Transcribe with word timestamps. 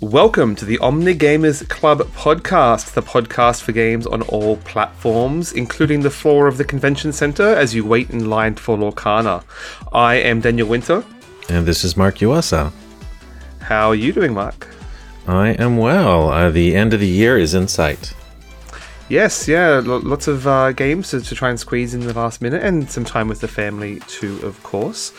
Welcome 0.00 0.56
to 0.56 0.64
the 0.64 0.78
Omni 0.78 1.14
Gamers 1.14 1.68
Club 1.68 1.98
podcast, 2.14 2.94
the 2.94 3.02
podcast 3.02 3.60
for 3.60 3.72
games 3.72 4.06
on 4.06 4.22
all 4.22 4.56
platforms, 4.56 5.52
including 5.52 6.00
the 6.00 6.08
floor 6.08 6.46
of 6.46 6.56
the 6.56 6.64
convention 6.64 7.12
center 7.12 7.46
as 7.46 7.74
you 7.74 7.84
wait 7.84 8.08
in 8.08 8.30
line 8.30 8.54
for 8.54 8.78
Lorcana. 8.78 9.44
I 9.92 10.14
am 10.14 10.40
Daniel 10.40 10.68
Winter. 10.68 11.04
And 11.50 11.66
this 11.66 11.84
is 11.84 11.98
Mark 11.98 12.14
Uasa. 12.16 12.72
How 13.60 13.90
are 13.90 13.94
you 13.94 14.14
doing, 14.14 14.32
Mark? 14.32 14.68
I 15.26 15.50
am 15.50 15.76
well. 15.76 16.30
Uh, 16.30 16.48
the 16.48 16.74
end 16.74 16.94
of 16.94 17.00
the 17.00 17.06
year 17.06 17.36
is 17.36 17.52
in 17.52 17.68
sight. 17.68 18.14
Yes, 19.10 19.46
yeah, 19.46 19.82
lots 19.84 20.28
of 20.28 20.46
uh, 20.46 20.72
games 20.72 21.10
to, 21.10 21.20
to, 21.20 21.34
try 21.34 21.50
and 21.50 21.60
squeeze 21.60 21.92
in 21.92 22.00
the 22.00 22.14
last 22.14 22.40
minute, 22.40 22.62
and 22.62 22.90
some 22.90 23.04
time 23.04 23.28
with 23.28 23.42
the 23.42 23.48
family 23.48 24.00
too, 24.08 24.40
of 24.44 24.62
course. 24.62 25.12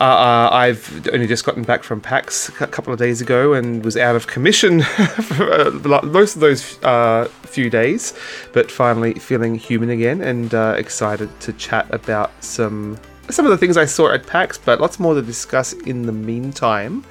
Uh, 0.00 0.04
uh, 0.04 0.48
I've 0.52 1.08
only 1.12 1.26
just 1.26 1.44
gotten 1.44 1.62
back 1.64 1.82
from 1.82 2.00
PAX 2.00 2.48
a 2.60 2.66
couple 2.66 2.92
of 2.92 2.98
days 2.98 3.20
ago 3.20 3.52
and 3.52 3.84
was 3.84 3.96
out 3.96 4.16
of 4.16 4.26
commission 4.26 4.82
for 4.82 5.52
uh, 5.52 6.02
most 6.02 6.34
of 6.34 6.40
those 6.40 6.82
uh, 6.82 7.26
few 7.42 7.68
days, 7.68 8.14
but 8.52 8.70
finally 8.70 9.14
feeling 9.14 9.54
human 9.54 9.90
again 9.90 10.22
and 10.22 10.54
uh, 10.54 10.74
excited 10.78 11.28
to 11.40 11.52
chat 11.52 11.92
about 11.92 12.32
some 12.42 12.98
some 13.30 13.46
of 13.46 13.50
the 13.50 13.58
things 13.58 13.76
I 13.76 13.84
saw 13.84 14.12
at 14.12 14.26
PAX, 14.26 14.58
but 14.58 14.80
lots 14.80 14.98
more 14.98 15.14
to 15.14 15.22
discuss 15.22 15.72
in 15.72 16.06
the 16.06 16.12
meantime. 16.12 17.04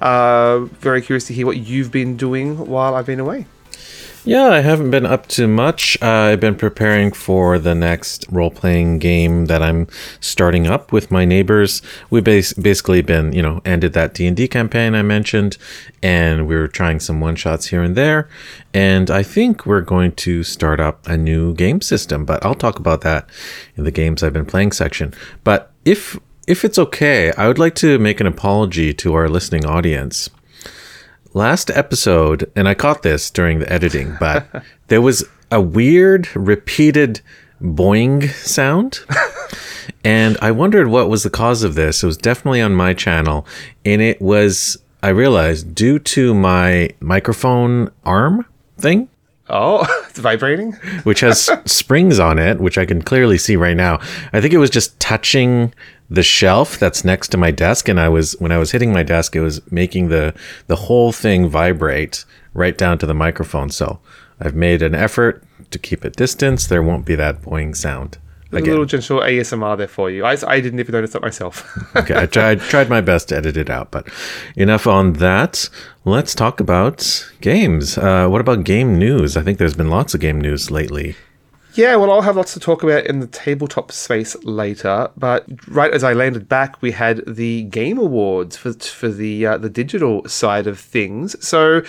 Uh, 0.00 0.60
very 0.60 1.00
curious 1.00 1.26
to 1.28 1.34
hear 1.34 1.46
what 1.46 1.56
you've 1.56 1.90
been 1.90 2.16
doing 2.16 2.66
while 2.66 2.94
I've 2.94 3.06
been 3.06 3.18
away. 3.18 3.46
Yeah, 4.26 4.48
I 4.48 4.60
haven't 4.60 4.90
been 4.90 5.04
up 5.04 5.26
to 5.28 5.46
much. 5.46 5.98
Uh, 6.00 6.06
I've 6.32 6.40
been 6.40 6.54
preparing 6.54 7.12
for 7.12 7.58
the 7.58 7.74
next 7.74 8.24
role 8.30 8.50
playing 8.50 8.98
game 8.98 9.46
that 9.46 9.62
I'm 9.62 9.86
starting 10.18 10.66
up 10.66 10.92
with 10.92 11.10
my 11.10 11.26
neighbors. 11.26 11.82
We've 12.08 12.24
bas- 12.24 12.54
basically 12.54 13.02
been, 13.02 13.34
you 13.34 13.42
know, 13.42 13.60
ended 13.66 13.92
that 13.92 14.14
D 14.14 14.26
and 14.26 14.34
D 14.34 14.48
campaign 14.48 14.94
I 14.94 15.02
mentioned, 15.02 15.58
and 16.02 16.46
we 16.46 16.54
are 16.54 16.66
trying 16.68 17.00
some 17.00 17.20
one 17.20 17.36
shots 17.36 17.66
here 17.66 17.82
and 17.82 17.96
there. 17.96 18.26
And 18.72 19.10
I 19.10 19.22
think 19.22 19.66
we're 19.66 19.82
going 19.82 20.12
to 20.12 20.42
start 20.42 20.80
up 20.80 21.06
a 21.06 21.18
new 21.18 21.52
game 21.52 21.82
system, 21.82 22.24
but 22.24 22.42
I'll 22.46 22.54
talk 22.54 22.78
about 22.78 23.02
that 23.02 23.28
in 23.76 23.84
the 23.84 23.90
games 23.90 24.22
I've 24.22 24.32
been 24.32 24.46
playing 24.46 24.72
section. 24.72 25.12
But 25.44 25.70
if 25.84 26.18
if 26.46 26.64
it's 26.64 26.78
okay, 26.78 27.30
I 27.32 27.46
would 27.46 27.58
like 27.58 27.74
to 27.76 27.98
make 27.98 28.20
an 28.20 28.26
apology 28.26 28.94
to 28.94 29.12
our 29.12 29.28
listening 29.28 29.66
audience 29.66 30.30
last 31.34 31.70
episode, 31.70 32.50
and 32.56 32.68
I 32.68 32.74
caught 32.74 33.02
this 33.02 33.30
during 33.30 33.58
the 33.58 33.70
editing, 33.70 34.16
but 34.18 34.46
there 34.88 35.02
was 35.02 35.24
a 35.50 35.60
weird 35.60 36.34
repeated 36.34 37.20
boing 37.60 38.30
sound. 38.30 39.00
and 40.04 40.38
I 40.40 40.50
wondered 40.50 40.88
what 40.88 41.10
was 41.10 41.22
the 41.22 41.30
cause 41.30 41.62
of 41.62 41.74
this. 41.74 42.02
It 42.02 42.06
was 42.06 42.16
definitely 42.16 42.62
on 42.62 42.74
my 42.74 42.94
channel, 42.94 43.46
and 43.84 44.00
it 44.00 44.22
was, 44.22 44.78
I 45.02 45.08
realized, 45.10 45.74
due 45.74 45.98
to 45.98 46.32
my 46.34 46.90
microphone 47.00 47.90
arm 48.04 48.46
thing. 48.78 49.08
Oh, 49.50 49.86
it's 50.08 50.18
vibrating? 50.18 50.72
which 51.02 51.20
has 51.20 51.50
springs 51.66 52.18
on 52.18 52.38
it, 52.38 52.60
which 52.60 52.78
I 52.78 52.86
can 52.86 53.02
clearly 53.02 53.36
see 53.38 53.56
right 53.56 53.76
now. 53.76 53.98
I 54.32 54.40
think 54.40 54.54
it 54.54 54.58
was 54.58 54.70
just 54.70 54.98
touching 55.00 55.74
the 56.10 56.22
shelf 56.22 56.78
that's 56.78 57.04
next 57.04 57.28
to 57.28 57.36
my 57.36 57.50
desk 57.50 57.88
and 57.88 57.98
I 57.98 58.08
was 58.08 58.32
when 58.38 58.52
I 58.52 58.58
was 58.58 58.72
hitting 58.72 58.92
my 58.92 59.02
desk 59.02 59.34
it 59.34 59.40
was 59.40 59.60
making 59.70 60.08
the 60.08 60.34
the 60.66 60.76
whole 60.76 61.12
thing 61.12 61.48
vibrate 61.48 62.24
right 62.52 62.76
down 62.76 62.98
to 62.98 63.06
the 63.06 63.14
microphone 63.14 63.70
so 63.70 64.00
I've 64.40 64.54
made 64.54 64.82
an 64.82 64.94
effort 64.94 65.42
to 65.70 65.78
keep 65.78 66.04
it 66.04 66.16
distance 66.16 66.66
there 66.66 66.82
won't 66.82 67.06
be 67.06 67.14
that 67.14 67.42
boing 67.42 67.74
sound 67.76 68.18
Again. 68.58 68.68
a 68.68 68.70
little 68.72 68.86
gentle 68.86 69.20
ASMR 69.20 69.76
there 69.76 69.88
for 69.88 70.10
you. 70.10 70.24
I, 70.24 70.36
I 70.46 70.60
didn't 70.60 70.78
even 70.78 70.92
notice 70.92 71.12
that 71.12 71.22
myself. 71.22 71.66
okay, 71.96 72.16
I 72.16 72.26
tried 72.26 72.60
tried 72.60 72.88
my 72.88 73.00
best 73.00 73.30
to 73.30 73.36
edit 73.36 73.56
it 73.56 73.68
out, 73.68 73.90
but 73.90 74.08
enough 74.54 74.86
on 74.86 75.14
that. 75.14 75.68
Let's 76.04 76.34
talk 76.34 76.60
about 76.60 77.32
games. 77.40 77.98
Uh, 77.98 78.28
what 78.28 78.40
about 78.40 78.62
game 78.64 78.96
news? 78.96 79.36
I 79.36 79.42
think 79.42 79.58
there's 79.58 79.74
been 79.74 79.90
lots 79.90 80.14
of 80.14 80.20
game 80.20 80.40
news 80.40 80.70
lately. 80.70 81.16
Yeah, 81.74 81.96
well, 81.96 82.12
I'll 82.12 82.22
have 82.22 82.36
lots 82.36 82.54
to 82.54 82.60
talk 82.60 82.84
about 82.84 83.06
in 83.06 83.18
the 83.18 83.26
tabletop 83.26 83.90
space 83.90 84.36
later. 84.44 85.10
But 85.16 85.44
right 85.66 85.92
as 85.92 86.04
I 86.04 86.12
landed 86.12 86.48
back, 86.48 86.80
we 86.80 86.92
had 86.92 87.22
the 87.26 87.64
Game 87.64 87.98
Awards 87.98 88.56
for 88.56 88.72
for 88.72 89.08
the 89.08 89.46
uh, 89.46 89.58
the 89.58 89.70
digital 89.70 90.26
side 90.28 90.66
of 90.66 90.78
things. 90.78 91.36
So. 91.46 91.82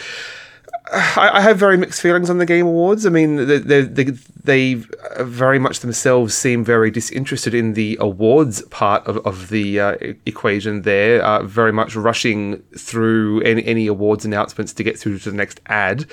I, 0.93 1.41
have 1.41 1.57
very 1.57 1.77
mixed 1.77 1.99
feelings 1.99 2.29
on 2.29 2.37
the 2.37 2.45
Game 2.45 2.67
Awards. 2.67 3.07
I 3.07 3.09
mean, 3.09 3.47
they, 3.47 3.57
they, 3.57 4.03
they, 4.43 4.73
very 5.17 5.57
much 5.57 5.79
themselves 5.79 6.35
seem 6.35 6.63
very 6.63 6.91
disinterested 6.91 7.55
in 7.55 7.73
the 7.73 7.97
awards 7.99 8.61
part 8.67 9.03
of, 9.07 9.17
of 9.25 9.49
the 9.49 9.79
uh, 9.79 9.95
equation 10.27 10.83
there, 10.83 11.23
uh, 11.23 11.41
very 11.41 11.71
much 11.71 11.95
rushing 11.95 12.61
through 12.77 13.41
any, 13.41 13.65
any, 13.65 13.87
awards 13.87 14.25
announcements 14.25 14.73
to 14.73 14.83
get 14.83 14.99
through 14.99 15.17
to 15.17 15.31
the 15.31 15.35
next 15.35 15.59
ad, 15.65 16.05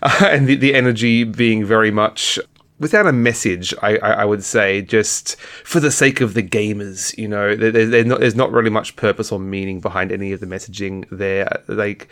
uh, 0.00 0.26
and 0.30 0.46
the, 0.46 0.54
the 0.54 0.74
energy 0.74 1.24
being 1.24 1.62
very 1.62 1.90
much 1.90 2.38
without 2.78 3.06
a 3.06 3.12
message, 3.12 3.74
I, 3.82 3.96
I, 3.98 4.10
I, 4.10 4.24
would 4.24 4.42
say, 4.42 4.82
just 4.82 5.36
for 5.36 5.80
the 5.80 5.90
sake 5.90 6.20
of 6.20 6.34
the 6.34 6.42
gamers, 6.42 7.16
you 7.16 7.28
know, 7.28 7.54
there, 7.54 7.70
there, 7.70 8.04
not, 8.04 8.20
there's 8.20 8.34
not 8.34 8.50
really 8.52 8.70
much 8.70 8.96
purpose 8.96 9.30
or 9.30 9.38
meaning 9.38 9.80
behind 9.80 10.10
any 10.10 10.32
of 10.32 10.40
the 10.40 10.46
messaging 10.46 11.06
there. 11.10 11.62
Like, 11.68 12.08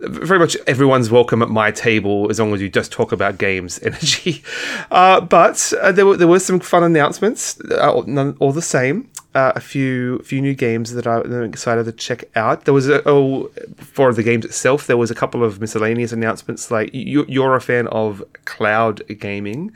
very 0.00 0.38
much 0.38 0.56
everyone's 0.66 1.10
welcome 1.10 1.42
at 1.42 1.48
my 1.48 1.70
table 1.70 2.30
as 2.30 2.38
long 2.38 2.54
as 2.54 2.62
you 2.62 2.68
just 2.68 2.92
talk 2.92 3.12
about 3.12 3.36
games 3.36 3.78
energy. 3.82 4.42
Uh, 4.90 5.20
but 5.20 5.72
uh, 5.80 5.92
there, 5.92 6.06
were, 6.06 6.16
there 6.16 6.28
were 6.28 6.38
some 6.38 6.60
fun 6.60 6.84
announcements, 6.84 7.60
uh, 7.70 7.92
all 8.38 8.52
the 8.52 8.62
same 8.62 9.10
uh, 9.34 9.52
a 9.54 9.60
few 9.60 10.18
few 10.20 10.40
new 10.40 10.54
games 10.54 10.94
that 10.94 11.06
I'm 11.06 11.44
excited 11.44 11.84
to 11.84 11.92
check 11.92 12.24
out. 12.34 12.64
There 12.64 12.74
was 12.74 12.88
a, 12.88 13.06
oh 13.08 13.50
for 13.76 14.12
the 14.12 14.22
games 14.22 14.44
itself, 14.44 14.86
there 14.86 14.96
was 14.96 15.10
a 15.10 15.14
couple 15.14 15.44
of 15.44 15.60
miscellaneous 15.60 16.12
announcements. 16.12 16.70
Like 16.70 16.94
you, 16.94 17.24
you're 17.28 17.54
a 17.54 17.60
fan 17.60 17.86
of 17.88 18.22
cloud 18.46 19.02
gaming, 19.18 19.72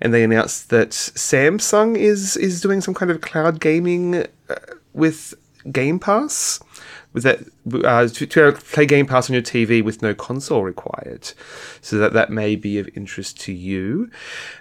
and 0.00 0.14
they 0.14 0.24
announced 0.24 0.70
that 0.70 0.90
Samsung 0.90 1.96
is 1.96 2.36
is 2.36 2.60
doing 2.60 2.80
some 2.80 2.94
kind 2.94 3.10
of 3.10 3.20
cloud 3.20 3.60
gaming 3.60 4.24
uh, 4.48 4.56
with 4.94 5.34
Game 5.70 5.98
Pass 5.98 6.60
with 7.14 7.22
that 7.22 7.38
uh, 7.84 8.08
to, 8.08 8.26
to, 8.26 8.52
play 8.52 8.84
Game 8.84 9.06
Pass 9.06 9.30
on 9.30 9.34
your 9.34 9.42
TV 9.42 9.82
with 9.82 10.02
no 10.02 10.14
console 10.14 10.62
required, 10.62 11.32
so 11.80 11.96
that 11.96 12.12
that 12.12 12.30
may 12.30 12.56
be 12.56 12.78
of 12.78 12.88
interest 12.94 13.40
to 13.42 13.52
you. 13.52 14.10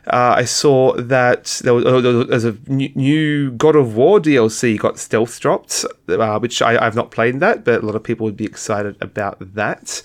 Uh, 0.07 0.35
I 0.37 0.45
saw 0.45 0.93
that 0.93 1.59
there 1.63 1.73
was, 1.73 1.83
oh, 1.85 2.25
was 2.25 2.45
a 2.45 2.55
new 2.67 3.51
God 3.51 3.75
of 3.75 3.95
War 3.95 4.19
DLC 4.19 4.77
got 4.77 4.99
stealth 4.99 5.39
dropped, 5.39 5.83
uh, 6.07 6.39
which 6.39 6.61
I, 6.61 6.85
I've 6.85 6.95
not 6.95 7.11
played 7.11 7.39
that, 7.39 7.65
but 7.65 7.81
a 7.81 7.85
lot 7.85 7.95
of 7.95 8.03
people 8.03 8.25
would 8.25 8.37
be 8.37 8.45
excited 8.45 8.95
about 9.01 9.55
that. 9.55 10.03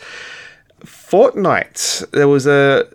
Fortnite, 0.84 2.10
there 2.12 2.28
was 2.28 2.46
a 2.46 2.88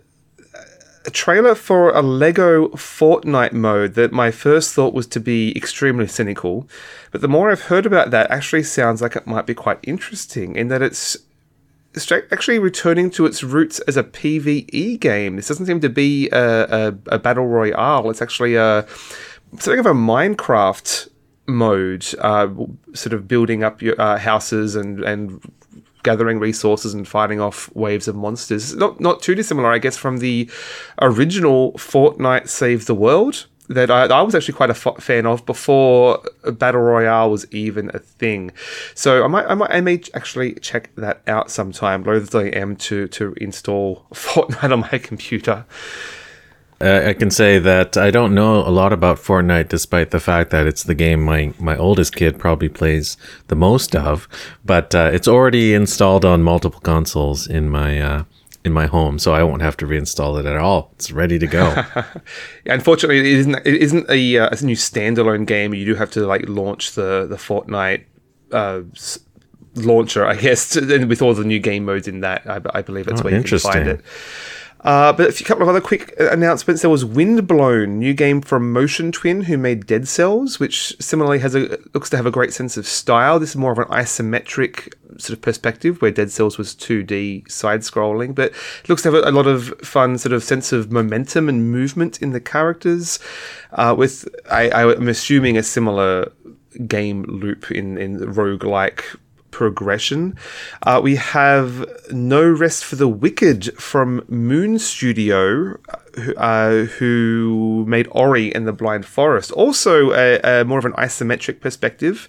a 1.06 1.10
trailer 1.10 1.54
for 1.54 1.90
a 1.90 2.02
Lego 2.02 2.68
Fortnite 2.68 3.52
mode 3.52 3.94
that 3.94 4.12
my 4.12 4.30
first 4.30 4.74
thought 4.74 4.94
was 4.94 5.06
to 5.08 5.20
be 5.20 5.54
extremely 5.56 6.06
cynical, 6.06 6.68
but 7.10 7.20
the 7.20 7.28
more 7.28 7.50
I've 7.50 7.62
heard 7.62 7.86
about 7.86 8.10
that, 8.10 8.30
actually 8.30 8.62
sounds 8.62 9.02
like 9.02 9.16
it 9.16 9.26
might 9.26 9.46
be 9.46 9.54
quite 9.54 9.78
interesting 9.82 10.56
in 10.56 10.68
that 10.68 10.82
it's 10.82 11.16
actually 12.10 12.58
returning 12.58 13.10
to 13.10 13.26
its 13.26 13.44
roots 13.44 13.78
as 13.80 13.96
a 13.96 14.02
PVE 14.02 14.98
game. 14.98 15.36
This 15.36 15.48
doesn't 15.48 15.66
seem 15.66 15.80
to 15.80 15.88
be 15.88 16.28
a, 16.30 16.88
a, 16.88 16.98
a 17.06 17.18
battle 17.18 17.46
royale. 17.46 18.10
It's 18.10 18.22
actually 18.22 18.56
a 18.56 18.86
something 19.58 19.78
of 19.78 19.86
a 19.86 19.92
Minecraft 19.92 21.08
mode, 21.46 22.06
uh, 22.18 22.48
sort 22.94 23.12
of 23.12 23.28
building 23.28 23.62
up 23.62 23.82
your 23.82 24.00
uh, 24.00 24.18
houses 24.18 24.74
and 24.74 25.04
and 25.04 25.40
gathering 26.04 26.38
resources 26.38 26.94
and 26.94 27.08
fighting 27.08 27.40
off 27.40 27.68
waves 27.74 28.06
of 28.06 28.14
monsters. 28.14 28.76
Not 28.76 29.00
not 29.00 29.20
too 29.20 29.34
dissimilar, 29.34 29.72
I 29.72 29.78
guess, 29.78 29.96
from 29.96 30.18
the 30.18 30.48
original 31.02 31.72
Fortnite 31.72 32.48
Save 32.48 32.86
the 32.86 32.94
World 32.94 33.46
that 33.68 33.90
I, 33.90 34.04
I 34.04 34.22
was 34.22 34.34
actually 34.34 34.54
quite 34.54 34.70
a 34.70 34.78
f- 34.78 35.02
fan 35.02 35.26
of 35.26 35.46
before 35.46 36.22
battle 36.52 36.82
royale 36.82 37.30
was 37.30 37.50
even 37.52 37.90
a 37.94 37.98
thing. 37.98 38.52
So 38.94 39.24
I 39.24 39.26
might, 39.26 39.46
I 39.46 39.54
might, 39.54 39.70
I 39.70 39.80
may 39.80 40.02
actually 40.14 40.54
check 40.54 40.94
that 40.96 41.22
out 41.26 41.50
sometime. 41.50 42.04
Loath 42.04 42.34
I 42.34 42.48
am 42.48 42.76
to 42.76 43.08
to 43.08 43.34
install 43.38 44.06
Fortnite 44.14 44.72
on 44.72 44.80
my 44.80 44.98
computer. 44.98 45.64
Uh, 46.80 47.02
I 47.06 47.12
can 47.12 47.30
say 47.30 47.58
that 47.58 47.96
I 47.96 48.10
don't 48.10 48.34
know 48.34 48.56
a 48.66 48.70
lot 48.70 48.92
about 48.92 49.18
Fortnite, 49.18 49.68
despite 49.68 50.10
the 50.10 50.20
fact 50.20 50.50
that 50.50 50.66
it's 50.66 50.82
the 50.82 50.94
game 50.94 51.22
my, 51.22 51.52
my 51.58 51.76
oldest 51.76 52.16
kid 52.16 52.38
probably 52.38 52.68
plays 52.68 53.16
the 53.48 53.56
most 53.56 53.94
of. 53.94 54.28
But 54.64 54.94
uh, 54.94 55.10
it's 55.12 55.28
already 55.28 55.72
installed 55.72 56.24
on 56.24 56.42
multiple 56.42 56.80
consoles 56.80 57.46
in 57.46 57.70
my 57.70 58.00
uh, 58.00 58.24
in 58.64 58.72
my 58.72 58.86
home, 58.86 59.18
so 59.18 59.34
I 59.34 59.42
won't 59.42 59.62
have 59.62 59.76
to 59.78 59.86
reinstall 59.86 60.40
it 60.40 60.46
at 60.46 60.56
all. 60.56 60.90
It's 60.94 61.12
ready 61.12 61.38
to 61.38 61.46
go. 61.46 61.84
unfortunately, 62.66 63.18
it 63.18 63.26
isn't 63.26 63.54
it 63.56 63.74
isn't 63.74 64.10
a, 64.10 64.38
uh, 64.38 64.48
a 64.50 64.64
new 64.64 64.76
standalone 64.76 65.46
game. 65.46 65.74
You 65.74 65.84
do 65.84 65.94
have 65.94 66.10
to 66.12 66.26
like 66.26 66.48
launch 66.48 66.92
the 66.92 67.26
the 67.28 67.36
Fortnite 67.36 68.04
uh, 68.52 68.82
launcher, 69.76 70.26
I 70.26 70.36
guess, 70.36 70.70
to, 70.70 70.80
and 70.94 71.08
with 71.08 71.22
all 71.22 71.34
the 71.34 71.44
new 71.44 71.58
game 71.58 71.84
modes 71.84 72.08
in 72.08 72.20
that. 72.20 72.48
I, 72.48 72.60
I 72.74 72.82
believe 72.82 73.06
that's 73.06 73.20
oh, 73.20 73.24
where 73.24 73.36
you 73.36 73.42
can 73.42 73.58
find 73.58 73.88
it. 73.88 74.00
Uh, 74.84 75.14
but 75.14 75.40
a 75.40 75.44
couple 75.44 75.62
of 75.62 75.68
other 75.68 75.80
quick 75.80 76.14
uh, 76.20 76.30
announcements. 76.30 76.82
There 76.82 76.90
was 76.90 77.04
Windblown, 77.04 77.98
new 77.98 78.12
game 78.12 78.42
from 78.42 78.70
Motion 78.70 79.12
Twin, 79.12 79.42
who 79.42 79.56
made 79.56 79.86
Dead 79.86 80.06
Cells, 80.06 80.60
which 80.60 80.94
similarly 81.00 81.38
has 81.38 81.54
a 81.54 81.78
looks 81.94 82.10
to 82.10 82.16
have 82.18 82.26
a 82.26 82.30
great 82.30 82.52
sense 82.52 82.76
of 82.76 82.86
style. 82.86 83.40
This 83.40 83.50
is 83.50 83.56
more 83.56 83.72
of 83.72 83.78
an 83.78 83.86
isometric 83.86 84.92
sort 85.18 85.30
of 85.30 85.40
perspective, 85.40 86.02
where 86.02 86.10
Dead 86.10 86.30
Cells 86.30 86.58
was 86.58 86.74
2D 86.74 87.50
side 87.50 87.80
scrolling, 87.80 88.34
but 88.34 88.52
it 88.82 88.88
looks 88.88 89.02
to 89.02 89.10
have 89.10 89.24
a, 89.24 89.30
a, 89.30 89.32
lot 89.32 89.46
of 89.46 89.72
fun 89.80 90.18
sort 90.18 90.34
of 90.34 90.44
sense 90.44 90.70
of 90.70 90.92
momentum 90.92 91.48
and 91.48 91.72
movement 91.72 92.20
in 92.20 92.32
the 92.32 92.40
characters. 92.40 93.18
Uh, 93.72 93.94
with 93.96 94.28
I, 94.50 94.70
I'm 94.70 95.08
assuming 95.08 95.56
a 95.56 95.62
similar 95.62 96.30
game 96.86 97.22
loop 97.22 97.70
in 97.70 97.96
in 97.96 98.18
rogue-like 98.18 99.04
progression. 99.54 100.36
Uh, 100.82 101.00
we 101.02 101.14
have 101.14 101.86
No 102.10 102.46
Rest 102.46 102.84
for 102.84 102.96
the 102.96 103.06
Wicked 103.06 103.72
from 103.74 104.24
Moon 104.28 104.80
Studio, 104.80 105.78
uh, 106.36 106.70
who 106.98 107.84
made 107.86 108.08
Ori 108.10 108.52
and 108.52 108.66
the 108.66 108.72
Blind 108.72 109.06
Forest. 109.06 109.52
Also, 109.52 110.12
a, 110.12 110.40
a 110.42 110.64
more 110.64 110.80
of 110.80 110.84
an 110.84 110.92
isometric 110.94 111.60
perspective. 111.60 112.28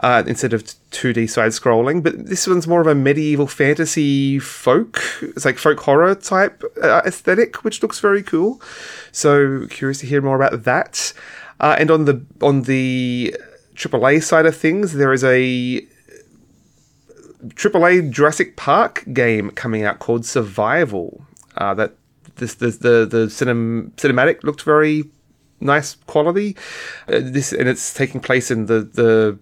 Uh, 0.00 0.22
instead 0.28 0.52
of 0.52 0.62
2D 0.92 1.28
side 1.28 1.50
scrolling, 1.50 2.04
but 2.04 2.26
this 2.26 2.46
one's 2.46 2.68
more 2.68 2.80
of 2.80 2.86
a 2.86 2.94
medieval 2.94 3.48
fantasy 3.48 4.38
folk, 4.38 5.02
it's 5.22 5.44
like 5.44 5.58
folk 5.58 5.80
horror 5.80 6.14
type 6.14 6.62
uh, 6.80 7.02
aesthetic, 7.04 7.64
which 7.64 7.82
looks 7.82 7.98
very 7.98 8.22
cool. 8.22 8.62
So 9.10 9.66
curious 9.70 9.98
to 9.98 10.06
hear 10.06 10.22
more 10.22 10.36
about 10.40 10.62
that. 10.62 11.12
Uh, 11.58 11.74
and 11.80 11.90
on 11.90 12.04
the 12.04 12.24
on 12.40 12.62
the 12.62 13.34
AAA 13.74 14.22
side 14.22 14.46
of 14.46 14.56
things, 14.56 14.92
there 14.92 15.12
is 15.12 15.24
a 15.24 15.84
AAA 17.46 18.10
Jurassic 18.10 18.56
Park 18.56 19.04
game 19.12 19.50
coming 19.50 19.84
out 19.84 19.98
called 19.98 20.26
Survival. 20.26 21.24
Uh, 21.56 21.74
that 21.74 21.94
this, 22.36 22.54
this 22.54 22.78
the 22.78 23.06
the 23.06 23.26
cinem, 23.26 23.92
cinematic 23.92 24.42
looked 24.42 24.62
very 24.62 25.04
nice 25.60 25.96
quality. 26.06 26.56
Uh, 27.08 27.20
this 27.20 27.52
and 27.52 27.68
it's 27.68 27.92
taking 27.94 28.20
place 28.20 28.50
in 28.50 28.66
the 28.66 28.80
the 28.80 29.38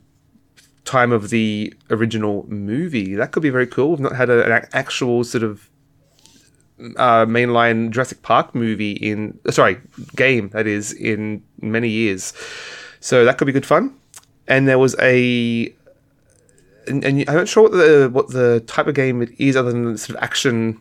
time 0.84 1.12
of 1.12 1.31
the 1.31 1.75
original 1.90 2.46
movie. 2.48 3.14
That 3.14 3.32
could 3.32 3.43
be 3.43 3.50
very 3.50 3.66
cool. 3.66 3.90
We've 3.90 4.00
not 4.00 4.16
had 4.16 4.31
a, 4.31 4.44
an 4.44 4.66
actual 4.72 5.25
sort 5.25 5.43
of 5.43 5.69
uh, 6.96 7.26
mainline 7.26 7.90
Jurassic 7.90 8.22
Park 8.22 8.54
movie 8.54 8.93
in 8.93 9.38
sorry 9.50 9.78
game 10.14 10.48
that 10.50 10.66
is 10.66 10.93
in 10.93 11.43
many 11.60 11.88
years. 11.88 12.32
So 13.00 13.25
that 13.25 13.38
could 13.38 13.46
be 13.46 13.52
good 13.52 13.66
fun. 13.66 13.94
And 14.48 14.69
there 14.69 14.78
was 14.78 14.94
a 15.00 15.75
and, 16.88 17.05
and 17.05 17.25
I'm 17.29 17.37
not 17.37 17.49
sure 17.49 17.65
what 17.65 17.73
the 17.73 18.09
what 18.12 18.29
the 18.29 18.61
type 18.67 18.87
of 18.87 18.94
game 18.94 19.23
it 19.23 19.31
is, 19.38 19.56
other 19.56 19.73
than 19.73 19.97
sort 19.97 20.17
of 20.17 20.23
action 20.23 20.81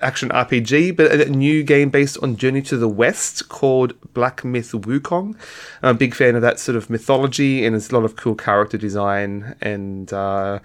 action 0.00 0.28
RPG, 0.30 0.96
but 0.96 1.12
a 1.12 1.30
new 1.30 1.62
game 1.62 1.88
based 1.88 2.18
on 2.22 2.36
Journey 2.36 2.60
to 2.62 2.76
the 2.76 2.88
West 2.88 3.48
called 3.48 3.94
Black 4.14 4.44
Myth 4.44 4.72
Wukong. 4.72 5.36
I'm 5.82 5.94
a 5.94 5.98
big 5.98 6.14
fan 6.14 6.34
of 6.34 6.42
that 6.42 6.58
sort 6.58 6.76
of 6.76 6.90
mythology, 6.90 7.64
and 7.64 7.74
there's 7.74 7.90
a 7.90 7.94
lot 7.94 8.04
of 8.04 8.16
cool 8.16 8.34
character 8.34 8.76
design 8.76 9.56
and. 9.60 10.12
Uh, 10.12 10.58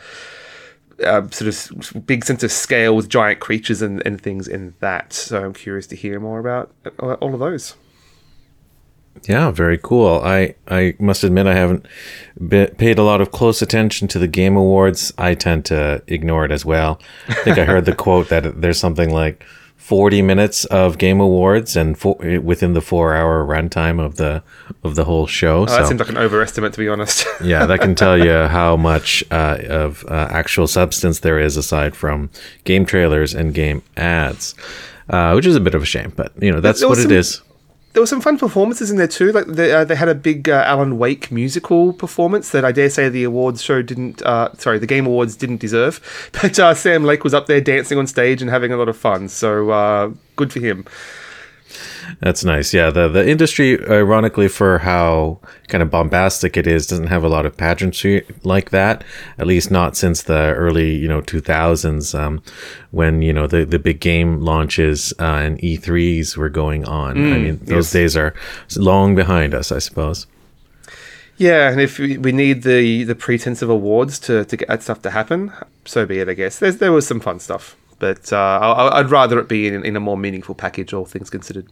uh, 1.05 1.29
sort 1.29 1.47
of 1.95 2.07
big 2.07 2.25
sense 2.25 2.41
of 2.41 2.51
scale 2.51 2.95
with 2.95 3.07
giant 3.07 3.39
creatures 3.39 3.83
and, 3.83 4.01
and 4.03 4.19
things 4.19 4.47
in 4.47 4.73
that. 4.79 5.13
So 5.13 5.45
I'm 5.45 5.53
curious 5.53 5.85
to 5.87 5.95
hear 5.95 6.19
more 6.19 6.39
about 6.39 6.71
all 6.99 7.35
of 7.35 7.39
those. 7.39 7.75
Yeah, 9.27 9.51
very 9.51 9.77
cool. 9.77 10.21
I, 10.23 10.55
I 10.67 10.95
must 10.99 11.23
admit 11.23 11.47
I 11.47 11.53
haven't 11.53 11.85
be, 12.47 12.67
paid 12.77 12.97
a 12.97 13.03
lot 13.03 13.19
of 13.19 13.31
close 13.31 13.61
attention 13.61 14.07
to 14.09 14.19
the 14.19 14.27
Game 14.27 14.55
Awards. 14.55 15.13
I 15.17 15.35
tend 15.35 15.65
to 15.65 16.01
ignore 16.07 16.45
it 16.45 16.51
as 16.51 16.63
well. 16.65 16.99
I 17.27 17.33
think 17.33 17.57
I 17.57 17.65
heard 17.65 17.85
the 17.85 17.95
quote 18.05 18.29
that 18.29 18.61
there's 18.61 18.79
something 18.79 19.09
like 19.13 19.43
40 19.75 20.21
minutes 20.21 20.65
of 20.65 20.97
Game 20.97 21.19
Awards 21.19 21.75
and 21.75 21.97
four, 21.97 22.15
within 22.41 22.73
the 22.73 22.81
four 22.81 23.15
hour 23.15 23.45
runtime 23.45 24.03
of 24.03 24.15
the 24.15 24.43
of 24.83 24.95
the 24.95 25.05
whole 25.05 25.27
show. 25.27 25.63
Oh, 25.63 25.65
so, 25.67 25.77
that 25.77 25.87
seems 25.87 25.99
like 25.99 26.09
an 26.09 26.17
overestimate, 26.17 26.73
to 26.73 26.79
be 26.79 26.89
honest. 26.89 27.25
yeah, 27.43 27.65
that 27.65 27.79
can 27.81 27.95
tell 27.95 28.17
you 28.17 28.47
how 28.47 28.75
much 28.75 29.23
uh, 29.31 29.57
of 29.69 30.05
uh, 30.09 30.27
actual 30.29 30.67
substance 30.67 31.19
there 31.19 31.39
is 31.39 31.57
aside 31.57 31.95
from 31.95 32.29
game 32.63 32.85
trailers 32.85 33.33
and 33.33 33.53
game 33.53 33.81
ads, 33.95 34.55
uh, 35.09 35.33
which 35.33 35.45
is 35.45 35.55
a 35.55 35.61
bit 35.61 35.75
of 35.75 35.83
a 35.83 35.85
shame. 35.85 36.11
But 36.15 36.31
you 36.41 36.51
know 36.51 36.59
that's 36.59 36.83
what 36.83 36.97
some- 36.97 37.05
it 37.05 37.11
is 37.11 37.41
there 37.97 38.03
were 38.03 38.05
some 38.05 38.21
fun 38.21 38.37
performances 38.37 38.91
in 38.91 38.97
there 38.97 39.07
too. 39.07 39.31
Like 39.31 39.47
they, 39.47 39.71
uh, 39.71 39.83
they 39.83 39.95
had 39.95 40.07
a 40.07 40.13
big 40.13 40.47
uh, 40.49 40.63
Alan 40.67 40.99
Wake 40.99 41.31
musical 41.31 41.93
performance 41.93 42.51
that 42.51 42.63
I 42.63 42.71
dare 42.71 42.91
say 42.91 43.09
the 43.09 43.23
awards 43.23 43.63
show 43.63 43.81
didn't. 43.81 44.21
Uh, 44.21 44.53
sorry, 44.59 44.77
the 44.77 44.85
Game 44.85 45.07
Awards 45.07 45.35
didn't 45.35 45.57
deserve. 45.57 45.99
But 46.39 46.59
uh, 46.59 46.75
Sam 46.75 47.05
Lake 47.05 47.23
was 47.23 47.33
up 47.33 47.47
there 47.47 47.59
dancing 47.59 47.97
on 47.97 48.05
stage 48.05 48.39
and 48.39 48.51
having 48.51 48.71
a 48.71 48.77
lot 48.77 48.87
of 48.87 48.95
fun. 48.95 49.29
So 49.29 49.71
uh, 49.71 50.11
good 50.35 50.53
for 50.53 50.59
him. 50.59 50.85
That's 52.19 52.43
nice. 52.43 52.73
Yeah, 52.73 52.89
the 52.89 53.07
the 53.07 53.27
industry, 53.27 53.79
ironically, 53.87 54.47
for 54.47 54.79
how 54.79 55.39
kind 55.67 55.81
of 55.81 55.91
bombastic 55.91 56.57
it 56.57 56.65
is, 56.65 56.87
doesn't 56.87 57.07
have 57.07 57.23
a 57.23 57.29
lot 57.29 57.45
of 57.45 57.55
pageantry 57.57 58.25
like 58.43 58.71
that. 58.71 59.03
At 59.37 59.47
least 59.47 59.69
not 59.69 59.95
since 59.95 60.23
the 60.23 60.53
early, 60.55 60.95
you 60.95 61.07
know, 61.07 61.21
two 61.21 61.41
thousands, 61.41 62.15
um, 62.15 62.41
when 62.91 63.21
you 63.21 63.33
know 63.33 63.47
the 63.47 63.65
the 63.65 63.79
big 63.79 63.99
game 63.99 64.41
launches 64.41 65.13
uh, 65.19 65.23
and 65.25 65.63
E 65.63 65.77
threes 65.77 66.37
were 66.37 66.49
going 66.49 66.85
on. 66.85 67.15
Mm, 67.15 67.33
I 67.33 67.37
mean, 67.37 67.59
those 67.63 67.87
yes. 67.87 67.93
days 67.93 68.17
are 68.17 68.33
long 68.75 69.15
behind 69.15 69.53
us, 69.53 69.71
I 69.71 69.79
suppose. 69.79 70.27
Yeah, 71.37 71.69
and 71.69 71.79
if 71.79 71.99
we 71.99 72.31
need 72.31 72.63
the 72.63 73.03
the 73.03 73.15
pretense 73.15 73.61
of 73.61 73.69
awards 73.69 74.17
to 74.21 74.43
to 74.45 74.57
get 74.57 74.67
that 74.69 74.81
stuff 74.81 75.01
to 75.03 75.11
happen, 75.11 75.53
so 75.85 76.05
be 76.05 76.19
it. 76.19 76.27
I 76.29 76.33
guess 76.33 76.57
There's, 76.57 76.77
there 76.77 76.91
was 76.91 77.05
some 77.05 77.19
fun 77.19 77.39
stuff 77.39 77.75
but 77.99 78.31
uh, 78.31 78.35
I, 78.93 79.01
would 79.01 79.11
rather 79.11 79.39
it 79.39 79.47
be 79.47 79.67
in, 79.67 79.85
in, 79.85 79.95
a 79.95 79.99
more 79.99 80.17
meaningful 80.17 80.55
package, 80.55 80.93
all 80.93 81.05
things 81.05 81.29
considered. 81.29 81.67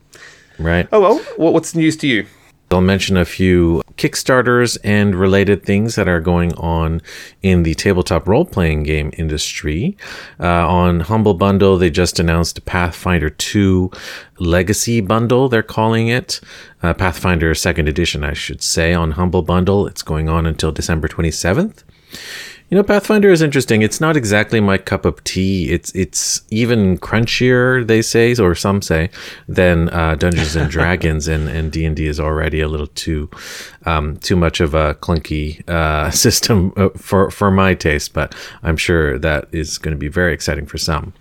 Right. 0.57 0.87
Oh 0.91 1.23
well, 1.37 1.53
what's 1.53 1.75
news 1.75 1.97
to 1.97 2.07
you? 2.07 2.25
I'll 2.71 2.81
mention 2.81 3.15
a 3.15 3.25
few 3.25 3.83
Kickstarters 3.95 4.77
and 4.83 5.15
related 5.15 5.63
things 5.63 5.95
that 5.95 6.07
are 6.07 6.19
going 6.19 6.53
on 6.55 7.01
in 7.43 7.63
the 7.63 7.75
tabletop 7.75 8.27
role 8.27 8.43
playing 8.43 8.83
game 8.83 9.11
industry. 9.17 9.95
Uh, 10.39 10.67
on 10.67 11.01
Humble 11.01 11.35
Bundle, 11.35 11.77
they 11.77 11.91
just 11.91 12.19
announced 12.19 12.57
a 12.57 12.61
Pathfinder 12.61 13.29
2 13.29 13.91
Legacy 14.39 14.99
Bundle, 14.99 15.47
they're 15.47 15.63
calling 15.63 16.07
it. 16.07 16.41
Uh, 16.81 16.93
Pathfinder 16.93 17.53
2nd 17.53 17.87
Edition, 17.87 18.23
I 18.23 18.33
should 18.33 18.61
say, 18.61 18.93
on 18.93 19.11
Humble 19.11 19.43
Bundle. 19.43 19.87
It's 19.87 20.01
going 20.01 20.27
on 20.27 20.45
until 20.45 20.71
December 20.71 21.07
27th. 21.07 21.83
You 22.69 22.77
know, 22.77 22.83
Pathfinder 22.83 23.29
is 23.29 23.43
interesting. 23.43 23.83
It's 23.83 24.01
not 24.01 24.17
exactly 24.17 24.59
my 24.59 24.79
cup 24.79 25.05
of 25.05 25.23
tea. 25.23 25.71
It's 25.71 25.93
it's 25.93 26.41
even 26.49 26.97
crunchier, 26.97 27.85
they 27.85 28.01
say, 28.01 28.35
or 28.35 28.55
some 28.55 28.81
say, 28.81 29.11
than 29.47 29.89
uh, 29.89 30.15
Dungeons 30.15 30.55
and 30.55 30.69
Dragons, 30.77 31.27
and 31.27 31.47
and 31.47 31.71
D 31.71 31.85
and 31.85 31.95
D 31.95 32.07
is 32.07 32.19
already 32.19 32.61
a 32.61 32.67
little 32.67 32.87
too 32.87 33.29
um, 33.85 34.17
too 34.17 34.35
much 34.35 34.61
of 34.61 34.73
a 34.73 34.95
clunky 34.95 35.67
uh, 35.69 36.09
system 36.25 36.73
uh, 36.75 36.89
for 36.97 37.29
for 37.29 37.51
my 37.51 37.75
taste. 37.75 38.13
But 38.13 38.33
I'm 38.63 38.77
sure 38.77 39.19
that 39.19 39.47
is 39.51 39.77
going 39.77 39.93
to 39.93 39.99
be 39.99 40.07
very 40.07 40.33
exciting 40.33 40.65
for 40.65 40.79
some. 40.79 41.13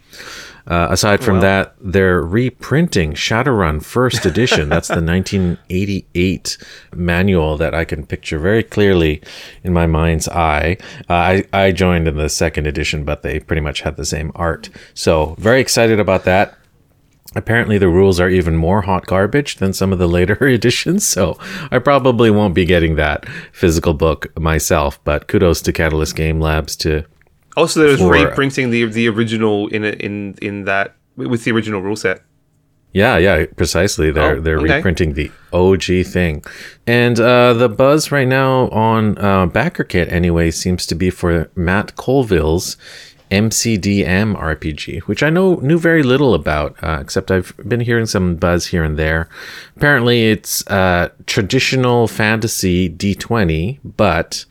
Uh, 0.66 0.88
aside 0.90 1.23
from 1.23 1.35
well. 1.35 1.42
that, 1.42 1.75
they're 1.80 2.23
reprinting 2.23 3.12
Shadowrun 3.12 3.85
First 3.85 4.25
Edition. 4.25 4.71
That's 4.71 4.88
the 4.88 4.94
1988 5.02 6.59
manual 6.94 7.59
that 7.59 7.75
I 7.75 7.85
can 7.85 8.06
picture 8.06 8.38
very 8.38 8.62
clearly 8.62 9.23
in 9.62 9.75
my 9.75 9.87
mind's 9.87 10.28
eye. 10.28 10.78
Uh, 11.09 11.14
I, 11.14 11.44
I 11.52 11.73
joined 11.73 12.09
in 12.09 12.16
the 12.16 12.30
second 12.30 12.66
edition, 12.66 13.04
but 13.04 13.23
they 13.23 13.40
pretty 13.40 13.61
much 13.61 13.83
had 13.83 13.97
the 13.97 14.06
same 14.06 14.33
art. 14.35 14.71
So, 14.94 15.35
very 15.38 15.61
excited 15.61 16.00
about 16.00 16.25
that. 16.25 16.56
Apparently, 17.37 17.78
the 17.78 17.88
rules 17.88 18.21
are 18.21 18.28
even 18.28 18.56
more 18.56 18.83
hot 18.83 19.06
garbage 19.06 19.56
than 19.56 19.73
some 19.73 19.92
of 19.92 19.99
the 19.99 20.06
later 20.06 20.35
editions, 20.47 21.04
so 21.04 21.37
I 21.71 21.78
probably 21.78 22.30
won't 22.30 22.54
be 22.54 22.64
getting 22.64 22.94
that 22.94 23.28
physical 23.52 23.92
book 23.92 24.26
myself. 24.38 25.02
But 25.04 25.26
kudos 25.26 25.61
to 25.62 25.73
Catalyst 25.73 26.14
Game 26.16 26.40
Labs 26.40 26.76
to 26.76 27.04
also, 27.56 27.80
there 27.80 27.90
was 27.90 28.00
for, 28.00 28.12
reprinting 28.12 28.70
the 28.70 28.84
the 28.87 29.08
original 29.08 29.68
in 29.68 29.84
in 29.84 30.37
in 30.40 30.64
that 30.64 30.96
with 31.16 31.44
the 31.44 31.52
original 31.52 31.80
rule 31.80 31.96
set. 31.96 32.23
Yeah, 32.92 33.16
yeah, 33.16 33.46
precisely. 33.56 34.12
They're 34.12 34.37
oh, 34.37 34.40
they're 34.40 34.61
okay. 34.61 34.76
reprinting 34.76 35.14
the 35.14 35.30
OG 35.52 36.06
thing, 36.06 36.44
and 36.87 37.18
uh, 37.18 37.52
the 37.52 37.68
buzz 37.68 38.12
right 38.12 38.28
now 38.28 38.68
on 38.68 39.18
uh, 39.18 39.46
BackerKit 39.46 40.11
anyway 40.12 40.52
seems 40.52 40.87
to 40.87 40.94
be 40.94 41.11
for 41.11 41.50
Matt 41.56 41.96
Colville's 41.96 42.76
MCDM 43.32 44.37
RPG, 44.38 45.02
which 45.02 45.25
I 45.25 45.30
know 45.30 45.56
knew 45.56 45.78
very 45.78 46.04
little 46.04 46.34
about, 46.34 46.76
uh, 46.84 46.99
except 47.00 47.32
I've 47.32 47.52
been 47.66 47.80
hearing 47.80 48.06
some 48.06 48.37
buzz 48.37 48.66
here 48.68 48.84
and 48.84 48.96
there. 48.96 49.28
Apparently, 49.76 50.30
it's 50.30 50.64
uh, 50.68 51.08
traditional 51.26 52.06
fantasy 52.06 52.88
D20, 52.88 53.80
but 53.82 54.44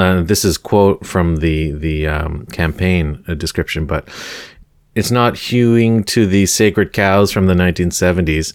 uh, 0.00 0.22
this 0.22 0.44
is 0.44 0.58
quote 0.58 1.06
from 1.06 1.36
the 1.36 1.72
the 1.72 2.06
um, 2.06 2.46
campaign 2.46 3.24
uh, 3.28 3.34
description, 3.34 3.86
but 3.86 4.08
it's 4.94 5.10
not 5.10 5.38
hewing 5.38 6.02
to 6.04 6.26
the 6.26 6.46
sacred 6.46 6.92
cows 6.92 7.30
from 7.30 7.46
the 7.46 7.54
1970s, 7.54 8.52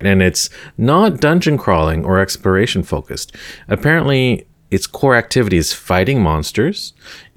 and 0.00 0.22
it's 0.22 0.48
not 0.78 1.20
dungeon 1.20 1.58
crawling 1.58 2.04
or 2.04 2.20
exploration 2.20 2.82
focused. 2.82 3.34
Apparently, 3.68 4.46
its 4.70 4.86
core 4.86 5.16
activity 5.16 5.56
is 5.56 5.72
fighting 5.72 6.22
monsters, 6.22 6.92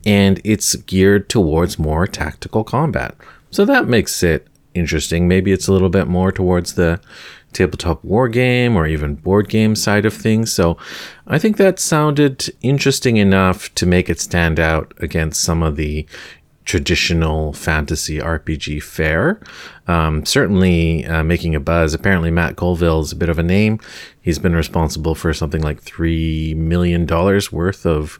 and 0.05 0.39
it's 0.43 0.75
geared 0.75 1.27
towards 1.27 1.79
more 1.79 2.05
tactical 2.05 2.63
combat. 2.63 3.15
So 3.49 3.65
that 3.65 3.87
makes 3.87 4.21
it 4.21 4.47
interesting. 4.75 5.27
Maybe 5.27 5.51
it's 5.51 5.67
a 5.67 5.73
little 5.73 5.89
bit 5.89 6.07
more 6.07 6.31
towards 6.31 6.75
the 6.75 7.01
tabletop 7.55 8.03
war 8.03 8.27
game 8.29 8.75
or 8.75 8.85
even 8.85 9.15
board 9.15 9.49
game 9.49 9.75
side 9.75 10.05
of 10.05 10.13
things. 10.13 10.51
So 10.53 10.77
I 11.25 11.39
think 11.39 11.57
that 11.57 11.79
sounded 11.79 12.49
interesting 12.61 13.17
enough 13.17 13.73
to 13.75 13.85
make 13.85 14.09
it 14.09 14.19
stand 14.19 14.59
out 14.59 14.93
against 14.97 15.41
some 15.41 15.63
of 15.63 15.75
the 15.75 16.05
traditional 16.65 17.53
fantasy 17.53 18.17
RPG 18.17 18.81
fare. 18.83 19.39
Um, 19.87 20.25
certainly 20.25 21.05
uh, 21.05 21.23
making 21.23 21.55
a 21.55 21.59
buzz. 21.59 21.93
Apparently, 21.93 22.31
Matt 22.31 22.55
Colville 22.55 23.01
is 23.01 23.11
a 23.11 23.15
bit 23.15 23.29
of 23.29 23.39
a 23.39 23.43
name. 23.43 23.79
He's 24.21 24.39
been 24.39 24.55
responsible 24.55 25.15
for 25.15 25.31
something 25.31 25.61
like 25.61 25.83
$3 25.83 26.55
million 26.55 27.05
worth 27.07 27.85
of 27.85 28.19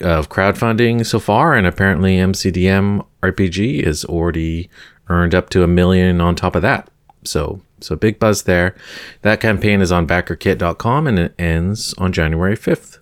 of 0.00 0.28
crowdfunding 0.28 1.06
so 1.06 1.20
far, 1.20 1.54
and 1.54 1.64
apparently 1.64 2.16
MCDM 2.16 3.06
RPG 3.22 3.80
is 3.80 4.04
already 4.04 4.68
earned 5.08 5.32
up 5.32 5.48
to 5.50 5.62
a 5.62 5.68
million 5.68 6.20
on 6.20 6.34
top 6.34 6.56
of 6.56 6.62
that. 6.62 6.90
So 7.22 7.60
so 7.80 7.96
big 7.96 8.18
buzz 8.18 8.44
there. 8.44 8.74
That 9.22 9.40
campaign 9.40 9.80
is 9.80 9.92
on 9.92 10.06
backerkit.com 10.06 11.06
and 11.06 11.18
it 11.18 11.34
ends 11.38 11.94
on 11.94 12.12
January 12.12 12.56
5th. 12.56 12.98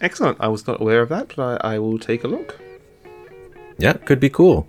Excellent. 0.00 0.38
I 0.40 0.48
was 0.48 0.66
not 0.66 0.80
aware 0.80 1.00
of 1.00 1.08
that, 1.08 1.34
but 1.34 1.64
I, 1.64 1.74
I 1.74 1.78
will 1.78 1.98
take 1.98 2.24
a 2.24 2.28
look. 2.28 2.60
Yeah, 3.78 3.94
could 3.94 4.20
be 4.20 4.30
cool. 4.30 4.68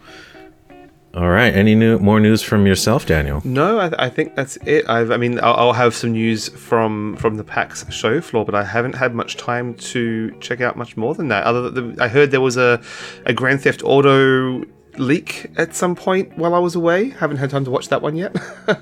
All 1.14 1.30
right. 1.30 1.54
Any 1.54 1.74
new 1.74 1.98
more 1.98 2.20
news 2.20 2.44
from 2.44 2.68
yourself, 2.68 3.08
Daniel? 3.08 3.42
No, 3.44 3.80
I, 3.80 4.06
I 4.06 4.10
think 4.10 4.36
that's 4.36 4.58
it. 4.58 4.88
I've, 4.88 5.10
I 5.10 5.18
mean, 5.18 5.40
I'll, 5.40 5.56
I'll, 5.56 5.74
have 5.74 5.96
some 5.96 6.12
news 6.12 6.50
from 6.50 7.16
from 7.16 7.38
the 7.38 7.44
PAX 7.44 7.92
show 7.92 8.22
floor, 8.22 8.46
but 8.46 8.54
I 8.54 8.64
haven't 8.64 8.94
had 8.94 9.16
much 9.16 9.36
time 9.36 9.74
to 9.76 10.32
check 10.40 10.62
out 10.62 10.78
much 10.78 10.96
more 10.96 11.16
than 11.16 11.30
that. 11.30 11.46
Other 11.46 11.72
than 11.72 12.00
I 12.00 12.08
heard 12.08 12.30
there 12.30 12.42
was 12.42 12.56
a 12.56 12.82
a 13.26 13.34
Grand 13.34 13.62
Theft 13.62 13.82
Auto 13.84 14.64
leak 14.98 15.48
at 15.58 15.76
some 15.76 15.96
point 15.96 16.38
while 16.38 16.54
I 16.54 16.60
was 16.60 16.76
away. 16.76 17.10
Haven't 17.10 17.38
had 17.38 17.50
time 17.50 17.66
to 17.66 17.72
watch 17.72 17.90
that 17.90 18.02
one 18.02 18.16
yet. 18.16 18.36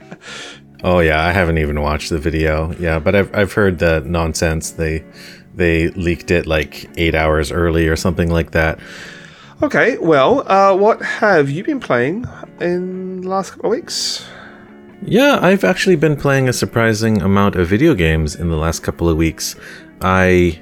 oh 0.86 1.00
yeah, 1.00 1.26
I 1.26 1.34
haven't 1.34 1.58
even 1.58 1.82
watched 1.82 2.12
the 2.12 2.20
video. 2.20 2.72
Yeah, 2.80 3.00
but 3.00 3.16
I've 3.16 3.36
I've 3.36 3.52
heard 3.52 3.80
the 3.80 4.02
nonsense. 4.06 4.72
They 4.72 5.04
they 5.54 5.90
leaked 5.90 6.32
it 6.32 6.46
like 6.46 6.90
eight 6.98 7.16
hours 7.16 7.52
early 7.52 7.88
or 7.88 7.96
something 7.96 8.30
like 8.32 8.52
that. 8.52 8.80
Okay, 9.62 9.98
well, 9.98 10.50
uh, 10.52 10.76
what 10.76 11.02
have 11.02 11.50
you 11.50 11.64
been 11.64 11.80
playing 11.80 12.26
in 12.60 13.22
the 13.22 13.30
last 13.30 13.52
couple 13.52 13.66
of 13.66 13.72
weeks? 13.72 14.26
Yeah, 15.02 15.40
I've 15.42 15.64
actually 15.64 15.96
been 15.96 16.16
playing 16.16 16.50
a 16.50 16.54
surprising 16.54 17.22
amount 17.22 17.56
of 17.56 17.68
video 17.68 17.96
games 17.96 18.36
in 18.36 18.50
the 18.50 18.58
last 18.58 18.84
couple 18.84 19.10
of 19.10 19.18
weeks. 19.18 19.56
I 20.02 20.62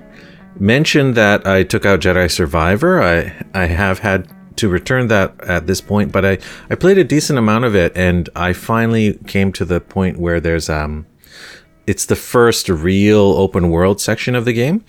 mentioned 0.59 1.15
that 1.15 1.47
I 1.47 1.63
took 1.63 1.85
out 1.85 2.01
Jedi 2.01 2.29
Survivor. 2.29 3.01
I 3.01 3.33
I 3.53 3.65
have 3.65 3.99
had 3.99 4.27
to 4.57 4.69
return 4.69 5.07
that 5.07 5.39
at 5.43 5.67
this 5.67 5.81
point, 5.81 6.11
but 6.11 6.25
I, 6.25 6.37
I 6.69 6.75
played 6.75 6.97
a 6.97 7.03
decent 7.03 7.39
amount 7.39 7.65
of 7.65 7.75
it 7.75 7.95
and 7.95 8.29
I 8.35 8.53
finally 8.53 9.19
came 9.27 9.51
to 9.53 9.65
the 9.65 9.79
point 9.81 10.17
where 10.17 10.39
there's 10.39 10.69
um 10.69 11.05
it's 11.85 12.05
the 12.05 12.15
first 12.15 12.69
real 12.69 13.33
open 13.33 13.69
world 13.69 13.99
section 13.99 14.35
of 14.35 14.45
the 14.45 14.53
game 14.53 14.83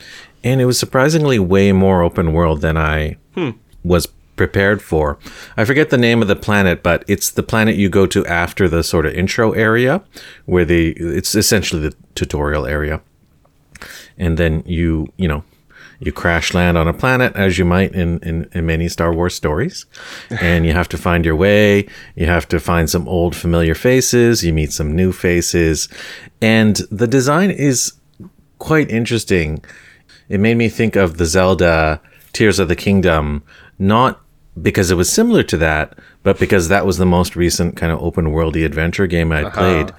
and 0.44 0.60
it 0.60 0.66
was 0.66 0.78
surprisingly 0.78 1.38
way 1.38 1.72
more 1.72 2.02
open 2.02 2.32
world 2.32 2.60
than 2.60 2.76
I 2.76 3.16
hmm. 3.34 3.50
was 3.82 4.08
prepared 4.36 4.82
for. 4.82 5.18
I 5.56 5.64
forget 5.64 5.90
the 5.90 5.98
name 5.98 6.20
of 6.20 6.28
the 6.28 6.36
planet, 6.36 6.82
but 6.82 7.04
it's 7.08 7.30
the 7.30 7.42
planet 7.42 7.76
you 7.76 7.88
go 7.88 8.06
to 8.06 8.26
after 8.26 8.68
the 8.68 8.82
sort 8.82 9.06
of 9.06 9.14
intro 9.14 9.52
area 9.52 10.02
where 10.44 10.64
the 10.64 10.90
it's 10.98 11.34
essentially 11.34 11.80
the 11.80 11.96
tutorial 12.14 12.66
area. 12.66 13.00
And 14.18 14.38
then 14.38 14.62
you, 14.66 15.12
you 15.16 15.28
know, 15.28 15.44
you 16.00 16.12
crash 16.12 16.54
land 16.54 16.76
on 16.76 16.88
a 16.88 16.92
planet 16.92 17.34
as 17.36 17.58
you 17.58 17.64
might 17.64 17.94
in, 17.94 18.18
in, 18.20 18.48
in 18.52 18.66
many 18.66 18.88
Star 18.88 19.12
Wars 19.12 19.34
stories. 19.34 19.86
And 20.30 20.66
you 20.66 20.72
have 20.72 20.88
to 20.90 20.98
find 20.98 21.24
your 21.24 21.36
way. 21.36 21.86
You 22.16 22.26
have 22.26 22.48
to 22.48 22.60
find 22.60 22.88
some 22.90 23.08
old 23.08 23.34
familiar 23.34 23.74
faces. 23.74 24.44
You 24.44 24.52
meet 24.52 24.72
some 24.72 24.94
new 24.94 25.12
faces. 25.12 25.88
And 26.40 26.76
the 26.90 27.06
design 27.06 27.50
is 27.50 27.94
quite 28.58 28.90
interesting. 28.90 29.64
It 30.28 30.40
made 30.40 30.56
me 30.56 30.68
think 30.68 30.96
of 30.96 31.18
the 31.18 31.26
Zelda 31.26 32.00
Tears 32.32 32.58
of 32.58 32.68
the 32.68 32.76
Kingdom, 32.76 33.42
not 33.78 34.20
because 34.60 34.90
it 34.90 34.94
was 34.94 35.10
similar 35.10 35.42
to 35.42 35.56
that, 35.58 35.98
but 36.22 36.38
because 36.38 36.68
that 36.68 36.86
was 36.86 36.98
the 36.98 37.06
most 37.06 37.36
recent 37.36 37.76
kind 37.76 37.92
of 37.92 38.00
open 38.00 38.26
worldy 38.26 38.64
adventure 38.64 39.06
game 39.06 39.32
I'd 39.32 39.44
uh-huh. 39.44 39.58
played. 39.58 39.92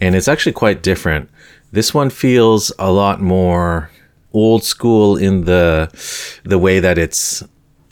And 0.00 0.14
it's 0.14 0.28
actually 0.28 0.52
quite 0.52 0.82
different. 0.82 1.30
This 1.72 1.92
one 1.92 2.10
feels 2.10 2.72
a 2.78 2.92
lot 2.92 3.20
more 3.20 3.90
old 4.34 4.64
school 4.64 5.16
in 5.16 5.44
the 5.44 5.88
the 6.44 6.58
way 6.58 6.80
that 6.80 6.98
it's 6.98 7.42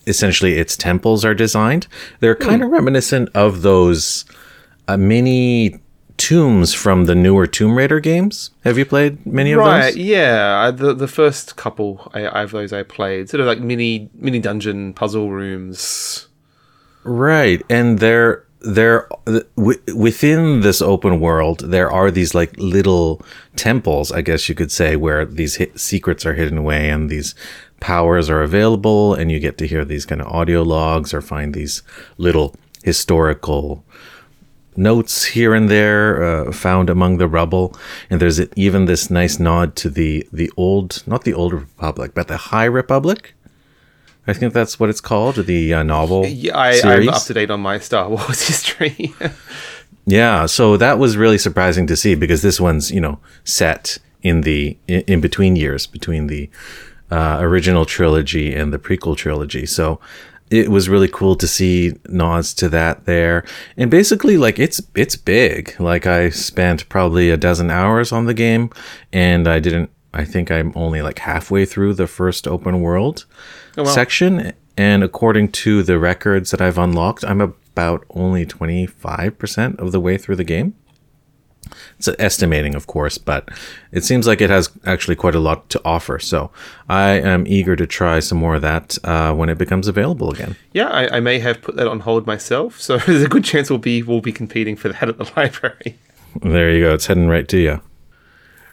essentially 0.06 0.54
its 0.54 0.76
temples 0.76 1.24
are 1.24 1.34
designed. 1.34 1.86
They're 2.20 2.34
kind 2.34 2.60
hmm. 2.60 2.66
of 2.66 2.72
reminiscent 2.72 3.30
of 3.34 3.62
those 3.62 4.24
uh, 4.88 4.96
mini 4.96 5.80
tombs 6.16 6.74
from 6.74 7.06
the 7.06 7.14
newer 7.14 7.46
Tomb 7.46 7.76
Raider 7.76 8.00
games. 8.00 8.50
Have 8.64 8.78
you 8.78 8.84
played 8.84 9.24
many 9.26 9.52
of 9.52 9.58
right, 9.58 9.82
those? 9.82 9.94
Right, 9.94 9.96
yeah. 9.96 10.70
The 10.70 10.94
the 10.94 11.08
first 11.08 11.56
couple 11.56 12.10
I, 12.14 12.26
of 12.26 12.50
those 12.50 12.72
I 12.72 12.82
played, 12.82 13.30
sort 13.30 13.40
of 13.40 13.46
like 13.46 13.60
mini 13.60 14.10
mini 14.14 14.38
dungeon 14.38 14.92
puzzle 14.94 15.30
rooms. 15.30 16.28
Right, 17.04 17.62
and 17.68 17.98
they're 17.98 18.44
there 18.64 19.08
within 19.56 20.60
this 20.60 20.80
open 20.80 21.20
world 21.20 21.60
there 21.60 21.90
are 21.90 22.10
these 22.10 22.34
like 22.34 22.56
little 22.58 23.20
temples 23.56 24.12
i 24.12 24.20
guess 24.20 24.48
you 24.48 24.54
could 24.54 24.70
say 24.70 24.94
where 24.94 25.24
these 25.24 25.58
secrets 25.74 26.24
are 26.24 26.34
hidden 26.34 26.58
away 26.58 26.88
and 26.88 27.10
these 27.10 27.34
powers 27.80 28.30
are 28.30 28.42
available 28.42 29.14
and 29.14 29.32
you 29.32 29.40
get 29.40 29.58
to 29.58 29.66
hear 29.66 29.84
these 29.84 30.06
kind 30.06 30.20
of 30.20 30.28
audio 30.28 30.62
logs 30.62 31.12
or 31.12 31.20
find 31.20 31.52
these 31.52 31.82
little 32.16 32.54
historical 32.84 33.84
notes 34.76 35.24
here 35.24 35.54
and 35.54 35.68
there 35.68 36.22
uh, 36.22 36.52
found 36.52 36.88
among 36.88 37.18
the 37.18 37.28
rubble. 37.28 37.76
And 38.08 38.20
there's 38.20 38.40
even 38.56 38.86
this 38.86 39.10
nice 39.10 39.38
nod 39.38 39.76
to 39.76 39.90
the 39.90 40.26
the 40.32 40.50
old 40.56 41.02
not 41.06 41.24
the 41.24 41.34
old 41.34 41.52
republic 41.52 42.12
but 42.14 42.28
the 42.28 42.36
high 42.36 42.64
republic 42.64 43.34
I 44.26 44.32
think 44.32 44.52
that's 44.52 44.78
what 44.78 44.88
it's 44.88 45.00
called, 45.00 45.36
the 45.36 45.74
uh, 45.74 45.82
novel. 45.82 46.26
Yeah, 46.26 46.56
I. 46.56 46.80
I'm 46.84 47.08
up 47.08 47.22
to 47.24 47.34
date 47.34 47.50
on 47.50 47.60
my 47.60 47.78
Star 47.78 48.08
Wars 48.10 48.46
history. 48.46 49.14
yeah, 50.06 50.46
so 50.46 50.76
that 50.76 50.98
was 50.98 51.16
really 51.16 51.38
surprising 51.38 51.86
to 51.88 51.96
see 51.96 52.14
because 52.14 52.42
this 52.42 52.60
one's 52.60 52.90
you 52.90 53.00
know 53.00 53.18
set 53.44 53.98
in 54.22 54.42
the 54.42 54.76
in, 54.86 55.00
in 55.02 55.20
between 55.20 55.56
years 55.56 55.86
between 55.86 56.28
the 56.28 56.48
uh, 57.10 57.38
original 57.40 57.84
trilogy 57.84 58.54
and 58.54 58.72
the 58.72 58.78
prequel 58.78 59.16
trilogy. 59.16 59.66
So 59.66 60.00
it 60.50 60.68
was 60.68 60.88
really 60.88 61.08
cool 61.08 61.34
to 61.36 61.48
see 61.48 61.94
nods 62.08 62.52
to 62.54 62.68
that 62.68 63.06
there. 63.06 63.44
And 63.76 63.90
basically 63.90 64.36
like 64.36 64.58
it's 64.58 64.80
it's 64.94 65.16
big. 65.16 65.74
Like 65.80 66.06
I 66.06 66.28
spent 66.28 66.88
probably 66.88 67.30
a 67.30 67.36
dozen 67.36 67.70
hours 67.70 68.12
on 68.12 68.26
the 68.26 68.34
game 68.34 68.70
and 69.12 69.48
I 69.48 69.58
didn't 69.60 69.90
I 70.14 70.24
think 70.24 70.50
I'm 70.50 70.72
only 70.74 71.00
like 71.00 71.18
halfway 71.18 71.64
through 71.64 71.94
the 71.94 72.06
first 72.06 72.46
open 72.46 72.82
world 72.82 73.24
oh, 73.76 73.84
wow. 73.84 73.90
section. 73.90 74.52
And 74.76 75.04
according 75.04 75.52
to 75.52 75.82
the 75.82 75.98
records 75.98 76.50
that 76.50 76.60
I've 76.60 76.78
unlocked, 76.78 77.24
I'm 77.24 77.40
about 77.40 78.04
only 78.10 78.46
25% 78.46 79.78
of 79.78 79.92
the 79.92 80.00
way 80.00 80.16
through 80.16 80.36
the 80.36 80.44
game. 80.44 80.74
It's 81.98 82.08
estimating, 82.18 82.74
of 82.74 82.86
course, 82.86 83.18
but 83.18 83.48
it 83.92 84.04
seems 84.04 84.26
like 84.26 84.40
it 84.40 84.50
has 84.50 84.70
actually 84.84 85.16
quite 85.16 85.34
a 85.34 85.40
lot 85.40 85.70
to 85.70 85.80
offer. 85.84 86.18
So 86.18 86.50
I 86.88 87.10
am 87.10 87.46
eager 87.46 87.76
to 87.76 87.86
try 87.86 88.20
some 88.20 88.38
more 88.38 88.56
of 88.56 88.62
that 88.62 88.98
uh, 89.04 89.32
when 89.34 89.48
it 89.48 89.58
becomes 89.58 89.88
available 89.88 90.30
again. 90.30 90.56
Yeah, 90.72 90.88
I, 90.88 91.16
I, 91.16 91.20
may 91.20 91.38
have 91.38 91.62
put 91.62 91.76
that 91.76 91.86
on 91.86 92.00
hold 92.00 92.26
myself, 92.26 92.80
so 92.80 92.96
there's 93.06 93.22
a 93.22 93.28
good 93.28 93.44
chance 93.44 93.70
we'll 93.70 93.78
be 93.78 94.02
we'll 94.02 94.20
be 94.20 94.32
competing 94.32 94.76
for 94.76 94.88
that 94.88 95.08
at 95.08 95.18
the 95.18 95.30
library. 95.36 95.98
There 96.40 96.70
you 96.70 96.84
go. 96.84 96.94
It's 96.94 97.06
heading 97.06 97.28
right 97.28 97.46
to 97.48 97.58
you. 97.58 97.80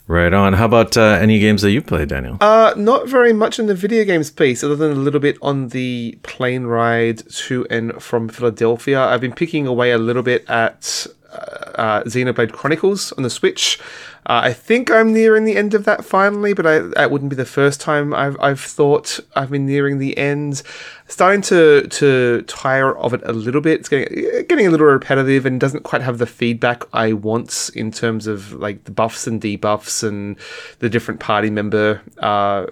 Right 0.09 0.33
on. 0.33 0.53
How 0.53 0.65
about 0.65 0.97
uh, 0.97 1.19
any 1.21 1.37
games 1.37 1.61
that 1.61 1.69
you 1.69 1.83
play, 1.83 2.03
Daniel? 2.03 2.37
Uh, 2.41 2.73
not 2.75 3.07
very 3.07 3.31
much 3.31 3.59
in 3.59 3.67
the 3.67 3.75
video 3.75 4.03
games 4.03 4.31
piece, 4.31 4.63
other 4.63 4.75
than 4.75 4.91
a 4.91 4.95
little 4.95 5.19
bit 5.19 5.37
on 5.39 5.67
the 5.67 6.17
plane 6.23 6.63
ride 6.63 7.19
to 7.29 7.67
and 7.69 8.01
from 8.01 8.27
Philadelphia. 8.27 9.05
I've 9.05 9.21
been 9.21 9.33
picking 9.33 9.67
away 9.67 9.91
a 9.91 9.99
little 9.99 10.23
bit 10.23 10.49
at 10.49 11.05
uh, 11.31 11.35
uh 11.35 12.03
Xenoblade 12.05 12.51
Chronicles 12.51 13.11
on 13.11 13.23
the 13.23 13.29
Switch. 13.29 13.79
Uh, 14.29 14.41
I 14.43 14.53
think 14.53 14.91
I'm 14.91 15.11
nearing 15.11 15.45
the 15.45 15.57
end 15.57 15.73
of 15.73 15.85
that 15.85 16.05
finally, 16.05 16.53
but 16.53 16.67
I, 16.67 16.79
that 16.79 17.09
wouldn't 17.09 17.31
be 17.31 17.35
the 17.35 17.45
first 17.45 17.81
time 17.81 18.13
I've, 18.13 18.39
I've 18.39 18.59
thought 18.59 19.19
I've 19.35 19.49
been 19.49 19.65
nearing 19.65 19.97
the 19.97 20.15
end. 20.19 20.61
Starting 21.07 21.41
to 21.41 21.87
to 21.87 22.43
tire 22.43 22.95
of 22.95 23.15
it 23.15 23.21
a 23.25 23.33
little 23.33 23.59
bit. 23.59 23.79
It's 23.79 23.89
getting 23.89 24.45
getting 24.47 24.67
a 24.67 24.69
little 24.69 24.85
repetitive 24.85 25.47
and 25.47 25.59
doesn't 25.59 25.81
quite 25.81 26.03
have 26.03 26.19
the 26.19 26.27
feedback 26.27 26.83
I 26.93 27.13
want 27.13 27.71
in 27.73 27.91
terms 27.91 28.27
of 28.27 28.53
like 28.53 28.83
the 28.83 28.91
buffs 28.91 29.25
and 29.25 29.41
debuffs 29.41 30.07
and 30.07 30.37
the 30.77 30.89
different 30.89 31.19
party 31.19 31.49
member 31.49 31.99
uh, 32.19 32.67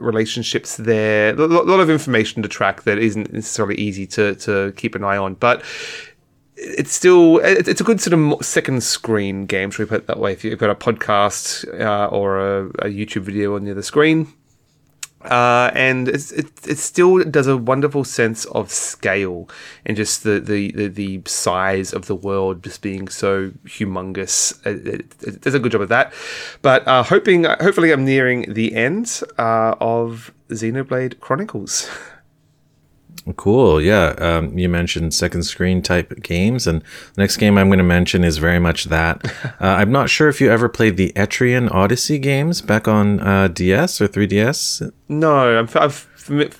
relationships 0.00 0.76
there. 0.76 1.34
A 1.34 1.46
lot 1.46 1.78
of 1.78 1.88
information 1.88 2.42
to 2.42 2.48
track 2.48 2.82
that 2.82 2.98
isn't 2.98 3.32
necessarily 3.32 3.76
easy 3.76 4.08
to 4.08 4.34
to 4.34 4.72
keep 4.72 4.96
an 4.96 5.04
eye 5.04 5.18
on, 5.18 5.34
but 5.34 5.62
it's 6.60 6.92
still 6.92 7.38
it's 7.38 7.80
a 7.80 7.84
good 7.84 8.00
sort 8.00 8.14
of 8.14 8.44
second 8.44 8.82
screen 8.82 9.46
game. 9.46 9.70
Should 9.70 9.84
we 9.84 9.88
put 9.88 10.02
it 10.02 10.06
that 10.06 10.18
way? 10.18 10.32
If 10.32 10.44
you've 10.44 10.58
got 10.58 10.70
a 10.70 10.74
podcast 10.74 11.66
uh, 11.80 12.06
or 12.08 12.38
a, 12.38 12.66
a, 12.80 12.84
YouTube 12.86 13.22
video 13.22 13.56
on 13.56 13.64
the 13.64 13.70
other 13.70 13.82
screen, 13.82 14.32
Uh, 15.22 15.70
and 15.74 16.08
it, 16.08 16.32
it 16.66 16.78
still 16.78 17.22
does 17.24 17.46
a 17.46 17.56
wonderful 17.56 18.04
sense 18.04 18.46
of 18.46 18.70
scale 18.70 19.50
and 19.84 19.94
just 19.94 20.22
the, 20.22 20.40
the, 20.40 20.72
the, 20.72 20.88
the 20.88 21.22
size 21.26 21.92
of 21.92 22.06
the 22.06 22.14
world 22.14 22.64
just 22.64 22.80
being 22.80 23.06
so 23.06 23.50
humongous. 23.66 24.54
It, 24.64 24.86
it, 24.86 25.14
it 25.20 25.40
does 25.42 25.54
a 25.54 25.58
good 25.58 25.72
job 25.72 25.82
of 25.82 25.90
that. 25.90 26.14
But 26.62 26.88
uh, 26.88 27.02
hoping, 27.02 27.44
hopefully, 27.44 27.92
I'm 27.92 28.04
nearing 28.04 28.52
the 28.54 28.74
end 28.74 29.22
uh, 29.36 29.74
of 29.78 30.32
Xenoblade 30.48 31.20
Chronicles. 31.20 31.90
Cool. 33.36 33.80
Yeah. 33.80 34.14
Um, 34.18 34.56
you 34.58 34.68
mentioned 34.68 35.14
second 35.14 35.42
screen 35.42 35.82
type 35.82 36.22
games, 36.22 36.66
and 36.66 36.82
the 37.14 37.22
next 37.22 37.36
game 37.36 37.58
I'm 37.58 37.68
going 37.68 37.78
to 37.78 37.84
mention 37.84 38.24
is 38.24 38.38
very 38.38 38.58
much 38.58 38.84
that. 38.84 39.32
Uh, 39.60 39.76
I'm 39.78 39.92
not 39.92 40.08
sure 40.08 40.28
if 40.28 40.40
you 40.40 40.50
ever 40.50 40.70
played 40.70 40.96
the 40.96 41.12
Etrian 41.14 41.70
Odyssey 41.70 42.18
games 42.18 42.62
back 42.62 42.88
on 42.88 43.20
uh, 43.20 43.48
DS 43.48 44.00
or 44.00 44.08
3DS. 44.08 44.90
No, 45.08 45.58
I'm, 45.58 45.68
I've 45.74 46.08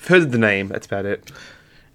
heard 0.07 0.31
the 0.31 0.37
name. 0.37 0.67
That's 0.67 0.85
about 0.85 1.05
it. 1.05 1.31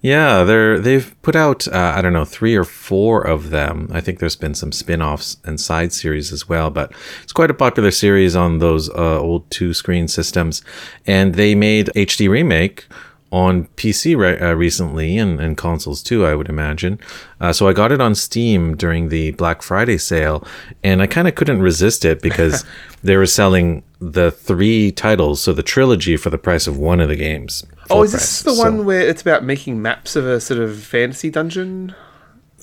Yeah, 0.06 0.44
they're 0.44 0.78
they've 0.78 1.14
put 1.23 1.35
out 1.35 1.66
uh, 1.66 1.94
I 1.96 2.02
don't 2.02 2.12
know 2.12 2.25
three 2.25 2.54
or 2.54 2.64
four 2.64 3.23
of 3.23 3.50
them. 3.50 3.88
I 3.92 4.00
think 4.00 4.18
there's 4.18 4.37
been 4.37 4.54
some 4.54 4.70
spin-offs 4.70 5.38
and 5.44 5.58
side 5.58 5.92
series 5.92 6.32
as 6.32 6.49
well, 6.49 6.70
but 6.70 6.92
it's 7.23 7.32
quite 7.32 7.50
a 7.50 7.54
popular 7.54 7.90
series 7.90 8.37
on 8.37 8.58
those 8.58 8.88
uh, 8.90 9.18
old 9.20 9.50
two 9.50 9.75
screen 9.75 10.06
systems. 10.06 10.62
And 11.06 11.35
they 11.35 11.54
made 11.54 11.87
HD 11.96 12.28
remake 12.28 12.87
on 13.33 13.64
PC 13.76 14.16
re- 14.16 14.38
uh, 14.38 14.54
recently 14.54 15.18
and, 15.18 15.40
and 15.40 15.56
consoles 15.56 16.02
too, 16.02 16.25
I 16.25 16.35
would 16.35 16.49
imagine. 16.49 17.00
Uh, 17.40 17.52
so 17.52 17.68
I 17.68 17.73
got 17.73 17.92
it 17.92 18.00
on 18.00 18.14
Steam 18.14 18.76
during 18.76 19.09
the 19.09 19.33
Black 19.33 19.62
Friday 19.62 19.99
sale, 19.99 20.47
and 20.85 21.02
I 21.02 21.06
kind 21.06 21.26
of 21.26 21.35
couldn't 21.35 21.61
resist 21.61 22.04
it 22.04 22.23
because 22.23 22.64
they 23.02 23.16
were 23.16 23.26
selling 23.26 23.83
the 23.99 24.30
three 24.30 24.92
titles, 24.92 25.42
so 25.42 25.52
the 25.52 25.62
trilogy, 25.62 26.16
for 26.16 26.30
the 26.30 26.38
price 26.38 26.66
of 26.66 26.78
one 26.78 27.00
of 27.00 27.09
the 27.09 27.16
games. 27.16 27.64
Oh, 27.90 28.02
is 28.02 28.12
this 28.12 28.42
price. 28.42 28.56
the 28.56 28.62
one 28.62 28.85
where 28.85 29.00
it's 29.00 29.23
about 29.23 29.45
making 29.45 29.83
maps 29.83 30.16
of 30.16 30.26
a 30.26 30.40
sort 30.40 30.61
of 30.61 30.78
fantasy 30.83 31.30
dungeon? 31.30 31.95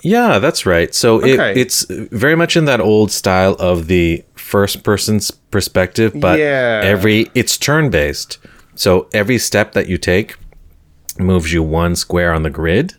Yeah, 0.04 0.40
that's 0.40 0.66
right. 0.66 0.94
So 0.94 1.18
okay. 1.18 1.52
it, 1.52 1.58
it's 1.58 1.86
very 1.90 2.36
much 2.36 2.58
in 2.58 2.66
that 2.66 2.82
old 2.82 3.10
style 3.10 3.56
of 3.58 3.88
the 3.88 4.24
first 4.36 4.84
person's 4.84 5.32
perspective, 5.32 6.14
but 6.16 6.40
yeah. 6.40 6.82
every 6.84 7.32
it's 7.34 7.58
turn 7.58 7.90
based. 7.90 8.38
So 8.76 9.08
every 9.14 9.38
step 9.38 9.74
that 9.74 9.88
you 9.88 9.98
take 9.98 10.36
moves 11.20 11.54
you 11.54 11.64
one 11.64 11.96
square 11.96 12.34
on 12.34 12.44
the 12.44 12.50
grid 12.50 12.96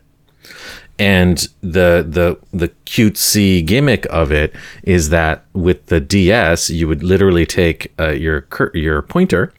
and 0.99 1.49
the 1.61 2.07
the 2.09 2.39
the 2.53 2.69
cutesy 2.87 3.65
gimmick 3.65 4.07
of 4.11 4.31
it 4.31 4.55
is 4.85 5.09
that 5.09 5.45
with 5.53 5.87
the 5.87 6.01
DS 6.01 6.71
you 6.71 6.87
would 6.87 7.03
literally 7.03 7.47
take 7.47 7.93
uh, 7.99 8.11
your 8.11 8.47
your 8.75 9.03
pointer 9.03 9.53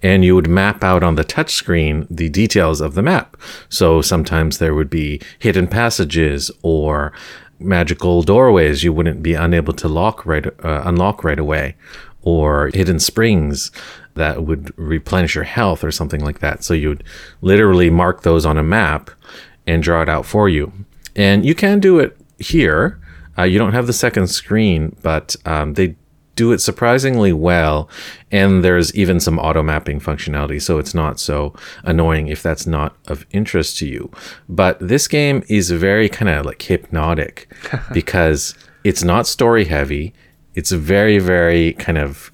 and 0.00 0.24
you 0.24 0.34
would 0.36 0.48
map 0.48 0.84
out 0.84 1.02
on 1.02 1.16
the 1.16 1.24
touchscreen 1.24 2.06
the 2.08 2.28
details 2.28 2.80
of 2.80 2.94
the 2.94 3.02
map. 3.02 3.36
So 3.68 4.00
sometimes 4.00 4.58
there 4.58 4.74
would 4.74 4.90
be 4.90 5.20
hidden 5.40 5.66
passages 5.66 6.52
or 6.62 7.12
magical 7.58 8.22
doorways 8.22 8.84
you 8.84 8.92
wouldn't 8.92 9.22
be 9.22 9.34
unable 9.34 9.72
to 9.72 9.88
lock 9.88 10.24
right 10.26 10.46
uh, 10.64 10.82
unlock 10.84 11.24
right 11.24 11.38
away 11.38 11.74
or 12.22 12.70
hidden 12.74 12.98
springs 12.98 13.72
that 14.16 14.44
would 14.44 14.76
replenish 14.76 15.34
your 15.34 15.44
health 15.44 15.84
or 15.84 15.90
something 15.90 16.22
like 16.22 16.40
that. 16.40 16.64
So 16.64 16.74
you 16.74 16.88
would 16.88 17.04
literally 17.40 17.90
mark 17.90 18.22
those 18.22 18.44
on 18.44 18.58
a 18.58 18.62
map 18.62 19.10
and 19.66 19.82
draw 19.82 20.02
it 20.02 20.08
out 20.08 20.26
for 20.26 20.48
you. 20.48 20.72
And 21.14 21.46
you 21.46 21.54
can 21.54 21.80
do 21.80 21.98
it 21.98 22.16
here. 22.38 23.00
Uh, 23.38 23.44
you 23.44 23.58
don't 23.58 23.72
have 23.72 23.86
the 23.86 23.92
second 23.92 24.28
screen, 24.28 24.96
but 25.02 25.36
um, 25.44 25.74
they 25.74 25.96
do 26.36 26.52
it 26.52 26.60
surprisingly 26.60 27.32
well. 27.32 27.88
And 28.30 28.62
there's 28.62 28.94
even 28.94 29.18
some 29.20 29.38
auto 29.38 29.62
mapping 29.62 30.00
functionality, 30.00 30.60
so 30.60 30.78
it's 30.78 30.94
not 30.94 31.18
so 31.18 31.54
annoying 31.82 32.28
if 32.28 32.42
that's 32.42 32.66
not 32.66 32.96
of 33.08 33.26
interest 33.30 33.78
to 33.78 33.88
you. 33.88 34.10
But 34.48 34.78
this 34.78 35.08
game 35.08 35.42
is 35.48 35.70
very 35.70 36.08
kind 36.08 36.28
of 36.28 36.46
like 36.46 36.62
hypnotic 36.62 37.50
because 37.92 38.54
it's 38.84 39.02
not 39.02 39.26
story 39.26 39.64
heavy. 39.64 40.14
It's 40.54 40.70
very, 40.70 41.18
very 41.18 41.72
kind 41.74 41.98
of 41.98 42.30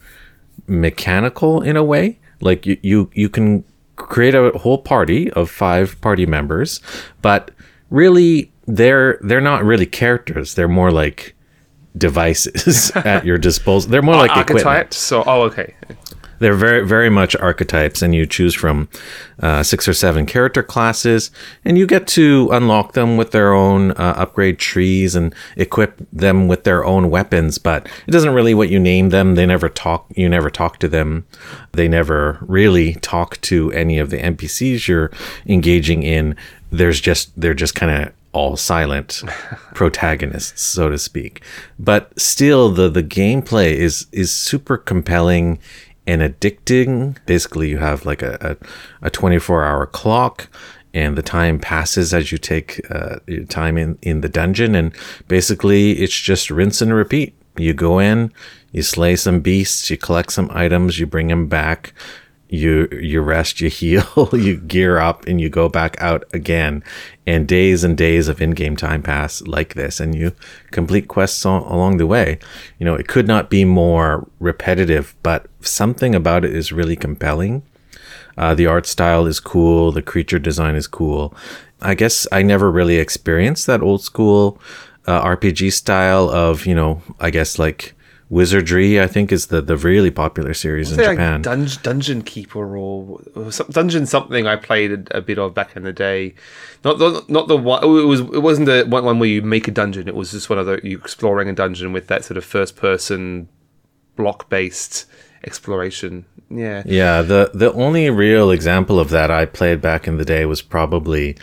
mechanical 0.66 1.60
in 1.62 1.76
a 1.76 1.84
way. 1.84 2.18
Like 2.40 2.66
you, 2.66 2.76
you, 2.82 3.10
you 3.14 3.28
can 3.28 3.64
create 3.96 4.34
a 4.34 4.50
whole 4.58 4.78
party 4.78 5.30
of 5.32 5.50
five 5.50 6.00
party 6.00 6.26
members, 6.26 6.80
but 7.20 7.50
really 7.90 8.52
they're 8.66 9.18
they're 9.22 9.40
not 9.40 9.64
really 9.64 9.86
characters. 9.86 10.54
They're 10.54 10.68
more 10.68 10.90
like 10.90 11.34
devices 11.96 12.90
at 12.96 13.24
your 13.24 13.38
disposal. 13.38 13.90
They're 13.90 14.02
more 14.02 14.16
like 14.16 14.30
archetypes. 14.30 14.60
Equipment. 14.60 14.94
So, 14.94 15.24
oh, 15.26 15.42
okay. 15.42 15.74
They're 16.42 16.54
very, 16.54 16.84
very 16.84 17.08
much 17.08 17.36
archetypes, 17.36 18.02
and 18.02 18.16
you 18.16 18.26
choose 18.26 18.52
from 18.52 18.88
uh, 19.38 19.62
six 19.62 19.86
or 19.86 19.94
seven 19.94 20.26
character 20.26 20.60
classes, 20.60 21.30
and 21.64 21.78
you 21.78 21.86
get 21.86 22.08
to 22.08 22.48
unlock 22.50 22.94
them 22.94 23.16
with 23.16 23.30
their 23.30 23.52
own 23.52 23.92
uh, 23.92 24.14
upgrade 24.16 24.58
trees 24.58 25.14
and 25.14 25.32
equip 25.56 26.04
them 26.12 26.48
with 26.48 26.64
their 26.64 26.84
own 26.84 27.10
weapons. 27.10 27.58
But 27.58 27.86
it 28.08 28.10
doesn't 28.10 28.34
really 28.34 28.54
what 28.54 28.70
you 28.70 28.80
name 28.80 29.10
them. 29.10 29.36
They 29.36 29.46
never 29.46 29.68
talk. 29.68 30.06
You 30.16 30.28
never 30.28 30.50
talk 30.50 30.78
to 30.78 30.88
them. 30.88 31.26
They 31.74 31.86
never 31.86 32.38
really 32.40 32.94
talk 32.94 33.40
to 33.42 33.70
any 33.70 34.00
of 34.00 34.10
the 34.10 34.18
NPCs 34.18 34.88
you're 34.88 35.12
engaging 35.46 36.02
in. 36.02 36.34
There's 36.72 37.00
just 37.00 37.40
they're 37.40 37.54
just 37.54 37.76
kind 37.76 37.92
of 38.08 38.12
all 38.32 38.56
silent 38.56 39.22
protagonists, 39.74 40.60
so 40.60 40.88
to 40.88 40.98
speak. 40.98 41.44
But 41.78 42.18
still, 42.20 42.70
the 42.70 42.88
the 42.88 43.04
gameplay 43.04 43.74
is 43.74 44.06
is 44.10 44.32
super 44.32 44.76
compelling 44.76 45.60
and 46.06 46.22
addicting. 46.22 47.16
Basically, 47.26 47.68
you 47.68 47.78
have 47.78 48.04
like 48.06 48.22
a, 48.22 48.56
a, 49.02 49.06
a 49.06 49.10
24 49.10 49.64
hour 49.64 49.86
clock 49.86 50.48
and 50.94 51.16
the 51.16 51.22
time 51.22 51.58
passes 51.58 52.12
as 52.12 52.32
you 52.32 52.38
take 52.38 52.80
uh, 52.90 53.16
your 53.26 53.44
time 53.44 53.78
in, 53.78 53.98
in 54.02 54.20
the 54.20 54.28
dungeon. 54.28 54.74
And 54.74 54.94
basically, 55.28 55.92
it's 55.92 56.18
just 56.18 56.50
rinse 56.50 56.82
and 56.82 56.92
repeat. 56.92 57.34
You 57.56 57.74
go 57.74 57.98
in, 57.98 58.32
you 58.72 58.82
slay 58.82 59.16
some 59.16 59.40
beasts, 59.40 59.90
you 59.90 59.96
collect 59.96 60.32
some 60.32 60.50
items, 60.52 60.98
you 60.98 61.06
bring 61.06 61.28
them 61.28 61.46
back, 61.46 61.92
you 62.48 62.88
you 62.92 63.20
rest, 63.20 63.60
you 63.60 63.68
heal, 63.80 64.28
you 64.32 64.56
gear 64.56 64.98
up, 64.98 65.26
and 65.26 65.40
you 65.40 65.48
go 65.48 65.68
back 65.68 66.00
out 66.00 66.24
again. 66.32 66.82
And 67.24 67.46
days 67.46 67.84
and 67.84 67.96
days 67.96 68.26
of 68.26 68.42
in-game 68.42 68.74
time 68.74 69.00
pass 69.00 69.42
like 69.42 69.74
this, 69.74 70.00
and 70.00 70.12
you 70.12 70.32
complete 70.72 71.06
quests 71.06 71.44
along 71.44 71.98
the 71.98 72.06
way. 72.06 72.40
You 72.80 72.84
know, 72.84 72.96
it 72.96 73.06
could 73.06 73.28
not 73.28 73.48
be 73.48 73.64
more 73.64 74.28
repetitive, 74.40 75.14
but 75.22 75.46
something 75.60 76.16
about 76.16 76.44
it 76.44 76.52
is 76.52 76.72
really 76.72 76.96
compelling. 76.96 77.62
Uh, 78.36 78.54
the 78.56 78.66
art 78.66 78.86
style 78.86 79.26
is 79.26 79.38
cool. 79.38 79.92
The 79.92 80.02
creature 80.02 80.40
design 80.40 80.74
is 80.74 80.88
cool. 80.88 81.32
I 81.80 81.94
guess 81.94 82.26
I 82.32 82.42
never 82.42 82.70
really 82.70 82.96
experienced 82.96 83.66
that 83.66 83.82
old 83.82 84.02
school 84.02 84.60
uh, 85.06 85.22
RPG 85.22 85.72
style 85.72 86.28
of, 86.30 86.66
you 86.66 86.74
know, 86.74 87.02
I 87.20 87.30
guess 87.30 87.58
like 87.58 87.94
Wizardry, 88.32 88.98
I 88.98 89.08
think, 89.08 89.30
is 89.30 89.48
the, 89.48 89.60
the 89.60 89.76
really 89.76 90.10
popular 90.10 90.54
series 90.54 90.90
in 90.90 90.96
Japan. 90.96 91.34
Like 91.34 91.42
Dungeon, 91.42 91.82
Dungeon 91.82 92.22
Keeper 92.22 92.78
or, 92.78 93.20
or 93.34 93.52
some, 93.52 93.66
Dungeon 93.66 94.06
something 94.06 94.46
I 94.46 94.56
played 94.56 94.90
a, 94.90 95.18
a, 95.18 95.20
bit 95.20 95.38
of 95.38 95.52
back 95.52 95.76
in 95.76 95.82
the 95.82 95.92
day. 95.92 96.34
Not 96.82 96.96
the 96.96 97.22
not 97.28 97.48
the 97.48 97.58
one. 97.58 97.80
Oh, 97.82 97.98
it 97.98 98.06
was 98.06 98.20
it 98.20 98.40
wasn't 98.40 98.68
the 98.68 98.86
one, 98.88 99.04
one 99.04 99.18
where 99.18 99.28
you 99.28 99.42
make 99.42 99.68
a 99.68 99.70
dungeon. 99.70 100.08
It 100.08 100.14
was 100.14 100.30
just 100.30 100.48
one 100.48 100.58
of 100.58 100.64
the 100.64 100.80
you 100.82 100.96
exploring 100.96 101.50
a 101.50 101.52
dungeon 101.52 101.92
with 101.92 102.06
that 102.06 102.24
sort 102.24 102.38
of 102.38 102.44
first 102.46 102.74
person 102.74 103.50
block 104.16 104.48
based 104.48 105.04
exploration. 105.44 106.24
Yeah, 106.48 106.84
yeah. 106.86 107.20
The 107.20 107.50
the 107.52 107.70
only 107.74 108.08
real 108.08 108.50
example 108.50 108.98
of 108.98 109.10
that 109.10 109.30
I 109.30 109.44
played 109.44 109.82
back 109.82 110.08
in 110.08 110.16
the 110.16 110.24
day 110.24 110.46
was 110.46 110.62
probably 110.62 111.36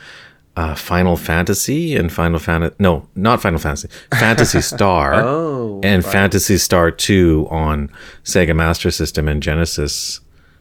uh, 0.56 0.76
Final 0.76 1.16
Fantasy 1.16 1.96
and 1.96 2.12
Final 2.12 2.40
Fantasy. 2.40 2.76
No, 2.80 3.08
not 3.16 3.42
Final 3.42 3.60
Fantasy. 3.60 3.88
Fantasy 4.14 4.62
Star. 4.76 5.14
oh, 5.16 5.80
and. 5.84 6.04
Phantasy 6.06 6.58
Star 6.58 6.92
Two 6.92 7.48
on 7.50 7.90
Sega 8.24 8.56
Master 8.56 8.92
System 8.92 9.28
and 9.28 9.42
Genesis. 9.42 10.20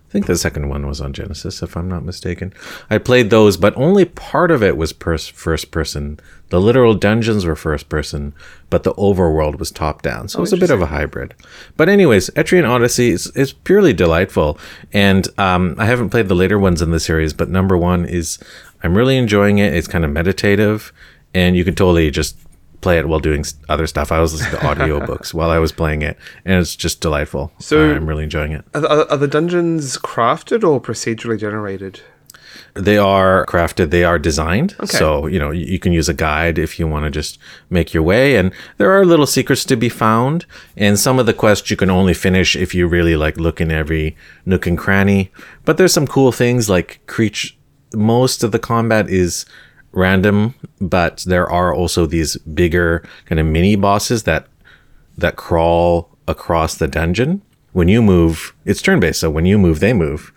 I 0.09 0.11
think 0.11 0.25
the 0.25 0.38
second 0.38 0.71
one 0.71 0.87
was 0.87 1.03
on 1.03 1.12
Genesis, 1.12 1.62
if 1.62 1.77
I'm 1.77 1.88
not 1.88 2.03
mistaken. 2.03 2.55
I 2.88 2.97
played 2.97 3.29
those, 3.29 3.59
but 3.59 3.77
only 3.77 4.07
part 4.07 4.51
of 4.51 4.62
it 4.62 4.79
was 4.79 4.94
pers- 4.94 5.29
first 5.29 5.71
person. 5.71 6.18
The 6.49 6.62
literal 6.62 6.94
dungeons 6.94 7.44
were 7.44 7.55
first 7.55 7.90
person, 7.90 8.33
but 8.71 8.85
the 8.85 8.94
overworld 8.94 9.59
was 9.59 9.71
top 9.71 10.01
down. 10.01 10.29
So 10.29 10.38
oh, 10.38 10.40
it 10.40 10.42
was 10.42 10.53
a 10.55 10.57
bit 10.57 10.71
of 10.71 10.81
a 10.81 10.87
hybrid. 10.87 11.35
But 11.77 11.90
anyways, 11.90 12.31
Etrian 12.31 12.66
Odyssey 12.66 13.11
is, 13.11 13.27
is 13.37 13.53
purely 13.53 13.92
delightful. 13.92 14.59
And 14.94 15.29
um, 15.38 15.75
I 15.77 15.85
haven't 15.85 16.09
played 16.09 16.29
the 16.29 16.35
later 16.35 16.59
ones 16.59 16.81
in 16.81 16.90
the 16.90 17.01
series, 17.01 17.35
but 17.35 17.51
number 17.51 17.77
one 17.77 18.07
is 18.07 18.38
I'm 18.83 18.97
really 18.97 19.18
enjoying 19.18 19.59
it. 19.59 19.75
It's 19.75 19.88
kind 19.88 20.07
of 20.07 20.11
meditative, 20.11 20.90
and 21.35 21.55
you 21.55 21.64
can 21.64 21.75
totally 21.75 22.11
just 22.11 22.38
play 22.81 22.99
it 22.99 23.09
while 23.09 23.21
doing 23.21 23.45
other 23.69 23.87
stuff. 23.87 24.12
I 24.12 24.21
was 24.21 24.33
listening 24.33 24.61
to 24.61 24.67
audiobooks 24.67 25.35
while 25.38 25.51
I 25.51 25.59
was 25.59 25.73
playing 25.73 26.03
it, 26.03 26.17
and 26.45 26.61
it's 26.61 26.77
just 26.77 27.01
delightful. 27.01 27.53
So 27.59 27.91
uh, 27.91 27.95
I'm 27.95 28.07
really 28.07 28.25
enjoying 28.25 28.53
it. 28.53 28.64
Are, 28.75 29.11
are, 29.11 29.17
the 29.17 29.29
dungeons 29.29 29.97
crafted 29.99 30.62
or 30.62 30.81
procedurally 30.81 31.38
generated? 31.38 32.01
they 32.75 32.99
are 32.99 33.45
crafted, 33.47 33.91
they 33.91 34.05
are 34.05 34.19
designed. 34.19 34.77
So, 34.85 35.27
you 35.27 35.38
know, 35.38 35.51
you 35.51 35.67
you 35.67 35.79
can 35.79 35.93
use 35.93 36.09
a 36.09 36.14
guide 36.14 36.59
if 36.59 36.79
you 36.79 36.87
want 36.87 37.05
to 37.05 37.11
just 37.11 37.38
make 37.71 37.93
your 37.93 38.03
way. 38.03 38.37
And 38.37 38.53
there 38.77 38.91
are 38.91 39.05
little 39.05 39.27
secrets 39.27 39.64
to 39.67 39.77
be 39.77 39.88
found. 39.88 40.47
And 40.77 40.99
some 40.99 41.19
of 41.19 41.27
the 41.27 41.35
quests 41.35 41.71
you 41.71 41.77
can 41.77 41.91
only 41.91 42.14
finish 42.14 42.57
if 42.57 42.75
you 42.75 42.87
really 42.87 43.17
like 43.17 43.37
look 43.37 43.61
in 43.61 43.71
every 43.71 44.17
nook 44.47 44.67
and 44.67 44.79
cranny. 44.79 45.31
But 45.64 45.77
there's 45.77 45.93
some 45.93 46.07
cool 46.07 46.33
things 46.33 46.69
like 46.69 47.01
creature. 47.07 47.55
Most 47.95 48.45
of 48.45 48.53
the 48.53 48.59
combat 48.59 49.09
is 49.09 49.47
random, 49.92 50.55
but 50.81 51.24
there 51.27 51.48
are 51.48 51.74
also 51.74 52.07
these 52.07 52.37
bigger 52.37 53.07
kind 53.27 53.40
of 53.40 53.46
mini 53.46 53.77
bosses 53.77 54.24
that 54.24 54.46
that 55.16 55.37
crawl 55.37 56.16
across 56.27 56.77
the 56.77 56.88
dungeon. 56.88 57.42
When 57.72 57.88
you 57.88 58.03
move, 58.03 58.55
it's 58.64 58.83
turn 58.83 59.01
based. 59.01 59.20
So 59.20 59.31
when 59.31 59.46
you 59.46 59.59
move, 59.59 59.81
they 59.81 59.92
move. 59.92 60.33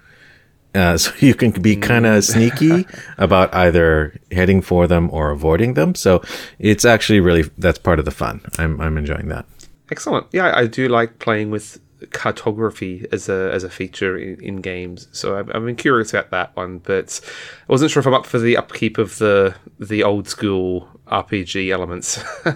Uh, 0.73 0.97
so 0.97 1.11
you 1.19 1.33
can 1.35 1.51
be 1.51 1.75
kind 1.75 2.05
of 2.05 2.23
sneaky 2.23 2.87
about 3.17 3.53
either 3.53 4.19
heading 4.31 4.61
for 4.61 4.87
them 4.87 5.09
or 5.11 5.31
avoiding 5.31 5.73
them. 5.73 5.95
So 5.95 6.21
it's 6.59 6.85
actually 6.85 7.19
really 7.19 7.43
that's 7.57 7.77
part 7.77 7.99
of 7.99 8.05
the 8.05 8.11
fun. 8.11 8.41
I'm 8.57 8.79
I'm 8.81 8.97
enjoying 8.97 9.27
that. 9.29 9.45
Excellent. 9.91 10.27
Yeah, 10.31 10.53
I 10.55 10.67
do 10.67 10.87
like 10.87 11.19
playing 11.19 11.51
with 11.51 11.79
cartography 12.11 13.05
as 13.11 13.29
a 13.29 13.51
as 13.53 13.63
a 13.63 13.69
feature 13.69 14.17
in, 14.17 14.41
in 14.41 14.55
games. 14.57 15.07
So 15.11 15.37
I've, 15.37 15.49
I've 15.53 15.65
been 15.65 15.75
curious 15.75 16.13
about 16.13 16.31
that 16.31 16.55
one, 16.55 16.79
but 16.79 17.19
I 17.67 17.71
wasn't 17.71 17.91
sure 17.91 18.01
if 18.01 18.07
I'm 18.07 18.13
up 18.13 18.25
for 18.25 18.39
the 18.39 18.57
upkeep 18.57 18.97
of 18.97 19.17
the 19.17 19.55
the 19.79 20.03
old 20.03 20.27
school 20.27 20.89
RPG 21.07 21.71
elements. 21.71 22.23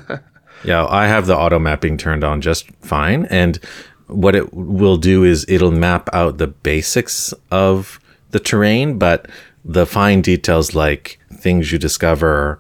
Yeah, 0.66 0.88
I 0.88 1.08
have 1.08 1.28
the 1.28 1.38
auto 1.38 1.60
mapping 1.60 1.98
turned 1.98 2.24
on 2.24 2.42
just 2.42 2.70
fine. 2.82 3.26
And 3.26 3.60
what 4.08 4.36
it 4.36 4.54
will 4.54 4.98
do 4.98 5.24
is 5.24 5.46
it'll 5.48 5.72
map 5.72 6.10
out 6.14 6.38
the 6.38 6.48
basics 6.48 7.34
of 7.52 8.00
the 8.32 8.40
terrain, 8.40 8.98
but 8.98 9.28
the 9.64 9.86
fine 9.86 10.22
details 10.22 10.74
like 10.74 11.20
things 11.34 11.72
you 11.72 11.78
discover, 11.78 12.60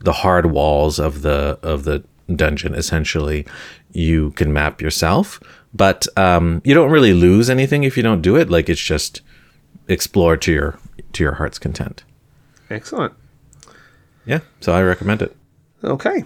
the 0.00 0.12
hard 0.12 0.46
walls 0.46 0.98
of 0.98 1.22
the 1.22 1.58
of 1.62 1.84
the 1.84 2.04
dungeon 2.34 2.74
essentially 2.74 3.46
you 3.92 4.30
can 4.32 4.52
map 4.52 4.82
yourself. 4.82 5.40
But 5.76 6.06
um, 6.16 6.62
you 6.64 6.74
don't 6.74 6.90
really 6.90 7.12
lose 7.12 7.50
anything 7.50 7.84
if 7.84 7.96
you 7.96 8.02
don't 8.02 8.22
do 8.22 8.36
it. 8.36 8.50
Like 8.50 8.68
it's 8.68 8.80
just 8.80 9.20
explore 9.88 10.36
to 10.36 10.52
your 10.52 10.78
to 11.12 11.22
your 11.22 11.34
heart's 11.34 11.58
content. 11.58 12.04
Excellent. 12.70 13.12
Yeah, 14.24 14.40
so 14.60 14.72
I 14.72 14.82
recommend 14.82 15.22
it. 15.22 15.36
Okay. 15.84 16.24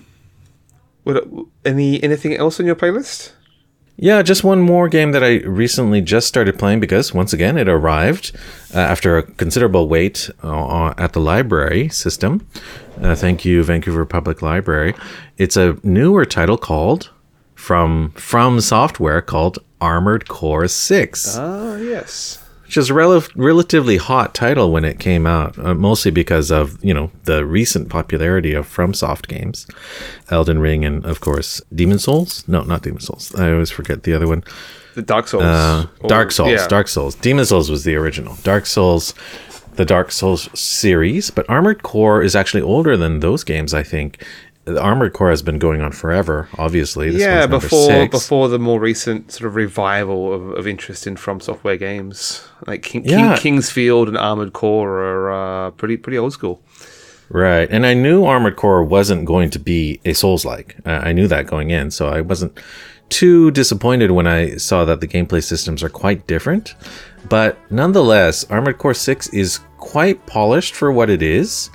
What 1.03 1.25
any 1.65 2.03
anything 2.03 2.35
else 2.35 2.61
on 2.61 2.67
your 2.67 2.77
playlist? 2.77 3.33
Yeah, 4.03 4.23
just 4.23 4.45
one 4.45 4.63
more 4.63 4.89
game 4.89 5.13
that 5.13 5.23
I 5.23 5.41
recently 5.41 6.01
just 6.01 6.27
started 6.27 6.59
playing 6.59 6.81
because 6.81 7.13
once 7.13 7.35
again 7.35 7.59
it 7.59 7.69
arrived 7.69 8.33
uh, 8.75 8.79
after 8.79 9.19
a 9.19 9.23
considerable 9.23 9.89
wait 9.89 10.31
uh, 10.43 10.95
at 10.97 11.13
the 11.13 11.21
library 11.21 11.91
system. 11.91 12.47
Uh, 13.03 13.15
thank 13.15 13.45
you, 13.45 13.63
Vancouver 13.63 14.07
Public 14.07 14.41
Library. 14.41 14.95
It's 15.37 15.57
a 15.59 15.77
newer 15.83 16.25
title 16.25 16.57
called 16.57 17.11
from 17.61 18.13
From 18.17 18.61
Software 18.61 19.21
called 19.23 19.59
Armored 19.81 20.29
Core 20.29 20.69
Six 20.69 21.37
Ah, 21.39 21.77
yes. 21.77 22.39
which 22.65 22.77
is 22.77 22.89
a 22.91 22.95
rel- 22.95 23.25
relatively 23.37 23.97
hot 23.99 24.35
title 24.35 24.71
when 24.73 24.85
it 24.85 24.99
came 24.99 25.27
out, 25.27 25.59
uh, 25.59 25.75
mostly 25.75 26.11
because 26.11 26.51
of 26.51 26.79
you 26.85 26.95
know 26.95 27.11
the 27.25 27.45
recent 27.45 27.89
popularity 27.89 28.53
of 28.55 28.67
FromSoft 28.67 29.27
games, 29.29 29.67
Elden 30.31 30.59
Ring, 30.59 30.85
and 30.85 31.05
of 31.05 31.21
course 31.21 31.61
Demon 31.75 31.99
Souls. 31.99 32.45
No, 32.49 32.63
not 32.63 32.83
Demon 32.83 33.01
Souls. 33.01 33.35
I 33.37 33.53
always 33.53 33.71
forget 33.71 34.03
the 34.05 34.15
other 34.15 34.27
one. 34.29 34.43
The 34.95 35.03
Dark 35.03 35.29
Souls. 35.29 35.45
Uh, 35.45 35.87
Or- 36.01 36.09
Dark 36.09 36.31
Souls. 36.33 36.51
yeah. 36.51 36.67
Dark 36.69 36.89
Souls. 36.89 37.15
Demon 37.15 37.45
Souls 37.45 37.71
was 37.71 37.85
the 37.85 37.95
original. 37.97 38.37
Dark 38.43 38.67
Souls, 38.67 39.15
the 39.77 39.85
Dark 39.85 40.11
Souls 40.11 40.49
series, 40.59 41.31
but 41.31 41.49
Armored 41.49 41.83
Core 41.83 42.23
is 42.23 42.35
actually 42.35 42.63
older 42.63 42.97
than 42.97 43.21
those 43.21 43.45
games. 43.45 43.73
I 43.75 43.83
think. 43.85 44.19
The 44.73 44.81
Armored 44.83 45.13
Core 45.13 45.31
has 45.31 45.43
been 45.43 45.59
going 45.59 45.81
on 45.81 45.93
forever. 45.93 46.49
Obviously, 46.59 47.11
This 47.11 47.21
yeah, 47.23 47.47
before 47.47 47.87
six. 47.91 48.11
before 48.11 48.49
the 48.49 48.59
more 48.59 48.81
recent 48.81 49.33
sort 49.33 49.47
of 49.49 49.55
revival 49.57 50.33
of, 50.33 50.51
of 50.59 50.67
interest 50.67 51.07
in 51.07 51.17
From 51.17 51.41
Software 51.41 51.77
games, 51.77 52.47
like 52.67 52.83
King, 52.83 53.05
Yeah. 53.05 53.35
King, 53.35 53.43
King's 53.43 53.71
Field 53.71 54.09
and 54.09 54.17
Armored 54.17 54.53
Core 54.53 54.99
are 55.01 55.67
uh, 55.67 55.71
pretty 55.73 55.97
pretty 55.97 56.19
old 56.19 56.33
school. 56.33 56.63
Right. 57.29 57.69
And 57.71 57.87
I 57.87 57.95
knew 57.95 58.25
Armored 58.25 58.57
Core 58.57 58.83
wasn't 58.83 59.25
going 59.25 59.51
to 59.51 59.59
be 59.59 60.01
a 60.05 60.13
Souls 60.15 60.45
like. 60.45 60.77
Uh, 60.85 61.01
I 61.05 61.13
knew 61.13 61.29
that 61.29 61.47
going 61.47 61.71
in. 61.71 61.91
So 61.93 62.09
I 62.09 62.21
wasn't 62.23 62.59
too 63.09 63.51
disappointed 63.53 64.11
when 64.11 64.27
I 64.27 64.57
saw 64.57 64.85
that 64.85 65.01
the 65.01 65.07
gameplay 65.07 65.43
systems 65.43 65.83
are 65.83 65.89
quite 65.89 66.27
different. 66.27 66.75
But 67.29 67.57
nonetheless, 67.71 68.45
Armored 68.51 68.79
Core 68.79 68.95
6 68.95 69.29
is 69.29 69.61
quite 69.79 70.27
polished 70.27 70.75
for 70.75 70.91
what 70.91 71.09
it 71.09 71.23
is. 71.23 71.71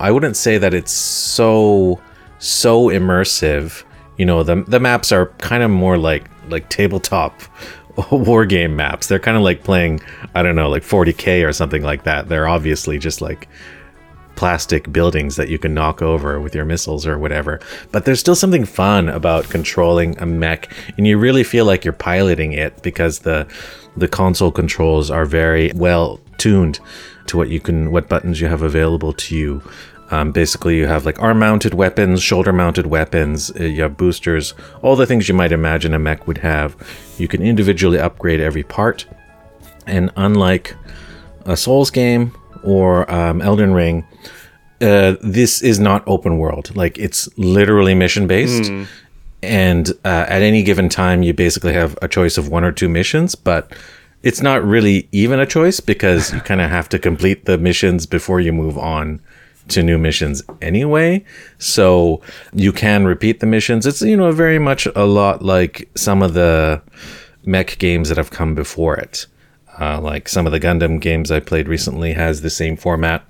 I 0.00 0.10
wouldn't 0.10 0.36
say 0.36 0.58
that 0.58 0.74
it's 0.74 0.92
so 0.92 2.00
so 2.38 2.86
immersive. 2.86 3.84
You 4.16 4.26
know, 4.26 4.42
the 4.42 4.64
the 4.66 4.80
maps 4.80 5.12
are 5.12 5.26
kind 5.38 5.62
of 5.62 5.70
more 5.70 5.98
like 5.98 6.28
like 6.48 6.68
tabletop 6.68 7.40
war 8.10 8.46
game 8.46 8.76
maps. 8.76 9.08
They're 9.08 9.18
kind 9.18 9.36
of 9.36 9.42
like 9.42 9.64
playing, 9.64 10.00
I 10.34 10.42
don't 10.42 10.56
know, 10.56 10.68
like 10.68 10.82
40k 10.82 11.46
or 11.46 11.52
something 11.52 11.82
like 11.82 12.04
that. 12.04 12.28
They're 12.28 12.48
obviously 12.48 12.98
just 12.98 13.20
like 13.20 13.48
plastic 14.36 14.92
buildings 14.92 15.36
that 15.36 15.48
you 15.48 15.58
can 15.58 15.74
knock 15.74 16.02
over 16.02 16.38
with 16.38 16.54
your 16.54 16.64
missiles 16.64 17.06
or 17.06 17.18
whatever. 17.18 17.58
But 17.90 18.04
there's 18.04 18.20
still 18.20 18.34
something 18.34 18.64
fun 18.64 19.08
about 19.08 19.48
controlling 19.48 20.16
a 20.18 20.26
mech, 20.26 20.70
and 20.96 21.06
you 21.06 21.18
really 21.18 21.42
feel 21.42 21.64
like 21.64 21.84
you're 21.84 21.92
piloting 21.92 22.52
it 22.52 22.82
because 22.82 23.20
the 23.20 23.46
the 23.96 24.08
console 24.08 24.52
controls 24.52 25.10
are 25.10 25.24
very 25.24 25.72
well 25.74 26.20
tuned 26.36 26.78
to 27.26 27.36
what 27.36 27.48
you 27.48 27.60
can, 27.60 27.90
what 27.90 28.08
buttons 28.08 28.40
you 28.40 28.46
have 28.46 28.62
available 28.62 29.12
to 29.14 29.34
you. 29.34 29.62
Um, 30.10 30.30
basically, 30.30 30.76
you 30.76 30.86
have 30.86 31.04
like 31.04 31.20
arm-mounted 31.20 31.74
weapons, 31.74 32.22
shoulder-mounted 32.22 32.86
weapons. 32.86 33.50
Uh, 33.58 33.64
you 33.64 33.82
have 33.82 33.96
boosters, 33.96 34.54
all 34.82 34.96
the 34.96 35.06
things 35.06 35.28
you 35.28 35.34
might 35.34 35.52
imagine 35.52 35.94
a 35.94 35.98
mech 35.98 36.26
would 36.26 36.38
have. 36.38 36.76
You 37.18 37.28
can 37.28 37.42
individually 37.42 37.98
upgrade 37.98 38.40
every 38.40 38.62
part, 38.62 39.06
and 39.86 40.10
unlike 40.16 40.74
a 41.44 41.56
Souls 41.56 41.90
game 41.90 42.32
or 42.62 43.10
um, 43.12 43.40
Elden 43.40 43.74
Ring, 43.74 44.06
uh, 44.80 45.16
this 45.22 45.62
is 45.62 45.80
not 45.80 46.04
open 46.06 46.38
world. 46.38 46.74
Like 46.76 46.98
it's 46.98 47.28
literally 47.36 47.94
mission 47.94 48.26
based, 48.26 48.70
and 49.42 49.90
uh, 50.04 50.26
at 50.28 50.42
any 50.42 50.62
given 50.62 50.88
time, 50.88 51.22
you 51.22 51.34
basically 51.34 51.72
have 51.72 51.98
a 52.00 52.08
choice 52.08 52.38
of 52.38 52.48
one 52.48 52.62
or 52.64 52.72
two 52.72 52.88
missions. 52.88 53.34
But 53.34 53.72
it's 54.22 54.40
not 54.42 54.64
really 54.64 55.08
even 55.12 55.40
a 55.40 55.46
choice 55.46 55.80
because 55.80 56.32
you 56.32 56.40
kind 56.40 56.60
of 56.60 56.70
have 56.70 56.88
to 56.90 56.98
complete 56.98 57.44
the 57.44 57.58
missions 57.58 58.06
before 58.06 58.40
you 58.40 58.52
move 58.52 58.78
on 58.78 59.20
to 59.68 59.82
new 59.82 59.98
missions 59.98 60.42
anyway. 60.62 61.24
So 61.58 62.20
you 62.52 62.72
can 62.72 63.04
repeat 63.04 63.40
the 63.40 63.46
missions. 63.46 63.86
It's 63.86 64.02
you 64.02 64.16
know 64.16 64.32
very 64.32 64.58
much 64.58 64.86
a 64.94 65.04
lot 65.04 65.42
like 65.42 65.88
some 65.94 66.22
of 66.22 66.34
the 66.34 66.82
mech 67.44 67.78
games 67.78 68.08
that 68.08 68.18
have 68.18 68.30
come 68.30 68.54
before 68.54 68.96
it. 68.96 69.26
Uh, 69.78 70.00
like 70.00 70.28
some 70.28 70.46
of 70.46 70.52
the 70.52 70.60
Gundam 70.60 71.00
games 71.00 71.30
I 71.30 71.40
played 71.40 71.68
recently 71.68 72.14
has 72.14 72.40
the 72.40 72.50
same 72.50 72.76
format. 72.76 73.24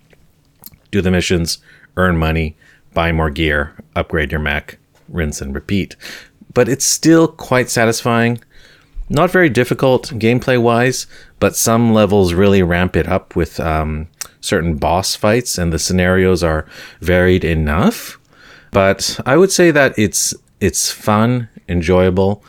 Do 0.90 1.02
the 1.02 1.10
missions, 1.10 1.58
earn 1.96 2.16
money, 2.16 2.56
buy 2.94 3.12
more 3.12 3.30
gear, 3.30 3.74
upgrade 3.96 4.30
your 4.30 4.40
mech, 4.40 4.78
rinse 5.08 5.40
and 5.40 5.54
repeat. 5.54 5.96
But 6.54 6.68
it's 6.68 6.84
still 6.84 7.28
quite 7.28 7.68
satisfying. 7.68 8.40
Not 9.08 9.30
very 9.30 9.48
difficult 9.48 10.08
gameplay 10.18 10.60
wise, 10.60 11.06
but 11.38 11.56
some 11.56 11.92
levels 11.92 12.34
really 12.34 12.62
ramp 12.62 12.96
it 12.96 13.08
up 13.08 13.36
with 13.36 13.60
um, 13.60 14.08
certain 14.40 14.76
boss 14.76 15.14
fights, 15.14 15.58
and 15.58 15.72
the 15.72 15.78
scenarios 15.78 16.42
are 16.42 16.66
varied 17.00 17.44
enough. 17.44 18.18
But 18.70 19.18
I 19.26 19.36
would 19.36 19.52
say 19.52 19.70
that 19.70 19.98
it's 19.98 20.34
it's 20.60 20.90
fun, 20.90 21.48
enjoyable, 21.68 22.42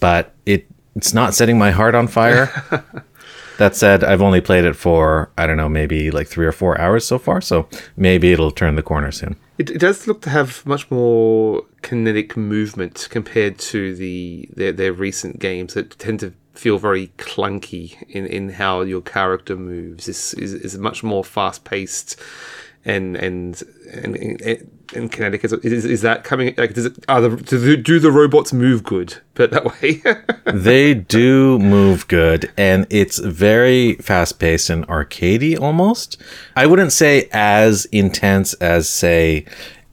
but 0.00 0.34
it 0.46 0.66
it's 0.96 1.14
not 1.14 1.34
setting 1.34 1.58
my 1.58 1.70
heart 1.70 1.94
on 1.94 2.08
fire. 2.08 2.46
that 3.58 3.74
said, 3.74 4.04
I've 4.04 4.22
only 4.22 4.40
played 4.40 4.64
it 4.64 4.76
for 4.76 5.30
I 5.38 5.46
don't 5.46 5.56
know, 5.56 5.68
maybe 5.68 6.10
like 6.10 6.28
three 6.28 6.46
or 6.46 6.52
four 6.52 6.80
hours 6.80 7.06
so 7.06 7.18
far, 7.18 7.40
so 7.40 7.68
maybe 7.96 8.32
it'll 8.32 8.50
turn 8.50 8.76
the 8.76 8.82
corner 8.82 9.12
soon. 9.12 9.36
It, 9.58 9.70
it 9.70 9.78
does 9.78 10.06
look 10.06 10.22
to 10.22 10.30
have 10.30 10.64
much 10.64 10.90
more 10.90 11.64
kinetic 11.82 12.36
movement 12.36 13.08
compared 13.10 13.58
to 13.58 13.94
the 13.94 14.48
their, 14.54 14.72
their 14.72 14.92
recent 14.92 15.38
games 15.38 15.74
that 15.74 15.98
tend 15.98 16.20
to 16.20 16.32
feel 16.58 16.78
very 16.78 17.08
clunky 17.18 18.02
in, 18.08 18.26
in 18.26 18.50
how 18.50 18.80
your 18.82 19.00
character 19.00 19.56
moves. 19.56 20.06
This 20.06 20.34
is, 20.34 20.52
is 20.54 20.76
much 20.76 21.02
more 21.02 21.22
fast 21.24 21.64
paced 21.64 22.20
and 22.84 23.16
and 23.16 23.62
and, 23.92 24.16
and, 24.16 24.70
and 24.94 25.12
kinetic. 25.12 25.44
Is, 25.44 25.52
is, 25.52 25.84
is 25.84 26.02
that 26.02 26.24
coming? 26.24 26.54
Like, 26.56 26.74
does 26.74 26.86
it, 26.86 27.04
are 27.08 27.20
the, 27.20 27.36
do, 27.36 27.58
the, 27.58 27.76
do 27.76 27.98
the 27.98 28.10
robots 28.10 28.52
move 28.52 28.82
good? 28.82 29.18
Put 29.34 29.50
that 29.50 29.80
way. 29.80 30.02
they 30.52 30.94
do 30.94 31.58
move 31.58 32.08
good 32.08 32.50
and 32.56 32.86
it's 32.90 33.18
very 33.18 33.94
fast 33.96 34.38
paced 34.38 34.70
and 34.70 34.86
arcadey 34.88 35.58
almost. 35.60 36.20
I 36.56 36.66
wouldn't 36.66 36.92
say 36.92 37.28
as 37.32 37.84
intense 37.86 38.54
as 38.54 38.88
say 38.88 39.46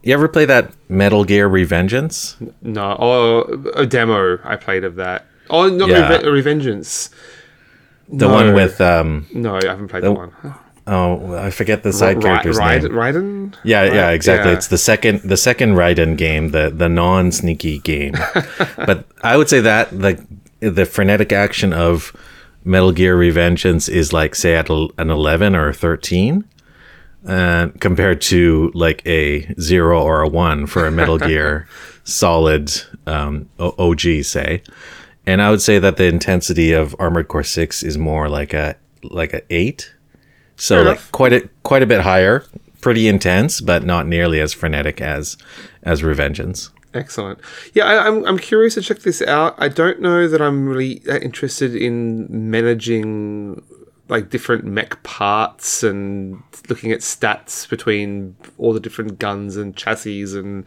you 0.06 0.14
ever 0.14 0.28
play 0.28 0.46
that 0.46 0.72
Metal 0.88 1.24
Gear 1.24 1.50
Revengeance? 1.50 2.36
no, 2.62 2.96
oh, 3.00 3.72
a 3.74 3.88
demo 3.88 4.40
I 4.44 4.56
played 4.56 4.84
of 4.84 4.96
that. 4.96 5.26
Oh, 5.50 5.70
not 5.70 5.90
Yeah. 5.90 6.10
Reve- 6.10 6.24
Revengeance. 6.46 7.10
The 8.10 8.28
No. 8.28 8.34
one 8.34 8.54
with 8.54 8.80
um 8.82 9.26
No, 9.34 9.56
I 9.56 9.66
haven't 9.66 9.88
played 9.88 10.04
that 10.04 10.12
one. 10.12 10.32
oh, 10.88 11.36
I 11.36 11.50
forget 11.50 11.82
the 11.84 11.92
side 11.94 12.18
Ri- 12.18 12.24
character's 12.24 12.60
Raiden? 12.60 12.84
name. 12.84 12.92
Raiden? 12.92 13.54
Yeah, 13.64 13.84
yeah, 13.86 14.10
exactly. 14.12 14.52
Yeah. 14.52 14.58
It's 14.58 14.68
the 14.68 14.78
second 14.78 15.22
the 15.24 15.38
second 15.38 15.74
Raiden 15.76 16.16
game, 16.18 16.50
the 16.52 16.70
the 16.76 16.90
non 16.90 17.32
sneaky 17.32 17.80
game. 17.80 18.14
but 18.78 19.06
I 19.24 19.38
would 19.38 19.50
say 19.50 19.60
that 19.62 19.90
the 19.92 20.24
the 20.62 20.86
frenetic 20.86 21.32
action 21.34 21.74
of 21.74 22.12
Metal 22.64 22.92
Gear 22.92 23.16
Revengeance 23.18 23.90
is 23.90 24.14
like 24.14 24.34
say 24.36 24.56
at 24.56 24.70
an 24.70 25.10
eleven 25.10 25.56
or 25.56 25.70
a 25.70 25.74
thirteen, 25.74 26.44
uh, 27.28 27.68
compared 27.80 28.22
to 28.22 28.72
like 28.74 29.06
a 29.08 29.52
zero 29.60 30.02
or 30.02 30.22
a 30.22 30.28
one 30.28 30.66
for 30.68 30.86
a 30.88 30.92
Metal 30.92 31.18
Gear 31.30 31.68
Solid 32.04 32.72
um, 33.08 33.50
OG, 33.60 34.24
say. 34.24 34.62
And 35.28 35.42
I 35.42 35.50
would 35.50 35.62
say 35.62 35.80
that 35.80 35.98
the 35.98 36.06
intensity 36.06 36.72
of 36.72 36.96
Armored 37.00 37.28
Core 37.28 37.44
Six 37.44 37.84
is 37.84 37.98
more 37.98 38.30
like 38.30 38.54
a 38.54 38.76
like 39.04 39.34
a 39.34 39.42
eight. 39.50 39.94
So 40.56 40.76
Fair 40.78 40.86
like 40.86 40.98
enough. 40.98 41.12
quite 41.12 41.34
a 41.34 41.50
quite 41.64 41.84
a 41.84 41.88
bit 41.88 42.02
higher, 42.02 42.46
pretty 42.82 43.08
intense, 43.08 43.62
but 43.62 43.84
not 43.84 44.08
nearly 44.08 44.40
as 44.40 44.54
frenetic 44.54 45.02
as 45.02 45.38
as 45.84 46.02
Revengeance. 46.02 46.70
Excellent. 46.94 47.40
Yeah, 47.74 47.86
I, 47.86 48.08
I'm, 48.08 48.24
I'm 48.26 48.40
curious 48.40 48.76
to 48.76 48.82
check 48.82 49.00
this 49.00 49.22
out. 49.22 49.54
I 49.58 49.68
don't 49.68 50.00
know 50.00 50.30
that 50.30 50.42
I'm 50.42 50.66
really 50.66 51.00
that 51.00 51.24
interested 51.24 51.76
in 51.76 52.28
managing 52.30 53.62
like 54.08 54.30
different 54.30 54.64
mech 54.64 55.02
parts 55.04 55.84
and 55.84 56.42
looking 56.70 56.92
at 56.92 57.00
stats 57.00 57.68
between 57.68 58.36
all 58.58 58.72
the 58.72 58.80
different 58.80 59.20
guns 59.20 59.58
and 59.58 59.76
chassis 59.76 60.38
and 60.38 60.64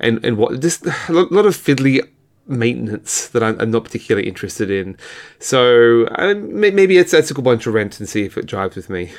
and 0.00 0.24
and 0.24 0.36
what 0.36 0.60
just 0.60 0.84
a 0.86 1.12
lot 1.12 1.46
of 1.46 1.56
fiddly 1.56 2.06
maintenance 2.46 3.28
that 3.28 3.42
I'm, 3.42 3.58
I'm 3.60 3.70
not 3.70 3.84
particularly 3.84 4.28
interested 4.28 4.70
in. 4.70 4.96
So 5.38 6.06
may- 6.18 6.70
maybe 6.70 6.98
it's 6.98 7.12
that's 7.12 7.30
a 7.30 7.34
good 7.34 7.44
one 7.44 7.58
to 7.60 7.70
rent 7.70 8.00
and 8.00 8.08
see 8.08 8.24
if 8.24 8.36
it 8.36 8.46
drives 8.46 8.76
with 8.76 8.90
me. 8.90 9.12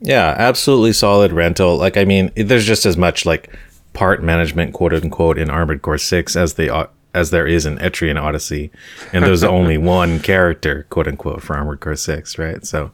Yeah, 0.00 0.34
absolutely 0.38 0.92
solid 0.92 1.32
rental. 1.32 1.76
Like 1.76 1.96
I 1.96 2.04
mean, 2.04 2.30
there's 2.36 2.66
just 2.66 2.86
as 2.86 2.96
much 2.96 3.26
like 3.26 3.54
part 3.92 4.22
management, 4.22 4.72
quote 4.72 4.94
unquote, 4.94 5.38
in 5.38 5.50
Armored 5.50 5.82
Core 5.82 5.98
Six 5.98 6.36
as 6.36 6.54
they. 6.54 6.70
As 7.12 7.30
there 7.30 7.44
is 7.44 7.66
in 7.66 7.76
Etrian 7.78 8.22
Odyssey, 8.22 8.70
and 9.12 9.24
there's 9.24 9.42
only 9.58 9.76
one 9.76 10.20
character, 10.20 10.86
quote 10.90 11.08
unquote, 11.08 11.42
for 11.42 11.56
Armored 11.56 11.80
Core 11.80 11.96
Six, 11.96 12.38
right? 12.38 12.64
So, 12.64 12.92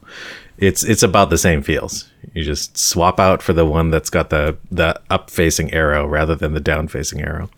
it's 0.57 0.83
it's 0.85 1.03
about 1.03 1.29
the 1.29 1.37
same 1.37 1.63
feels. 1.63 2.09
You 2.33 2.43
just 2.43 2.79
swap 2.79 3.21
out 3.21 3.43
for 3.43 3.53
the 3.53 3.67
one 3.67 3.91
that's 3.91 4.09
got 4.09 4.31
the 4.31 4.57
the 4.71 4.99
up 5.11 5.29
facing 5.29 5.71
arrow 5.75 6.07
rather 6.07 6.35
than 6.35 6.55
the 6.55 6.61
down 6.61 6.89
facing 6.89 7.21
arrow. 7.21 7.51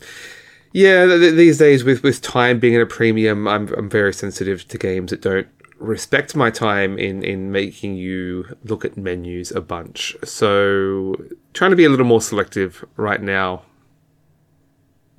Yeah, 0.71 1.05
th- 1.05 1.19
th- 1.19 1.33
these 1.35 1.57
days 1.57 1.83
with 1.83 2.03
with 2.03 2.21
time 2.21 2.59
being 2.59 2.75
at 2.75 2.81
a 2.81 2.85
premium, 2.85 3.47
I'm 3.47 3.73
I'm 3.73 3.89
very 3.89 4.13
sensitive 4.13 4.67
to 4.67 4.77
games 4.77 5.11
that 5.11 5.21
don't 5.21 5.47
respect 5.79 6.35
my 6.35 6.51
time 6.51 6.97
in 6.97 7.23
in 7.23 7.51
making 7.51 7.95
you 7.95 8.55
look 8.63 8.85
at 8.85 8.97
menus 8.97 9.51
a 9.51 9.61
bunch. 9.61 10.15
So 10.23 11.15
trying 11.53 11.71
to 11.71 11.77
be 11.77 11.85
a 11.85 11.89
little 11.89 12.05
more 12.05 12.21
selective 12.21 12.85
right 12.97 13.21
now. 13.21 13.63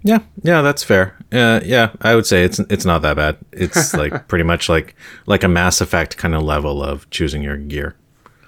Yeah, 0.03 0.21
yeah, 0.43 0.63
that's 0.63 0.83
fair. 0.83 1.19
Uh, 1.31 1.61
yeah, 1.63 1.93
I 2.01 2.15
would 2.15 2.27
say 2.27 2.45
it's 2.45 2.59
it's 2.71 2.85
not 2.85 3.03
that 3.03 3.17
bad. 3.17 3.37
It's 3.53 3.93
like 4.03 4.29
pretty 4.29 4.45
much 4.45 4.69
like 4.69 4.95
like 5.27 5.43
a 5.43 5.49
Mass 5.49 5.81
Effect 5.81 6.17
kind 6.17 6.35
of 6.35 6.43
level 6.43 6.83
of 6.83 7.09
choosing 7.11 7.43
your 7.43 7.57
gear. 7.57 7.97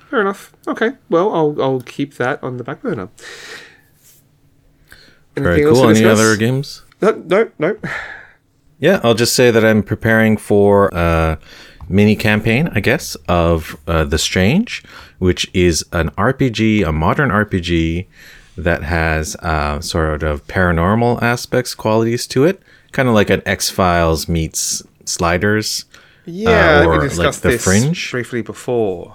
Fair 0.09 0.21
enough. 0.21 0.53
Okay. 0.69 0.93
Well, 1.09 1.35
I'll 1.35 1.62
I'll 1.62 1.81
keep 1.81 2.15
that 2.15 2.43
on 2.43 2.59
the 2.59 2.65
back 2.65 2.83
burner. 2.83 3.09
Very 5.35 5.55
Anything 5.55 5.69
else 5.69 5.81
cool. 5.81 5.91
Any 5.91 6.05
other 6.05 6.37
games? 6.37 6.83
No, 7.03 7.11
no, 7.27 7.51
no. 7.59 7.77
Yeah, 8.79 9.01
I'll 9.03 9.15
just 9.15 9.35
say 9.35 9.51
that 9.51 9.65
I'm 9.65 9.83
preparing 9.83 10.37
for 10.37 10.88
a 10.93 11.38
mini 11.88 12.17
campaign, 12.17 12.69
I 12.73 12.81
guess, 12.81 13.17
of 13.29 13.77
uh, 13.87 14.05
The 14.05 14.19
Strange, 14.19 14.83
which 15.19 15.51
is 15.55 15.85
an 15.93 16.11
RPG, 16.11 16.87
a 16.87 16.93
modern 16.93 17.31
RPG 17.31 18.07
that 18.57 18.83
has 18.85 19.35
uh, 19.37 19.81
sort 19.81 20.23
of 20.23 20.47
paranormal 20.47 21.23
aspects, 21.23 21.75
qualities 21.75 22.27
to 22.29 22.45
it, 22.45 22.62
kind 22.93 23.09
of 23.09 23.15
like 23.15 23.31
an 23.31 23.43
X 23.47 23.71
Files 23.71 24.29
meets 24.29 24.83
Sliders. 25.05 25.85
Yeah, 26.25 26.51
Uh, 26.51 26.81
we 26.83 26.87
or, 26.87 27.09
like, 27.09 27.35
The 27.35 27.49
this 27.49 27.65
Fringe? 27.65 28.11
briefly 28.11 28.43
before. 28.43 29.15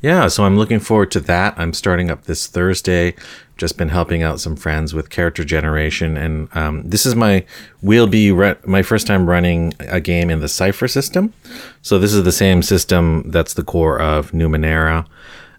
Yeah, 0.00 0.26
so 0.26 0.44
I'm 0.44 0.56
looking 0.56 0.80
forward 0.80 1.12
to 1.12 1.20
that. 1.20 1.54
I'm 1.56 1.72
starting 1.72 2.10
up 2.10 2.24
this 2.24 2.48
Thursday. 2.48 3.14
Just 3.62 3.78
been 3.78 3.90
helping 3.90 4.24
out 4.24 4.40
some 4.40 4.56
friends 4.56 4.92
with 4.92 5.08
character 5.08 5.44
generation, 5.44 6.16
and 6.16 6.48
um, 6.56 6.82
this 6.82 7.06
is 7.06 7.14
my 7.14 7.44
will 7.80 8.08
be 8.08 8.32
re- 8.32 8.56
my 8.66 8.82
first 8.82 9.06
time 9.06 9.30
running 9.30 9.72
a 9.78 10.00
game 10.00 10.30
in 10.30 10.40
the 10.40 10.48
Cipher 10.48 10.88
system. 10.88 11.32
So 11.80 12.00
this 12.00 12.12
is 12.12 12.24
the 12.24 12.32
same 12.32 12.62
system 12.62 13.30
that's 13.30 13.54
the 13.54 13.62
core 13.62 14.00
of 14.00 14.32
Numenera. 14.32 15.06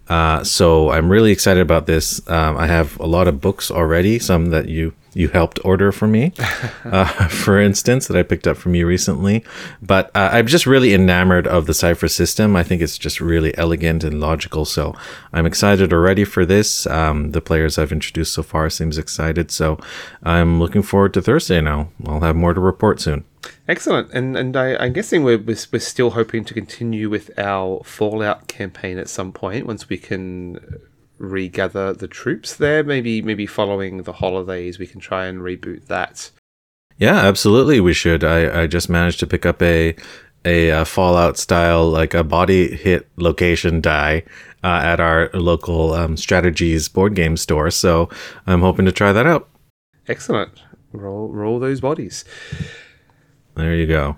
Uh, 0.09 0.43
so 0.43 0.91
I'm 0.91 1.09
really 1.09 1.31
excited 1.31 1.61
about 1.61 1.85
this. 1.85 2.27
Um, 2.29 2.57
I 2.57 2.67
have 2.67 2.99
a 2.99 3.05
lot 3.05 3.27
of 3.27 3.39
books 3.41 3.71
already, 3.71 4.19
some 4.19 4.47
that 4.47 4.67
you 4.67 4.93
you 5.15 5.27
helped 5.27 5.59
order 5.63 5.91
for 5.91 6.07
me, 6.07 6.33
uh, 6.85 7.05
for 7.27 7.59
instance, 7.59 8.07
that 8.07 8.17
I 8.17 8.23
picked 8.23 8.47
up 8.47 8.57
from 8.57 8.73
you 8.75 8.87
recently. 8.87 9.43
But 9.81 10.09
uh, 10.15 10.29
I'm 10.33 10.47
just 10.47 10.65
really 10.65 10.93
enamored 10.93 11.47
of 11.47 11.67
the 11.67 11.73
Cipher 11.73 12.07
system. 12.07 12.55
I 12.55 12.63
think 12.63 12.81
it's 12.81 12.97
just 12.97 13.21
really 13.21 13.55
elegant 13.57 14.03
and 14.03 14.19
logical. 14.19 14.65
So 14.65 14.95
I'm 15.31 15.45
excited 15.45 15.93
already 15.93 16.23
for 16.23 16.45
this. 16.45 16.87
Um, 16.87 17.31
the 17.31 17.41
players 17.41 17.77
I've 17.77 17.91
introduced 17.91 18.33
so 18.33 18.43
far 18.43 18.69
seems 18.69 18.97
excited. 18.97 19.51
So 19.51 19.79
I'm 20.23 20.59
looking 20.59 20.81
forward 20.81 21.13
to 21.13 21.21
Thursday 21.21 21.61
now. 21.61 21.89
I'll 22.05 22.21
have 22.21 22.35
more 22.35 22.53
to 22.53 22.61
report 22.61 22.99
soon. 22.99 23.23
Excellent, 23.67 24.12
and 24.12 24.36
and 24.36 24.58
I, 24.58 24.76
I'm 24.76 24.91
guessing 24.91 25.23
we're, 25.23 25.38
we're 25.38 25.58
we're 25.71 25.80
still 25.80 26.12
hoping 26.12 26.43
to 26.45 26.54
continue 26.54 27.10
with 27.10 27.32
our 27.38 27.82
Fallout 27.86 28.47
campaign 28.49 28.97
at 28.97 29.08
some 29.08 29.32
point 29.32 29.65
once 29.65 29.88
we 29.88 29.97
can 29.97 30.82
regather 31.17 31.93
the 31.93 32.08
troops 32.08 32.56
there. 32.58 32.84
Maybe 32.84 33.21
maybe 33.21 33.45
following 33.45 34.04
the 34.04 34.13
holidays, 34.13 34.80
we 34.80 34.88
can 34.88 34.99
try 34.99 35.28
and 35.28 35.39
reboot 35.39 35.86
that. 35.86 36.30
Yeah, 36.97 37.15
absolutely. 37.15 37.80
We 37.80 37.93
should. 37.93 38.23
I, 38.23 38.63
I 38.63 38.67
just 38.67 38.89
managed 38.89 39.19
to 39.21 39.28
pick 39.28 39.45
up 39.45 39.62
a 39.62 39.95
a, 40.45 40.71
uh 40.71 40.84
Fallout 40.84 41.38
style 41.38 41.89
like 41.89 42.13
a 42.13 42.23
body 42.23 42.76
hit 42.76 43.08
location 43.15 43.80
die 43.80 44.23
uh, 44.62 44.82
at 44.84 44.99
our 44.99 45.30
local 45.34 45.93
um, 45.93 46.17
strategies 46.17 46.89
board 46.89 47.15
game 47.15 47.38
store. 47.38 47.71
So 47.71 48.10
I'm 48.45 48.60
hoping 48.60 48.84
to 48.86 48.91
try 48.91 49.13
that 49.13 49.26
out. 49.26 49.47
Excellent. 50.10 50.52
Roll 50.91 51.30
roll 51.30 51.60
those 51.60 51.80
bodies. 51.80 52.26
There 53.55 53.75
you 53.75 53.87
go. 53.87 54.17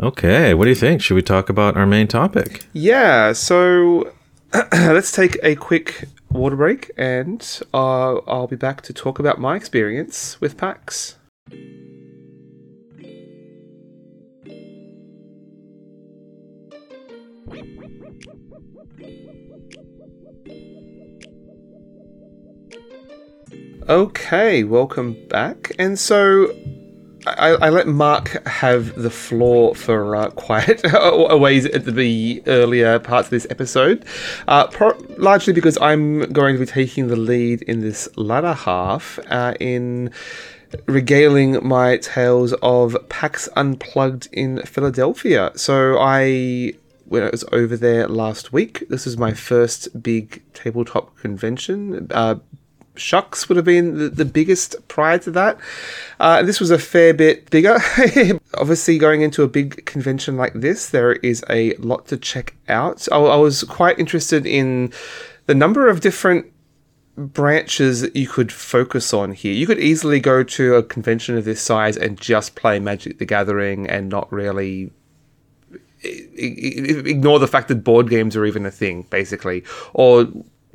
Okay, 0.00 0.54
what 0.54 0.64
do 0.64 0.70
you 0.70 0.76
think? 0.76 1.02
Should 1.02 1.14
we 1.14 1.22
talk 1.22 1.48
about 1.48 1.76
our 1.76 1.86
main 1.86 2.06
topic? 2.06 2.66
Yeah. 2.72 3.32
So 3.32 4.12
let's 4.72 5.12
take 5.12 5.38
a 5.42 5.54
quick 5.56 6.08
water 6.30 6.56
break, 6.56 6.90
and 6.96 7.60
uh, 7.74 8.16
I'll 8.26 8.46
be 8.46 8.56
back 8.56 8.82
to 8.82 8.92
talk 8.92 9.18
about 9.18 9.40
my 9.40 9.56
experience 9.56 10.40
with 10.40 10.56
PAX. 10.56 11.16
Okay, 23.88 24.64
welcome 24.64 25.16
back. 25.28 25.72
And 25.78 25.98
so 25.98 26.54
I, 27.38 27.66
I 27.66 27.70
let 27.70 27.86
Mark 27.86 28.46
have 28.46 28.94
the 28.94 29.10
floor 29.10 29.74
for 29.74 30.16
uh, 30.16 30.30
quite 30.36 30.80
a 30.84 31.36
ways 31.36 31.66
at 31.66 31.84
the 31.84 32.42
earlier 32.46 32.98
parts 32.98 33.26
of 33.28 33.30
this 33.30 33.46
episode, 33.50 34.04
uh, 34.46 34.66
pro- 34.68 34.98
largely 35.16 35.52
because 35.52 35.78
I'm 35.80 36.32
going 36.32 36.54
to 36.54 36.60
be 36.60 36.66
taking 36.66 37.08
the 37.08 37.16
lead 37.16 37.62
in 37.62 37.80
this 37.80 38.08
latter 38.16 38.52
half 38.54 39.18
uh, 39.28 39.54
in 39.60 40.10
regaling 40.86 41.66
my 41.66 41.96
tales 41.98 42.52
of 42.62 42.96
PAX 43.08 43.48
Unplugged 43.56 44.28
in 44.32 44.62
Philadelphia. 44.62 45.52
So 45.56 45.98
I 45.98 46.74
when 47.08 47.22
I 47.22 47.30
was 47.30 47.44
over 47.52 47.76
there 47.76 48.06
last 48.06 48.52
week. 48.52 48.84
This 48.88 49.06
is 49.06 49.16
my 49.16 49.32
first 49.32 50.02
big 50.02 50.42
tabletop 50.52 51.16
convention. 51.16 52.08
Uh, 52.10 52.36
SHUX 52.98 53.48
would 53.48 53.56
have 53.56 53.64
been 53.64 53.98
the, 53.98 54.08
the 54.08 54.24
biggest 54.24 54.76
prior 54.88 55.18
to 55.18 55.30
that. 55.32 55.58
Uh, 56.20 56.42
this 56.42 56.60
was 56.60 56.70
a 56.70 56.78
fair 56.78 57.14
bit 57.14 57.48
bigger. 57.50 57.78
Obviously, 58.54 58.98
going 58.98 59.22
into 59.22 59.42
a 59.42 59.48
big 59.48 59.84
convention 59.86 60.36
like 60.36 60.52
this, 60.54 60.90
there 60.90 61.14
is 61.14 61.44
a 61.48 61.74
lot 61.76 62.06
to 62.08 62.16
check 62.16 62.54
out. 62.68 63.06
I, 63.10 63.16
I 63.16 63.36
was 63.36 63.64
quite 63.64 63.98
interested 63.98 64.46
in 64.46 64.92
the 65.46 65.54
number 65.54 65.88
of 65.88 66.00
different 66.00 66.52
branches 67.16 68.00
that 68.00 68.14
you 68.14 68.28
could 68.28 68.52
focus 68.52 69.12
on 69.12 69.32
here. 69.32 69.52
You 69.52 69.66
could 69.66 69.80
easily 69.80 70.20
go 70.20 70.44
to 70.44 70.76
a 70.76 70.82
convention 70.82 71.36
of 71.36 71.44
this 71.44 71.60
size 71.60 71.96
and 71.96 72.18
just 72.20 72.54
play 72.54 72.78
Magic 72.78 73.18
the 73.18 73.26
Gathering 73.26 73.88
and 73.88 74.08
not 74.08 74.30
really 74.32 74.92
ignore 76.02 77.38
the 77.38 77.48
fact 77.48 77.68
that 77.68 77.82
board 77.82 78.08
games 78.08 78.36
are 78.36 78.44
even 78.44 78.64
a 78.64 78.70
thing, 78.70 79.02
basically, 79.10 79.64
or 79.94 80.28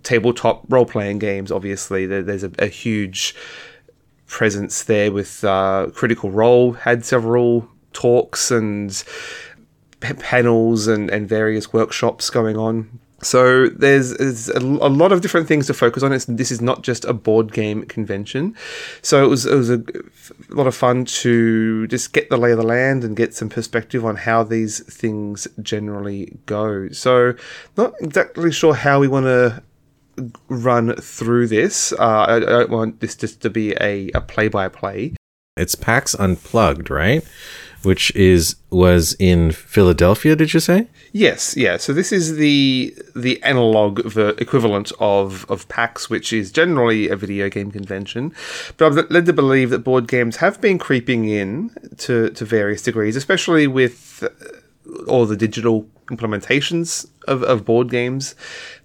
tabletop 0.04 0.64
role 0.70 0.86
playing 0.86 1.20
games. 1.20 1.52
Obviously, 1.52 2.06
there's 2.06 2.44
a, 2.44 2.52
a 2.60 2.68
huge 2.68 3.36
presence 4.28 4.84
there 4.84 5.12
with 5.12 5.44
uh, 5.44 5.88
Critical 5.94 6.32
Role 6.32 6.74
had 6.74 7.06
several 7.06 7.68
talks 7.94 8.52
and 8.52 9.04
p- 10.00 10.14
panels 10.14 10.88
and, 10.88 11.10
and 11.10 11.28
various 11.28 11.72
workshops 11.72 12.30
going 12.30 12.58
on. 12.58 13.00
So 13.22 13.68
there's, 13.68 14.18
there's 14.18 14.50
a, 14.50 14.60
a, 14.60 14.90
lot 14.90 15.12
of 15.12 15.22
different 15.22 15.48
things 15.48 15.68
to 15.68 15.74
focus 15.74 16.04
on. 16.04 16.12
It's, 16.12 16.26
this 16.26 16.52
is 16.52 16.62
not 16.62 16.84
just 16.84 17.06
a 17.06 17.14
board 17.14 17.54
game 17.54 17.86
convention, 17.86 18.56
so 19.02 19.24
it 19.24 19.28
was 19.28 19.46
it 19.46 19.56
was 19.56 19.70
a, 19.70 19.78
a 19.78 20.54
lot 20.54 20.68
of 20.68 20.76
fun 20.76 21.06
to 21.06 21.88
just 21.88 22.12
get 22.12 22.30
the 22.30 22.38
lay 22.38 22.52
of 22.52 22.58
the 22.58 22.66
land 22.66 23.06
and 23.06 23.16
get 23.16 23.34
some 23.34 23.48
perspective 23.48 24.04
on 24.06 24.18
how 24.18 24.44
these 24.44 24.80
things 24.94 25.48
generally 25.62 26.38
go. 26.46 26.90
So 26.90 27.36
not 27.78 27.94
exactly 28.02 28.52
sure 28.52 28.74
how 28.74 29.00
we 29.00 29.08
want 29.08 29.26
to 29.28 29.64
run 30.48 30.96
through 30.96 31.48
this. 31.48 31.92
Uh, 31.94 32.26
I, 32.28 32.36
I, 32.38 32.40
don't 32.40 32.70
want 32.70 33.00
this 33.00 33.16
just 33.16 33.42
to 33.42 33.50
be 33.50 33.74
a, 33.82 34.10
a 34.14 34.22
play-by-play. 34.22 35.16
It's 35.56 35.76
PAX 35.76 36.16
Unplugged, 36.16 36.90
right? 36.90 37.24
Which 37.84 38.16
is 38.16 38.56
was 38.70 39.14
in 39.20 39.52
Philadelphia. 39.52 40.36
Did 40.38 40.54
you 40.54 40.62
say? 40.62 40.88
Yes, 41.12 41.56
yeah. 41.58 41.76
So 41.76 41.92
this 41.92 42.14
is 42.14 42.38
the 42.38 42.96
the 43.14 43.44
analog 43.44 44.14
the 44.14 44.30
equivalent 44.40 44.94
of 45.00 45.46
of 45.52 45.68
PAX, 45.68 46.10
which 46.10 46.32
is 46.32 46.52
generally 46.52 47.10
a 47.10 47.18
video 47.18 47.50
game 47.50 47.72
convention. 47.72 48.34
But 48.78 48.86
I'm 48.86 49.08
led 49.10 49.26
to 49.26 49.34
believe 49.34 49.70
that 49.72 49.80
board 49.80 50.08
games 50.08 50.38
have 50.38 50.62
been 50.62 50.80
creeping 50.80 51.28
in 51.28 51.72
to 51.98 52.30
to 52.30 52.46
various 52.46 52.82
degrees, 52.82 53.18
especially 53.18 53.68
with 53.68 54.24
all 55.08 55.26
the 55.26 55.38
digital 55.38 55.88
implementations 56.08 57.08
of, 57.28 57.44
of 57.44 57.66
board 57.66 57.90
games 57.90 58.36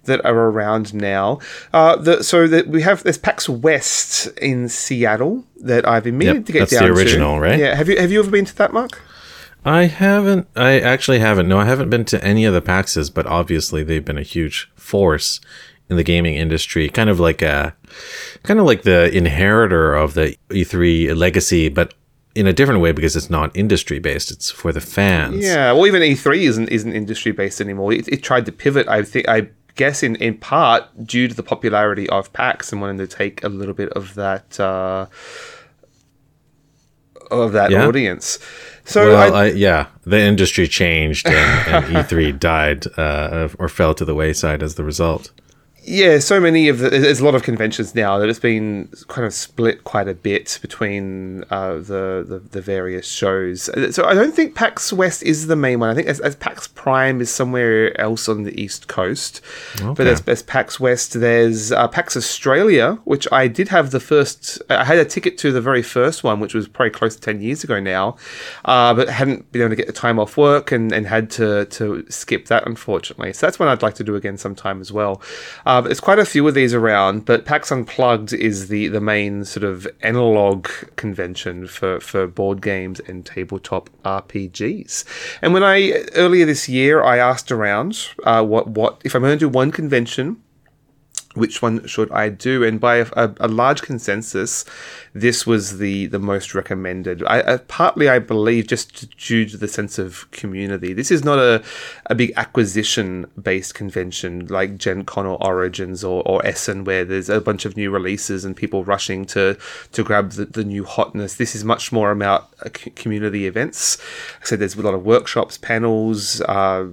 that 0.05 0.23
are 0.25 0.49
around 0.49 0.93
now. 0.93 1.39
Uh, 1.73 1.95
the, 1.95 2.23
so 2.23 2.47
that 2.47 2.67
we 2.67 2.81
have 2.81 3.03
there's 3.03 3.17
PAX 3.17 3.47
West 3.49 4.27
in 4.39 4.69
Seattle 4.69 5.43
that 5.57 5.87
I've 5.87 6.03
been 6.03 6.17
meaning 6.17 6.35
yep, 6.35 6.45
to 6.45 6.51
get 6.51 6.59
that's 6.59 6.71
down 6.71 6.83
the 6.83 6.93
original, 6.93 7.35
to. 7.35 7.41
right? 7.41 7.59
Yeah. 7.59 7.75
Have 7.75 7.89
you 7.89 7.99
have 7.99 8.11
you 8.11 8.19
ever 8.19 8.31
been 8.31 8.45
to 8.45 8.55
that, 8.57 8.73
Mark? 8.73 9.01
I 9.65 9.85
haven't. 9.85 10.47
I 10.55 10.79
actually 10.79 11.19
haven't. 11.19 11.47
No, 11.47 11.59
I 11.59 11.65
haven't 11.65 11.89
been 11.89 12.05
to 12.05 12.23
any 12.23 12.45
of 12.45 12.53
the 12.53 12.61
PAXs, 12.61 13.13
but 13.13 13.25
obviously 13.27 13.83
they've 13.83 14.05
been 14.05 14.17
a 14.17 14.23
huge 14.23 14.71
force 14.75 15.41
in 15.89 15.97
the 15.97 16.03
gaming 16.03 16.35
industry. 16.35 16.87
Kind 16.87 17.09
of 17.09 17.19
like 17.19 17.41
a, 17.41 17.75
kind 18.43 18.59
of 18.59 18.65
like 18.65 18.83
the 18.83 19.15
inheritor 19.15 19.95
of 19.95 20.13
the 20.13 20.37
E3 20.49 21.15
legacy, 21.15 21.67
but 21.67 21.93
in 22.39 22.47
a 22.47 22.53
different 22.53 22.79
way 22.79 22.93
because 22.93 23.17
it's 23.17 23.29
not 23.29 23.51
industry 23.53 23.99
based. 23.99 24.31
It's 24.31 24.49
for 24.49 24.71
the 24.71 24.79
fans. 24.79 25.43
Yeah, 25.43 25.73
well, 25.73 25.85
even 25.85 26.01
E3 26.01 26.37
isn't 26.43 26.69
isn't 26.69 26.93
industry 26.93 27.33
based 27.33 27.59
anymore. 27.59 27.91
It, 27.91 28.07
it, 28.07 28.23
tried 28.23 28.45
to 28.45 28.53
pivot. 28.53 28.87
I 28.87 29.03
think 29.03 29.27
I 29.27 29.49
guess 29.75 30.03
in 30.03 30.15
in 30.15 30.37
part 30.37 31.05
due 31.05 31.27
to 31.27 31.33
the 31.33 31.43
popularity 31.43 32.07
of 32.07 32.31
PAX 32.31 32.71
and 32.71 32.79
wanting 32.79 32.97
to 32.99 33.07
take 33.07 33.43
a 33.43 33.49
little 33.49 33.73
bit 33.73 33.89
of 33.89 34.15
that. 34.15 34.57
Uh, 34.57 35.07
of 37.29 37.51
that 37.51 37.69
yeah. 37.69 37.85
audience. 37.85 38.39
So 38.85 39.09
well, 39.09 39.35
I, 39.35 39.43
I, 39.43 39.45
yeah, 39.51 39.85
the 40.03 40.19
industry 40.19 40.67
changed 40.67 41.27
and, 41.27 41.35
and 41.67 41.85
E3 41.95 42.39
died 42.51 42.87
uh, 42.97 43.49
or 43.59 43.69
fell 43.69 43.93
to 43.93 44.03
the 44.03 44.15
wayside 44.15 44.63
as 44.63 44.75
the 44.75 44.83
result 44.83 45.29
yeah, 45.83 46.19
so 46.19 46.39
many 46.39 46.67
of 46.67 46.79
the, 46.79 46.89
there's 46.89 47.19
a 47.19 47.25
lot 47.25 47.35
of 47.35 47.43
conventions 47.43 47.95
now 47.95 48.17
that 48.19 48.29
it's 48.29 48.39
been 48.39 48.89
kind 49.07 49.25
of 49.25 49.33
split 49.33 49.83
quite 49.83 50.07
a 50.07 50.13
bit 50.13 50.59
between 50.61 51.43
uh, 51.49 51.75
the, 51.75 52.25
the, 52.27 52.41
the 52.51 52.61
various 52.61 53.07
shows. 53.07 53.69
So 53.95 54.05
I 54.05 54.13
don't 54.13 54.33
think 54.33 54.55
PAX 54.55 54.93
West 54.93 55.23
is 55.23 55.47
the 55.47 55.55
main 55.55 55.79
one. 55.79 55.89
I 55.89 55.95
think 55.95 56.07
as, 56.07 56.19
as 56.19 56.35
PAX 56.35 56.67
Prime 56.67 57.21
is 57.21 57.31
somewhere 57.31 57.99
else 57.99 58.29
on 58.29 58.43
the 58.43 58.61
east 58.61 58.87
coast. 58.87 59.41
Okay. 59.81 59.93
But 59.93 60.07
as, 60.07 60.21
as 60.27 60.43
PAX 60.43 60.79
West, 60.79 61.19
there's 61.19 61.71
uh, 61.71 61.87
PAX 61.87 62.15
Australia, 62.15 62.99
which 63.05 63.27
I 63.31 63.47
did 63.47 63.69
have 63.69 63.91
the 63.91 63.99
first. 63.99 64.61
I 64.69 64.83
had 64.83 64.97
a 64.97 65.05
ticket 65.05 65.37
to 65.39 65.51
the 65.51 65.61
very 65.61 65.81
first 65.81 66.23
one, 66.23 66.39
which 66.39 66.53
was 66.53 66.67
probably 66.67 66.91
close 66.91 67.15
to 67.15 67.21
ten 67.21 67.41
years 67.41 67.63
ago 67.63 67.79
now, 67.79 68.17
uh, 68.65 68.93
but 68.93 69.09
hadn't 69.09 69.51
been 69.51 69.61
able 69.61 69.69
to 69.69 69.75
get 69.75 69.87
the 69.87 69.93
time 69.93 70.19
off 70.19 70.37
work 70.37 70.71
and, 70.71 70.91
and 70.91 71.07
had 71.07 71.29
to 71.31 71.65
to 71.65 72.05
skip 72.09 72.47
that 72.47 72.67
unfortunately. 72.67 73.33
So 73.33 73.47
that's 73.47 73.59
one 73.59 73.69
I'd 73.69 73.81
like 73.81 73.95
to 73.95 74.03
do 74.03 74.15
again 74.15 74.37
sometime 74.37 74.81
as 74.81 74.91
well. 74.91 75.21
Uh, 75.69 75.81
there's 75.81 75.99
quite 75.99 76.17
a 76.17 76.25
few 76.25 76.47
of 76.47 76.55
these 76.55 76.73
around, 76.73 77.25
but 77.25 77.45
PAX 77.45 77.71
Unplugged 77.71 78.33
is 78.33 78.69
the, 78.69 78.87
the 78.87 78.99
main 78.99 79.45
sort 79.45 79.63
of 79.63 79.87
analog 80.01 80.67
convention 80.95 81.67
for, 81.67 81.99
for 81.99 82.25
board 82.25 82.59
games 82.59 82.99
and 83.01 83.23
tabletop 83.23 83.87
RPGs. 84.03 85.05
And 85.43 85.53
when 85.53 85.63
I 85.63 85.91
earlier 86.15 86.47
this 86.47 86.67
year 86.67 87.03
I 87.03 87.19
asked 87.19 87.51
around 87.51 88.09
uh, 88.23 88.43
what 88.43 88.69
what 88.69 88.99
if 89.05 89.13
I'm 89.13 89.21
going 89.21 89.37
to 89.37 89.45
do 89.45 89.47
one 89.47 89.71
convention 89.71 90.41
which 91.39 91.61
one 91.61 91.85
should 91.87 92.11
I 92.11 92.29
do? 92.29 92.63
And 92.63 92.79
by 92.79 92.97
a, 92.97 93.07
a, 93.13 93.33
a 93.39 93.47
large 93.47 93.81
consensus, 93.81 94.65
this 95.13 95.47
was 95.47 95.79
the, 95.79 96.07
the 96.07 96.19
most 96.19 96.53
recommended. 96.53 97.23
I, 97.25 97.39
uh, 97.41 97.57
partly, 97.67 98.09
I 98.09 98.19
believe, 98.19 98.67
just 98.67 99.17
due 99.17 99.45
to 99.45 99.57
the 99.57 99.67
sense 99.67 99.97
of 99.97 100.29
community. 100.31 100.93
This 100.93 101.11
is 101.11 101.23
not 101.23 101.39
a, 101.39 101.63
a 102.07 102.15
big 102.15 102.33
acquisition 102.35 103.25
based 103.41 103.73
convention 103.73 104.47
like 104.47 104.77
Gen 104.77 105.05
Con 105.05 105.25
or 105.25 105.41
Origins 105.43 106.03
or, 106.03 106.21
or 106.27 106.45
Essen, 106.45 106.83
where 106.83 107.05
there's 107.05 107.29
a 107.29 107.41
bunch 107.41 107.65
of 107.65 107.75
new 107.75 107.89
releases 107.89 108.45
and 108.45 108.55
people 108.55 108.83
rushing 108.83 109.25
to, 109.25 109.57
to 109.93 110.03
grab 110.03 110.31
the, 110.31 110.45
the 110.45 110.63
new 110.63 110.83
hotness. 110.83 111.35
This 111.35 111.55
is 111.55 111.63
much 111.63 111.91
more 111.91 112.11
about 112.11 112.49
uh, 112.65 112.69
community 112.95 113.47
events. 113.47 113.97
I 114.41 114.45
said 114.45 114.59
there's 114.59 114.75
a 114.75 114.81
lot 114.81 114.93
of 114.93 115.03
workshops, 115.05 115.57
panels, 115.57 116.41
uh, 116.41 116.87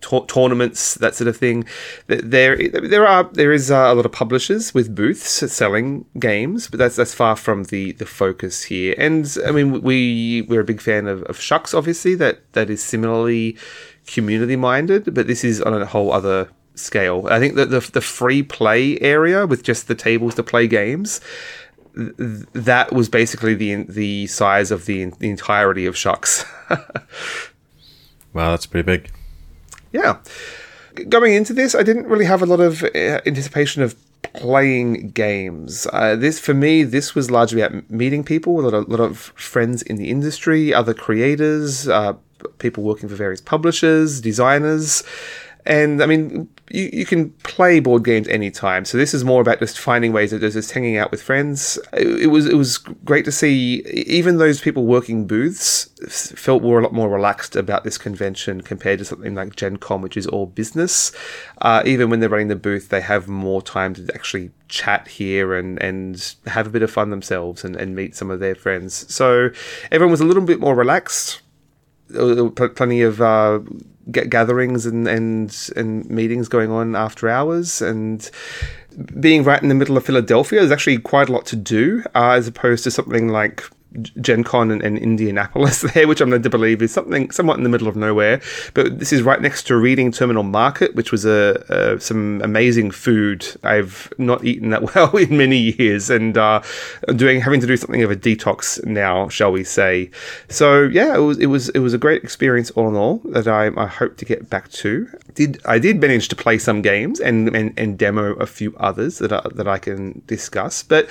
ta- 0.00 0.24
tournaments, 0.24 0.94
that 0.94 1.14
sort 1.14 1.28
of 1.28 1.36
thing. 1.36 1.64
There, 2.06 2.56
there 2.56 3.06
are 3.06 3.24
there 3.24 3.52
is. 3.52 3.70
Uh, 3.70 3.89
a 3.92 3.94
lot 3.94 4.06
of 4.06 4.12
publishers 4.12 4.74
with 4.74 4.94
booths 4.94 5.52
selling 5.52 6.04
games, 6.18 6.68
but 6.68 6.78
that's 6.78 6.96
that's 6.96 7.14
far 7.14 7.36
from 7.36 7.64
the 7.64 7.92
the 7.92 8.06
focus 8.06 8.64
here. 8.64 8.94
And 8.98 9.36
I 9.46 9.50
mean, 9.50 9.82
we 9.82 10.42
we're 10.42 10.60
a 10.60 10.64
big 10.64 10.80
fan 10.80 11.06
of, 11.06 11.22
of 11.24 11.38
SHUX, 11.38 11.74
obviously 11.74 12.14
that 12.16 12.52
that 12.52 12.70
is 12.70 12.82
similarly 12.82 13.56
community 14.06 14.56
minded, 14.56 15.14
but 15.14 15.26
this 15.26 15.44
is 15.44 15.60
on 15.60 15.80
a 15.80 15.86
whole 15.86 16.12
other 16.12 16.48
scale. 16.74 17.26
I 17.30 17.38
think 17.38 17.54
that 17.56 17.70
the 17.70 17.80
the 17.80 18.00
free 18.00 18.42
play 18.42 18.98
area 19.00 19.46
with 19.46 19.62
just 19.62 19.88
the 19.88 19.94
tables 19.94 20.34
to 20.36 20.42
play 20.42 20.66
games 20.66 21.20
that 21.94 22.92
was 22.92 23.08
basically 23.08 23.54
the 23.54 23.82
the 23.84 24.26
size 24.28 24.70
of 24.70 24.86
the, 24.86 25.06
the 25.18 25.28
entirety 25.28 25.86
of 25.86 25.96
SHUX. 25.96 26.44
wow, 28.32 28.50
that's 28.50 28.66
pretty 28.66 28.86
big. 28.86 29.10
Yeah 29.92 30.18
going 31.08 31.34
into 31.34 31.52
this, 31.52 31.74
I 31.74 31.82
didn't 31.82 32.06
really 32.06 32.24
have 32.24 32.42
a 32.42 32.46
lot 32.46 32.60
of 32.60 32.82
uh, 32.82 33.20
anticipation 33.26 33.82
of 33.82 33.94
playing 34.34 35.10
games. 35.10 35.86
Uh, 35.92 36.16
this 36.16 36.38
for 36.38 36.54
me, 36.54 36.82
this 36.82 37.14
was 37.14 37.30
largely 37.30 37.62
about 37.62 37.90
meeting 37.90 38.24
people, 38.24 38.60
a 38.60 38.62
lot 38.62 38.74
of, 38.74 38.88
lot 38.88 39.00
of 39.00 39.18
friends 39.36 39.82
in 39.82 39.96
the 39.96 40.10
industry, 40.10 40.72
other 40.74 40.94
creators, 40.94 41.88
uh, 41.88 42.14
people 42.58 42.82
working 42.82 43.08
for 43.08 43.14
various 43.14 43.40
publishers, 43.40 44.20
designers. 44.20 45.02
And 45.66 46.02
I 46.02 46.06
mean, 46.06 46.48
you, 46.70 46.88
you 46.92 47.06
can 47.06 47.30
play 47.42 47.80
board 47.80 48.04
games 48.04 48.28
anytime. 48.28 48.84
So 48.84 48.96
this 48.96 49.12
is 49.12 49.24
more 49.24 49.40
about 49.40 49.58
just 49.58 49.78
finding 49.78 50.12
ways 50.12 50.32
of 50.32 50.40
just 50.40 50.70
hanging 50.70 50.96
out 50.96 51.10
with 51.10 51.22
friends. 51.22 51.78
It, 51.92 52.22
it, 52.22 52.26
was 52.28 52.46
it 52.46 52.54
was 52.54 52.78
great 52.78 53.24
to 53.26 53.32
see 53.32 53.82
even 54.06 54.38
those 54.38 54.60
people 54.60 54.86
working 54.86 55.26
booths 55.26 55.86
felt 56.08 56.62
were 56.62 56.78
a 56.78 56.82
lot 56.82 56.92
more 56.92 57.08
relaxed 57.08 57.56
about 57.56 57.84
this 57.84 57.98
convention 57.98 58.60
compared 58.60 58.98
to 59.00 59.04
something 59.04 59.34
like 59.34 59.56
Gen 59.56 59.76
Con, 59.76 60.00
which 60.00 60.16
is 60.16 60.26
all 60.26 60.46
business. 60.46 61.12
Uh, 61.60 61.82
even 61.84 62.08
when 62.08 62.20
they're 62.20 62.28
running 62.28 62.48
the 62.48 62.56
booth, 62.56 62.88
they 62.88 63.00
have 63.00 63.28
more 63.28 63.60
time 63.60 63.94
to 63.94 64.08
actually 64.14 64.50
chat 64.68 65.08
here 65.08 65.54
and, 65.54 65.82
and 65.82 66.34
have 66.46 66.66
a 66.66 66.70
bit 66.70 66.82
of 66.82 66.90
fun 66.90 67.10
themselves 67.10 67.64
and, 67.64 67.76
and 67.76 67.94
meet 67.94 68.16
some 68.16 68.30
of 68.30 68.40
their 68.40 68.54
friends. 68.54 69.12
So 69.12 69.50
everyone 69.90 70.12
was 70.12 70.20
a 70.20 70.26
little 70.26 70.44
bit 70.44 70.60
more 70.60 70.74
relaxed. 70.74 71.42
Plenty 72.12 73.02
of 73.02 73.20
uh, 73.20 73.60
gatherings 74.10 74.86
and, 74.86 75.06
and 75.06 75.70
and 75.76 76.08
meetings 76.10 76.48
going 76.48 76.70
on 76.70 76.96
after 76.96 77.28
hours. 77.28 77.82
And 77.82 78.28
being 79.20 79.44
right 79.44 79.62
in 79.62 79.68
the 79.68 79.74
middle 79.74 79.96
of 79.96 80.04
Philadelphia 80.04 80.58
there's 80.58 80.72
actually 80.72 80.98
quite 80.98 81.28
a 81.28 81.32
lot 81.32 81.46
to 81.46 81.56
do 81.56 82.02
uh, 82.14 82.30
as 82.30 82.48
opposed 82.48 82.82
to 82.84 82.90
something 82.90 83.28
like 83.28 83.62
Gen 84.20 84.44
Con 84.44 84.70
and, 84.70 84.82
and, 84.82 84.98
Indianapolis 84.98 85.80
there, 85.94 86.06
which 86.06 86.20
I'm 86.20 86.30
led 86.30 86.44
to 86.44 86.50
believe 86.50 86.80
is 86.80 86.92
something 86.92 87.30
somewhat 87.30 87.58
in 87.58 87.64
the 87.64 87.68
middle 87.68 87.88
of 87.88 87.96
nowhere. 87.96 88.40
But 88.74 88.98
this 89.00 89.12
is 89.12 89.22
right 89.22 89.40
next 89.40 89.64
to 89.64 89.76
Reading 89.76 90.12
Terminal 90.12 90.44
Market, 90.44 90.94
which 90.94 91.10
was 91.10 91.24
a, 91.24 91.64
a 91.68 92.00
some 92.00 92.40
amazing 92.42 92.92
food 92.92 93.46
I've 93.64 94.12
not 94.16 94.44
eaten 94.44 94.70
that 94.70 94.82
well 94.94 95.16
in 95.16 95.36
many 95.36 95.58
years, 95.58 96.08
and 96.08 96.38
uh, 96.38 96.62
doing 97.16 97.40
having 97.40 97.60
to 97.60 97.66
do 97.66 97.76
something 97.76 98.02
of 98.02 98.10
a 98.10 98.16
detox 98.16 98.84
now, 98.84 99.28
shall 99.28 99.50
we 99.50 99.64
say? 99.64 100.10
So 100.48 100.82
yeah, 100.82 101.16
it 101.16 101.20
was 101.20 101.38
it 101.38 101.46
was 101.46 101.68
it 101.70 101.80
was 101.80 101.92
a 101.92 101.98
great 101.98 102.22
experience 102.22 102.70
all 102.72 102.88
in 102.88 102.94
all 102.94 103.18
that 103.24 103.48
I, 103.48 103.70
I 103.76 103.86
hope 103.86 104.16
to 104.18 104.24
get 104.24 104.48
back 104.48 104.70
to. 104.70 105.08
Did 105.34 105.60
I 105.64 105.78
did 105.78 106.00
manage 106.00 106.28
to 106.28 106.36
play 106.36 106.58
some 106.58 106.80
games 106.80 107.18
and 107.18 107.54
and, 107.56 107.76
and 107.76 107.98
demo 107.98 108.34
a 108.34 108.46
few 108.46 108.76
others 108.76 109.18
that 109.18 109.32
I, 109.32 109.42
that 109.54 109.66
I 109.66 109.78
can 109.78 110.22
discuss, 110.26 110.84
but 110.84 111.08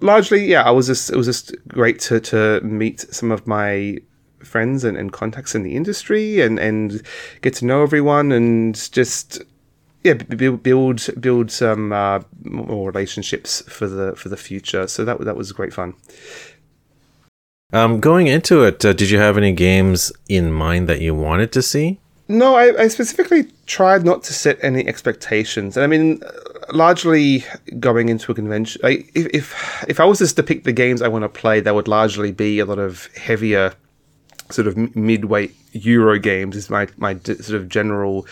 largely, 0.00 0.44
yeah, 0.44 0.62
I 0.62 0.70
was 0.70 0.86
just 0.86 1.10
it 1.10 1.16
was 1.16 1.26
just 1.26 1.54
great 1.68 2.00
to 2.00 2.20
to 2.20 2.60
meet 2.60 3.00
some 3.00 3.30
of 3.30 3.46
my 3.46 3.98
friends 4.40 4.84
and, 4.84 4.96
and 4.96 5.12
contacts 5.12 5.54
in 5.54 5.62
the 5.62 5.74
industry 5.74 6.40
and 6.40 6.58
and 6.58 7.02
get 7.42 7.54
to 7.54 7.64
know 7.64 7.82
everyone 7.82 8.30
and 8.32 8.90
just 8.92 9.42
yeah 10.04 10.14
build 10.14 10.62
build 10.62 11.08
build 11.20 11.50
some 11.50 11.92
uh, 11.92 12.20
more 12.44 12.88
relationships 12.90 13.62
for 13.68 13.86
the 13.86 14.14
for 14.16 14.28
the 14.28 14.36
future. 14.36 14.86
So 14.86 15.04
that 15.04 15.20
that 15.20 15.36
was 15.36 15.52
great 15.52 15.72
fun. 15.72 15.94
Um, 17.72 17.98
going 17.98 18.28
into 18.28 18.62
it, 18.62 18.84
uh, 18.84 18.92
did 18.92 19.10
you 19.10 19.18
have 19.18 19.36
any 19.36 19.52
games 19.52 20.12
in 20.28 20.52
mind 20.52 20.88
that 20.88 21.00
you 21.00 21.14
wanted 21.16 21.50
to 21.52 21.62
see? 21.62 21.98
No, 22.28 22.54
I, 22.54 22.82
I 22.82 22.88
specifically 22.88 23.48
tried 23.66 24.04
not 24.04 24.22
to 24.24 24.32
set 24.32 24.58
any 24.62 24.86
expectations, 24.86 25.76
and 25.76 25.82
I 25.82 25.86
mean, 25.88 26.20
largely 26.72 27.44
going 27.78 28.08
into 28.08 28.32
a 28.32 28.34
convention. 28.34 28.80
If, 28.84 29.26
if 29.26 29.84
if 29.88 30.00
I 30.00 30.04
was 30.04 30.18
just 30.18 30.36
to 30.36 30.42
pick 30.42 30.64
the 30.64 30.72
games 30.72 31.02
I 31.02 31.08
want 31.08 31.24
to 31.24 31.28
play, 31.28 31.60
that 31.60 31.74
would 31.74 31.88
largely 31.88 32.32
be 32.32 32.58
a 32.58 32.64
lot 32.64 32.78
of 32.78 33.06
heavier, 33.16 33.74
sort 34.50 34.66
of 34.66 34.76
midweight 34.96 35.54
Euro 35.72 36.18
games. 36.18 36.56
Is 36.56 36.70
my 36.70 36.88
my 36.96 37.18
sort 37.18 37.50
of 37.50 37.68
general 37.68 38.26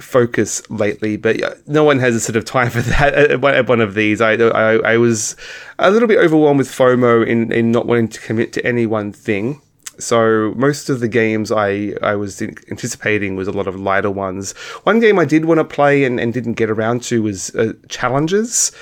focus 0.00 0.68
lately, 0.70 1.16
but 1.16 1.40
no 1.68 1.84
one 1.84 1.98
has 2.00 2.14
a 2.14 2.20
sort 2.20 2.36
of 2.36 2.44
time 2.44 2.70
for 2.70 2.80
that 2.80 3.14
at 3.14 3.68
one 3.68 3.80
of 3.80 3.94
these. 3.94 4.20
I, 4.20 4.32
I, 4.32 4.94
I 4.94 4.96
was 4.96 5.36
a 5.78 5.90
little 5.90 6.08
bit 6.08 6.18
overwhelmed 6.18 6.58
with 6.58 6.68
FOMO 6.68 7.26
in, 7.26 7.52
in 7.52 7.70
not 7.70 7.86
wanting 7.86 8.08
to 8.08 8.20
commit 8.20 8.52
to 8.54 8.66
any 8.66 8.86
one 8.86 9.12
thing. 9.12 9.60
So 9.98 10.52
most 10.56 10.88
of 10.88 11.00
the 11.00 11.08
games 11.08 11.50
I, 11.52 11.94
I 12.02 12.14
was 12.14 12.40
anticipating 12.42 13.36
was 13.36 13.48
a 13.48 13.52
lot 13.52 13.66
of 13.66 13.78
lighter 13.78 14.10
ones. 14.10 14.52
One 14.84 15.00
game 15.00 15.18
I 15.18 15.24
did 15.24 15.44
want 15.44 15.58
to 15.58 15.64
play 15.64 16.04
and, 16.04 16.18
and 16.20 16.32
didn't 16.32 16.54
get 16.54 16.70
around 16.70 17.02
to 17.04 17.22
was 17.22 17.54
uh, 17.54 17.72
Challengers. 17.88 18.72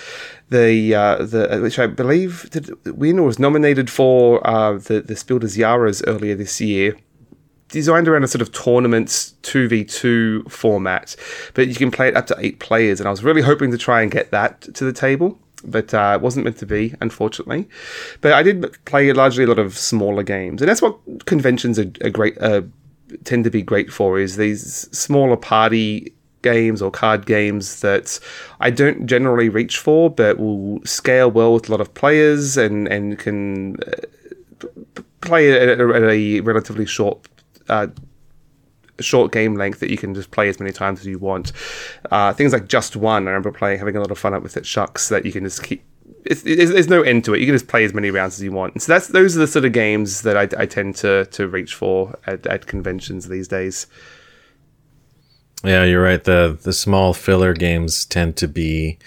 The, 0.51 0.95
uh, 0.95 1.25
the 1.25 1.61
which 1.63 1.79
I 1.79 1.87
believe 1.87 2.51
did 2.51 2.71
win 2.85 3.19
or 3.19 3.27
was 3.27 3.39
nominated 3.39 3.89
for 3.89 4.47
uh, 4.47 4.75
the 4.75 5.01
the 5.01 5.17
Spiel 5.17 5.39
des 5.39 5.47
Jahres 5.47 6.03
earlier 6.07 6.35
this 6.35 6.61
year 6.61 6.95
designed 7.73 8.07
around 8.07 8.23
a 8.23 8.29
sort 8.29 8.43
of 8.43 8.53
tournaments 8.53 9.35
2v2 9.43 10.51
format, 10.51 11.17
but 11.55 11.69
you 11.69 11.75
can 11.75 11.91
play 11.91 12.07
it 12.07 12.17
up 12.17 12.27
to 12.27 12.37
eight 12.39 12.61
players. 12.61 13.01
And 13.01 13.09
I 13.09 13.11
was 13.11 13.25
really 13.25 13.41
hoping 13.41 13.71
to 13.73 13.79
try 13.79 14.03
and 14.03 14.11
get 14.11 14.31
that 14.31 14.61
to 14.75 14.85
the 14.85 14.93
table 14.93 15.39
but 15.65 15.95
uh, 15.95 16.13
it 16.19 16.23
wasn't 16.23 16.45
meant 16.45 16.59
to 16.59 16.67
be, 16.67 16.95
unfortunately. 17.01 17.69
But 18.21 18.33
I 18.33 18.43
did 18.43 18.77
play 18.85 19.13
largely 19.13 19.45
a 19.45 19.47
lot 19.47 19.59
of 19.59 19.77
smaller 19.77 20.23
games, 20.23 20.63
and 20.63 20.69
that's 20.69 20.83
what 20.83 20.99
conventions 21.27 21.79
are, 21.79 21.91
are 22.05 22.11
great. 22.11 22.37
Uh, 22.41 22.63
tend 23.25 23.45
to 23.45 23.51
be 23.51 23.63
great 23.63 23.93
for 23.93 24.19
is 24.19 24.37
these 24.37 24.89
smaller 24.97 25.37
party 25.37 26.15
games 26.41 26.83
or 26.83 26.91
card 26.91 27.27
games 27.27 27.81
that 27.81 28.19
I 28.61 28.71
don't 28.71 29.07
generally 29.07 29.49
reach 29.49 29.79
for, 29.79 30.11
but 30.11 30.39
will 30.39 30.81
scale 30.85 31.31
well 31.31 31.55
with 31.55 31.69
a 31.69 31.73
lot 31.73 31.81
of 31.81 31.95
players 31.95 32.57
and 32.57 32.89
and 32.89 33.19
can 33.19 33.77
uh, 33.83 34.63
play 35.21 35.53
at 35.53 35.81
a, 35.81 35.95
at 35.95 36.03
a 36.03 36.41
relatively 36.41 36.87
short 36.87 37.27
uh, 37.69 37.87
short 39.01 39.33
game 39.33 39.55
length 39.55 39.81
that 39.81 39.91
you 39.91 39.97
can 39.97 40.15
just 40.15 40.31
play 40.31 40.49
as 40.49 40.61
many 40.61 40.73
times 40.73 41.01
as 41.01 41.07
you 41.07 41.19
want. 41.19 41.53
Uh, 42.11 42.33
things 42.33 42.53
like 42.53 42.69
Just 42.69 42.97
One, 42.97 43.27
I 43.27 43.31
remember 43.31 43.53
playing, 43.53 43.79
having 43.79 43.97
a 43.97 44.01
lot 44.01 44.11
of 44.11 44.19
fun 44.19 44.41
with 44.43 44.57
it. 44.57 44.67
Shucks, 44.67 45.09
that 45.09 45.25
you 45.25 45.33
can 45.33 45.45
just 45.45 45.63
keep. 45.63 45.85
It's, 46.25 46.45
it's, 46.45 46.71
there's 46.71 46.89
no 46.89 47.03
end 47.03 47.25
to 47.25 47.35
it. 47.35 47.41
You 47.41 47.47
can 47.47 47.55
just 47.55 47.69
play 47.69 47.85
as 47.85 47.95
many 47.95 48.11
rounds 48.11 48.35
as 48.35 48.43
you 48.43 48.53
want. 48.53 48.81
So 48.81 48.93
that's 48.93 49.09
those 49.09 49.37
are 49.37 49.41
the 49.41 49.47
sort 49.47 49.65
of 49.65 49.73
games 49.73 50.23
that 50.23 50.37
I, 50.37 50.63
I 50.63 50.67
tend 50.67 50.97
to 50.97 51.27
to 51.27 51.49
reach 51.49 51.75
for 51.75 52.17
at, 52.27 52.47
at 52.47 52.67
conventions 52.67 53.29
these 53.29 53.49
days. 53.49 53.87
Yeah, 55.65 55.85
you're 55.85 56.03
right. 56.03 56.23
The 56.23 56.59
the 56.61 56.73
small 56.73 57.13
filler 57.13 57.55
games 57.55 58.05
tend 58.05 58.37
to 58.37 58.49
be 58.49 58.99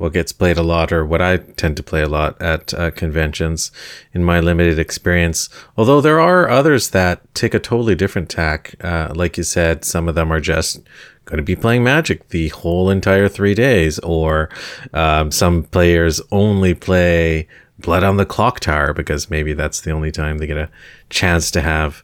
what 0.00 0.14
gets 0.14 0.32
played 0.32 0.56
a 0.56 0.62
lot 0.62 0.90
or 0.92 1.04
what 1.04 1.20
I 1.20 1.36
tend 1.36 1.76
to 1.76 1.82
play 1.82 2.00
a 2.00 2.08
lot 2.08 2.40
at 2.40 2.72
uh, 2.72 2.90
conventions 2.90 3.70
in 4.14 4.24
my 4.24 4.40
limited 4.40 4.78
experience. 4.78 5.50
Although 5.76 6.00
there 6.00 6.18
are 6.18 6.48
others 6.48 6.88
that 6.90 7.22
take 7.34 7.52
a 7.52 7.58
totally 7.58 7.94
different 7.94 8.30
tack. 8.30 8.74
Uh, 8.80 9.12
like 9.14 9.36
you 9.36 9.42
said, 9.42 9.84
some 9.84 10.08
of 10.08 10.14
them 10.14 10.32
are 10.32 10.40
just 10.40 10.80
going 11.26 11.36
to 11.36 11.42
be 11.42 11.54
playing 11.54 11.84
Magic 11.84 12.30
the 12.30 12.48
whole 12.48 12.88
entire 12.88 13.28
three 13.28 13.54
days, 13.54 13.98
or 13.98 14.48
um, 14.94 15.30
some 15.30 15.64
players 15.64 16.22
only 16.32 16.72
play 16.72 17.46
Blood 17.78 18.02
on 18.02 18.16
the 18.16 18.24
Clocktower 18.24 18.96
because 18.96 19.28
maybe 19.28 19.52
that's 19.52 19.82
the 19.82 19.90
only 19.90 20.10
time 20.10 20.38
they 20.38 20.46
get 20.46 20.56
a 20.56 20.70
chance 21.10 21.50
to 21.50 21.60
have. 21.60 22.02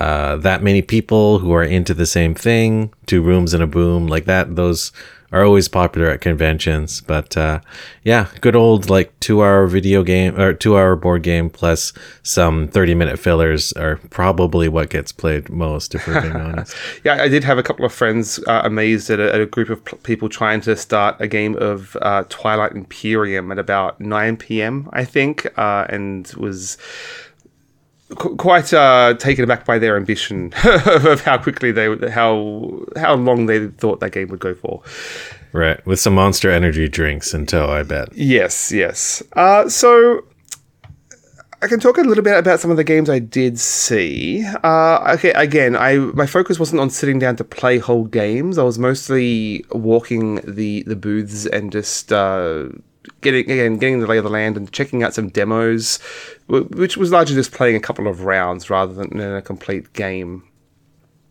Uh, 0.00 0.36
that 0.36 0.64
many 0.64 0.82
people 0.82 1.38
who 1.38 1.52
are 1.52 1.62
into 1.62 1.94
the 1.94 2.06
same 2.06 2.34
thing, 2.34 2.92
two 3.06 3.22
rooms 3.22 3.54
and 3.54 3.62
a 3.62 3.68
boom, 3.68 4.08
like 4.08 4.24
that. 4.24 4.56
Those 4.56 4.90
are 5.32 5.44
always 5.44 5.68
popular 5.68 6.08
at 6.08 6.20
conventions. 6.20 7.00
But 7.00 7.36
uh, 7.36 7.60
yeah, 8.02 8.28
good 8.40 8.56
old 8.56 8.90
like 8.90 9.18
two 9.20 9.42
hour 9.42 9.66
video 9.66 10.02
game 10.02 10.38
or 10.38 10.52
two 10.52 10.76
hour 10.76 10.96
board 10.96 11.22
game 11.22 11.50
plus 11.50 11.92
some 12.22 12.68
30 12.68 12.94
minute 12.94 13.18
fillers 13.18 13.72
are 13.74 13.96
probably 14.10 14.68
what 14.68 14.90
gets 14.90 15.12
played 15.12 15.48
most, 15.48 15.94
if 15.94 16.06
we're 16.06 16.20
being 16.20 16.36
honest. 16.40 16.74
yeah, 17.04 17.22
I 17.22 17.28
did 17.28 17.44
have 17.44 17.58
a 17.58 17.62
couple 17.62 17.84
of 17.84 17.92
friends 17.92 18.40
uh, 18.46 18.62
amazed 18.64 19.10
at 19.10 19.20
a, 19.20 19.34
at 19.34 19.40
a, 19.40 19.46
group 19.46 19.68
of 19.68 20.02
people 20.04 20.28
trying 20.28 20.60
to 20.60 20.76
start 20.76 21.16
a 21.18 21.26
game 21.26 21.56
of 21.56 21.96
uh, 22.02 22.24
Twilight 22.28 22.72
Imperium 22.72 23.50
at 23.50 23.58
about 23.58 24.00
9 24.00 24.36
p.m., 24.36 24.88
I 24.92 25.04
think, 25.04 25.46
uh, 25.58 25.86
and 25.88 26.32
was 26.36 26.78
quite 28.16 28.72
uh, 28.72 29.14
taken 29.18 29.44
aback 29.44 29.64
by 29.64 29.78
their 29.78 29.96
ambition 29.96 30.52
of 30.64 31.20
how 31.22 31.38
quickly 31.38 31.72
they 31.72 32.10
how 32.10 32.84
how 32.96 33.14
long 33.14 33.46
they 33.46 33.68
thought 33.68 34.00
that 34.00 34.10
game 34.10 34.28
would 34.28 34.40
go 34.40 34.54
for. 34.54 34.82
Right, 35.52 35.84
with 35.84 35.98
some 35.98 36.14
Monster 36.14 36.50
Energy 36.50 36.88
drinks 36.88 37.34
in 37.34 37.46
tow, 37.46 37.68
I 37.68 37.82
bet. 37.82 38.14
Yes, 38.14 38.70
yes. 38.70 39.20
Uh, 39.32 39.68
so 39.68 40.24
I 41.62 41.66
can 41.66 41.78
talk 41.78 41.98
a 41.98 42.02
little 42.02 42.24
bit 42.24 42.38
about 42.38 42.58
some 42.58 42.70
of 42.70 42.78
the 42.78 42.84
games 42.84 43.10
I 43.10 43.18
did 43.18 43.58
see. 43.58 44.44
Uh, 44.64 45.14
okay, 45.16 45.32
again, 45.32 45.76
I 45.76 45.96
my 45.96 46.26
focus 46.26 46.58
wasn't 46.58 46.80
on 46.80 46.88
sitting 46.88 47.18
down 47.18 47.36
to 47.36 47.44
play 47.44 47.78
whole 47.78 48.04
games. 48.04 48.56
I 48.56 48.62
was 48.62 48.78
mostly 48.78 49.64
walking 49.72 50.36
the 50.36 50.84
the 50.84 50.96
booths 50.96 51.44
and 51.44 51.70
just 51.70 52.12
uh, 52.12 52.68
getting 53.20 53.50
again 53.50 53.76
getting 53.76 54.00
the 54.00 54.06
lay 54.06 54.16
of 54.16 54.24
the 54.24 54.30
land 54.30 54.56
and 54.56 54.72
checking 54.72 55.02
out 55.02 55.12
some 55.12 55.28
demos, 55.28 55.98
which 56.50 56.96
was 56.96 57.12
largely 57.12 57.36
just 57.36 57.52
playing 57.52 57.76
a 57.76 57.80
couple 57.80 58.08
of 58.08 58.24
rounds 58.24 58.70
rather 58.70 58.92
than 58.92 59.20
a 59.20 59.42
complete 59.42 59.92
game. 59.92 60.44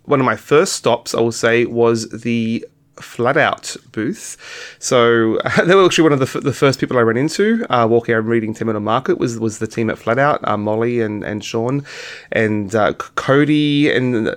One 0.04 0.20
of 0.20 0.26
my 0.26 0.36
first 0.36 0.74
stops, 0.74 1.14
I 1.14 1.20
will 1.20 1.32
say, 1.32 1.66
was 1.66 2.10
the 2.10 2.66
Flat 3.02 3.38
Out 3.38 3.76
booth. 3.92 4.38
So 4.80 5.40
they 5.66 5.76
were 5.76 5.86
actually 5.86 6.04
one 6.04 6.14
of 6.14 6.20
the, 6.20 6.26
f- 6.26 6.44
the 6.44 6.54
first 6.54 6.80
people 6.80 6.98
I 6.98 7.02
ran 7.02 7.18
into 7.18 7.66
uh, 7.70 7.88
walking 7.88 8.16
around 8.16 8.28
reading 8.28 8.54
Terminal 8.54 8.82
Market 8.82 9.18
was 9.18 9.40
was 9.40 9.60
the 9.60 9.68
team 9.68 9.90
at 9.90 9.98
Flat 9.98 10.20
Out, 10.20 10.46
uh, 10.48 10.58
Molly 10.58 11.02
and, 11.02 11.24
and 11.24 11.44
Sean, 11.44 11.84
and 12.32 12.74
uh, 12.76 12.94
Cody 12.94 13.92
and 13.92 14.30
uh, 14.30 14.36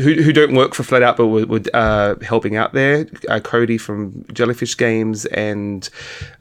who, 0.00 0.22
who 0.22 0.32
don't 0.32 0.54
work 0.54 0.74
for 0.74 0.82
Flat 0.82 1.02
Out 1.02 1.16
but 1.16 1.26
were, 1.26 1.46
were 1.46 1.60
uh, 1.74 2.16
helping 2.22 2.56
out 2.56 2.72
there. 2.72 3.06
Uh, 3.28 3.40
Cody 3.40 3.78
from 3.78 4.24
Jellyfish 4.32 4.76
Games 4.76 5.26
and 5.26 5.88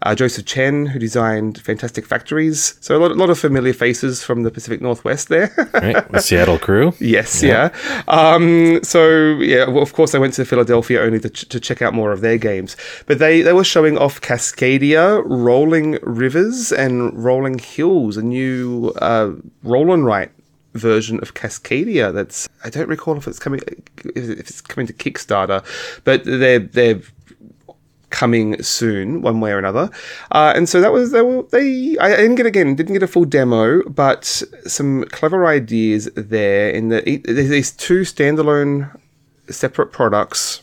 uh, 0.01 0.15
Joseph 0.15 0.45
Chen, 0.45 0.85
who 0.85 0.99
designed 0.99 1.59
Fantastic 1.61 2.05
Factories. 2.05 2.77
So 2.81 2.97
a 2.97 2.99
lot, 2.99 3.11
a 3.11 3.15
lot 3.15 3.29
of 3.29 3.39
familiar 3.39 3.73
faces 3.73 4.23
from 4.23 4.43
the 4.43 4.51
Pacific 4.51 4.81
Northwest 4.81 5.29
there. 5.29 5.53
right, 5.73 6.09
the 6.11 6.21
Seattle 6.21 6.59
crew. 6.59 6.93
Yes, 7.07 7.41
yeah. 7.41 7.69
yeah. 7.89 8.03
Um, 8.07 8.83
so 8.83 9.37
yeah, 9.39 9.67
well, 9.69 9.81
of 9.81 9.93
course 9.93 10.13
I 10.13 10.17
went 10.17 10.33
to 10.35 10.45
Philadelphia 10.45 11.01
only 11.01 11.19
to, 11.19 11.29
ch- 11.29 11.47
to 11.47 11.59
check 11.59 11.81
out 11.81 11.93
more 11.93 12.11
of 12.11 12.21
their 12.21 12.37
games. 12.37 12.75
But 13.05 13.19
they, 13.19 13.41
they 13.41 13.53
were 13.53 13.63
showing 13.63 13.97
off 13.97 14.19
Cascadia, 14.19 15.23
Rolling 15.25 15.99
Rivers, 16.01 16.71
and 16.71 17.23
Rolling 17.23 17.59
Hills, 17.59 18.17
a 18.17 18.23
new 18.23 18.89
uh, 19.01 19.31
roll 19.63 19.93
and 19.93 20.05
write 20.05 20.31
version 20.77 21.19
of 21.21 21.33
Cascadia. 21.33 22.13
That's 22.13 22.47
I 22.63 22.69
don't 22.69 22.89
recall 22.89 23.17
if 23.17 23.27
it's 23.27 23.39
coming 23.39 23.61
if 24.15 24.39
it's 24.39 24.61
coming 24.61 24.87
to 24.87 24.93
Kickstarter, 24.93 25.63
but 26.03 26.23
they're 26.23 26.59
they're 26.59 27.01
coming 28.09 28.61
soon, 28.63 29.21
one 29.21 29.39
way 29.39 29.51
or 29.51 29.59
another. 29.59 29.89
Uh, 30.31 30.53
and 30.55 30.69
so 30.69 30.79
that 30.79 30.93
was 30.93 31.11
they, 31.11 31.21
were, 31.21 31.43
they 31.51 31.97
I 31.99 32.15
didn't 32.15 32.35
get 32.35 32.45
again 32.45 32.75
didn't 32.75 32.93
get 32.93 33.03
a 33.03 33.07
full 33.07 33.25
demo, 33.25 33.83
but 33.89 34.25
some 34.65 35.03
clever 35.05 35.45
ideas 35.45 36.09
there. 36.15 36.69
In 36.69 36.89
there's 36.89 37.49
these 37.49 37.71
two 37.71 38.01
standalone 38.01 38.97
separate 39.49 39.91
products 39.91 40.61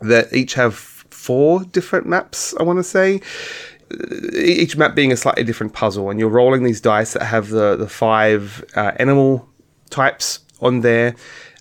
that 0.00 0.32
each 0.32 0.54
have 0.54 0.74
four 0.74 1.64
different 1.64 2.06
maps. 2.06 2.54
I 2.58 2.64
want 2.64 2.78
to 2.78 2.84
say 2.84 3.20
each 4.34 4.76
map 4.76 4.94
being 4.94 5.12
a 5.12 5.16
slightly 5.16 5.44
different 5.44 5.72
puzzle, 5.72 6.10
and 6.10 6.18
you're 6.18 6.28
rolling 6.28 6.62
these 6.64 6.80
dice 6.80 7.12
that 7.14 7.24
have 7.24 7.48
the 7.48 7.76
the 7.76 7.88
five 7.88 8.64
uh, 8.76 8.92
animal 8.96 9.48
types 9.90 10.40
on 10.60 10.80
there, 10.80 11.14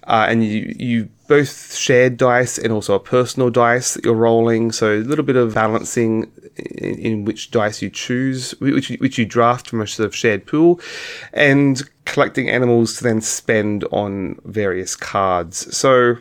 uh, 0.08 0.26
and 0.30 0.44
you 0.46 0.74
you 0.78 1.10
both 1.28 1.76
shared 1.76 2.18
dice 2.18 2.58
and 2.58 2.74
also 2.74 2.94
a 2.94 3.00
personal 3.00 3.50
dice 3.50 3.94
that 3.94 4.04
you're 4.04 4.14
rolling. 4.14 4.72
So 4.72 4.98
a 4.98 5.00
little 5.00 5.24
bit 5.24 5.38
of 5.38 5.54
balancing 5.54 6.32
in, 6.58 7.00
in 7.00 7.26
which 7.26 7.52
dice 7.52 7.82
you 7.82 7.90
choose, 7.90 8.52
which 8.60 8.90
which 9.00 9.18
you 9.18 9.26
draft 9.26 9.70
from 9.70 9.82
a 9.82 9.88
sort 9.88 10.08
of 10.08 10.16
shared 10.16 10.46
pool, 10.46 10.80
and 11.34 11.82
collecting 12.06 12.50
animals 12.50 12.98
to 12.98 13.04
then 13.04 13.22
spend 13.22 13.86
on 13.92 14.40
various 14.46 14.96
cards. 14.96 15.76
So 15.76 16.18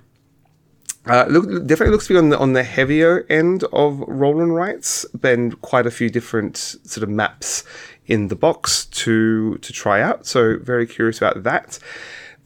uh, 1.07 1.25
look, 1.29 1.67
definitely 1.67 1.93
looks 1.93 2.07
to 2.09 2.15
be 2.15 2.19
on 2.19 2.29
the 2.29 2.39
on 2.39 2.53
the 2.53 2.63
heavier 2.63 3.27
end 3.31 3.65
of 3.73 4.01
roll 4.01 4.41
and 4.41 4.55
writes, 4.55 5.07
and 5.23 5.61
quite 5.63 5.87
a 5.87 5.91
few 5.91 6.11
different 6.11 6.57
sort 6.57 7.03
of 7.03 7.09
maps 7.09 7.65
in 8.07 8.29
the 8.29 8.37
box 8.37 8.85
to 8.87 9.57
to 9.59 9.73
try 9.73 10.03
out. 10.03 10.27
So 10.27 10.59
very 10.59 10.87
curious 10.87 11.19
about 11.19 11.43
that. 11.45 11.79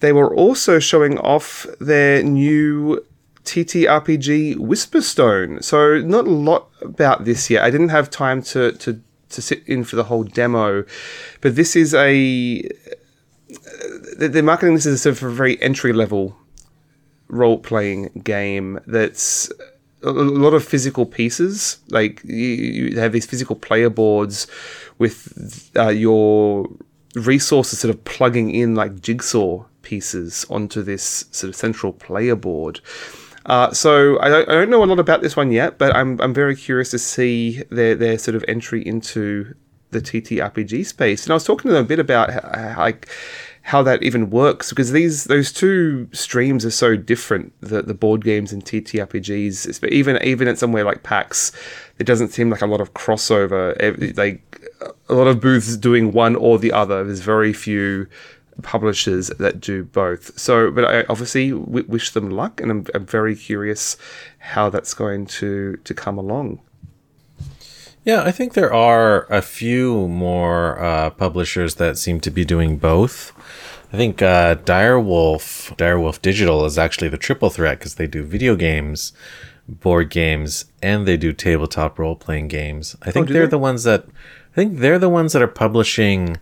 They 0.01 0.13
were 0.13 0.35
also 0.35 0.79
showing 0.79 1.19
off 1.19 1.67
their 1.81 2.23
new 2.23 3.05
TTRPG 3.45 4.57
Whisperstone. 4.57 5.63
So 5.63 5.99
not 5.99 6.27
a 6.27 6.31
lot 6.31 6.69
about 6.81 7.25
this 7.25 7.51
yet. 7.51 7.65
I 7.65 7.71
didn't 7.71 7.89
have 7.89 8.09
time 8.09 8.43
to 8.43 8.73
to 8.73 9.01
to 9.31 9.43
sit 9.43 9.67
in 9.67 9.83
for 9.83 9.97
the 9.97 10.05
whole 10.05 10.23
demo, 10.23 10.85
but 11.41 11.57
this 11.57 11.75
is 11.75 11.93
a 11.93 12.63
they're 14.17 14.43
marketing 14.43 14.75
this 14.75 14.87
as 14.87 14.95
a 14.95 14.99
sort 14.99 15.17
of 15.17 15.23
a 15.25 15.31
very 15.31 15.61
entry 15.61 15.93
level 15.93 16.37
role 17.35 17.59
playing 17.59 18.09
game 18.23 18.79
that's 18.87 19.51
a 20.03 20.11
lot 20.11 20.55
of 20.55 20.65
physical 20.65 21.07
pieces. 21.07 21.79
Like 21.91 22.23
you, 22.25 22.37
you 22.37 23.01
have 23.01 23.13
these 23.13 23.27
physical 23.27 23.57
player 23.57 23.91
boards 23.91 24.47
with 24.99 25.71
uh, 25.77 25.89
your 25.89 26.69
resources 27.15 27.79
sort 27.79 27.95
of 27.95 28.05
plugging 28.05 28.51
in 28.51 28.75
like 28.75 29.01
jigsaw 29.01 29.65
pieces 29.83 30.45
onto 30.51 30.83
this 30.83 31.25
sort 31.31 31.49
of 31.49 31.57
central 31.57 31.93
player 31.93 32.37
board. 32.37 32.81
Uh, 33.47 33.73
so 33.73 34.19
I 34.21 34.29
don't, 34.29 34.49
I 34.49 34.53
don't 34.55 34.71
know 34.71 34.83
a 34.83 34.87
lot 34.87 34.99
about 34.99 35.21
this 35.21 35.37
one 35.37 35.53
yet, 35.53 35.79
but 35.79 35.95
I'm 35.95 36.21
I'm 36.21 36.33
very 36.33 36.57
curious 36.57 36.91
to 36.91 36.99
see 36.99 37.63
their 37.71 37.95
their 37.95 38.19
sort 38.19 38.35
of 38.35 38.45
entry 38.49 38.87
into 38.87 39.55
the 39.91 40.01
TTRPG 40.01 40.87
space. 40.87 41.25
And 41.25 41.31
I 41.31 41.35
was 41.35 41.45
talking 41.45 41.69
to 41.69 41.75
them 41.75 41.85
a 41.85 41.89
bit 41.89 41.99
about 41.99 42.31
how, 42.31 42.75
like 42.79 43.09
how 43.65 43.83
that 43.83 44.03
even 44.03 44.29
works 44.29 44.69
because 44.69 44.93
these 44.93 45.25
those 45.25 45.51
two 45.51 46.07
streams 46.13 46.67
are 46.67 46.71
so 46.71 46.97
different 46.97 47.51
the 47.61 47.81
the 47.81 47.95
board 47.95 48.23
games 48.23 48.53
and 48.53 48.63
TTRPGs 48.63 49.81
but 49.81 49.91
even 49.91 50.23
even 50.23 50.49
at 50.49 50.59
somewhere 50.59 50.85
like 50.85 51.03
PAX 51.03 51.51
it 51.99 52.05
doesn't 52.05 52.29
seem 52.29 52.51
like 52.51 52.61
a 52.61 52.67
lot 52.67 52.81
of 52.83 52.93
crossover. 52.93 54.17
Like 54.17 54.69
a 55.09 55.15
lot 55.15 55.29
of 55.29 55.41
booths 55.41 55.77
doing 55.77 56.13
one 56.13 56.37
or 56.37 56.59
the 56.59 56.73
other. 56.73 57.05
There's 57.05 57.21
very 57.21 57.53
few 57.53 58.07
publishers 58.63 59.29
that 59.39 59.61
do 59.61 59.85
both. 59.85 60.39
So 60.39 60.71
but 60.71 60.85
I 60.85 61.05
obviously 61.09 61.51
w- 61.51 61.87
wish 61.89 62.11
them 62.11 62.31
luck 62.31 62.61
and 62.61 62.71
I'm, 62.71 62.87
I'm 62.95 63.07
very 63.07 63.35
curious 63.35 63.97
how 64.39 64.69
that's 64.69 64.93
going 64.93 65.27
to 65.27 65.77
to 65.77 65.95
come 65.95 66.19
along 66.19 66.61
yeah, 68.05 68.23
I 68.23 68.31
think 68.31 68.53
there 68.53 68.73
are 68.73 69.27
a 69.31 69.43
few 69.43 70.09
more 70.09 70.79
uh, 70.83 71.11
publishers 71.11 71.77
that 71.77 71.99
seem 71.99 72.21
to 72.21 72.31
be 72.31 72.45
doing 72.45 72.77
both. 72.77 73.33
I 73.93 73.97
think 73.97 74.21
uh, 74.21 74.57
Direwolf, 74.57 75.77
Direwolf 75.77 76.21
Digital 76.21 76.65
is 76.65 76.79
actually 76.79 77.09
the 77.09 77.17
triple 77.17 77.51
threat 77.51 77.79
because 77.79 77.95
they 77.95 78.07
do 78.07 78.23
video 78.25 78.57
games, 78.57 79.13
board 79.69 80.11
games, 80.11 80.67
and 80.83 81.07
they 81.07 81.17
do 81.17 81.33
tabletop 81.33 81.99
role 81.99 82.17
playing 82.17 82.49
games. 82.49 82.97
I 83.03 83.11
think 83.11 83.29
do 83.29 83.33
they're 83.33 83.47
they? 83.47 83.51
the 83.51 83.59
ones 83.59 83.85
that 83.85 84.07
I 84.53 84.55
think 84.55 84.79
they're 84.79 84.99
the 84.99 85.09
ones 85.09 85.33
that 85.33 85.43
are 85.43 85.49
publishing. 85.49 86.39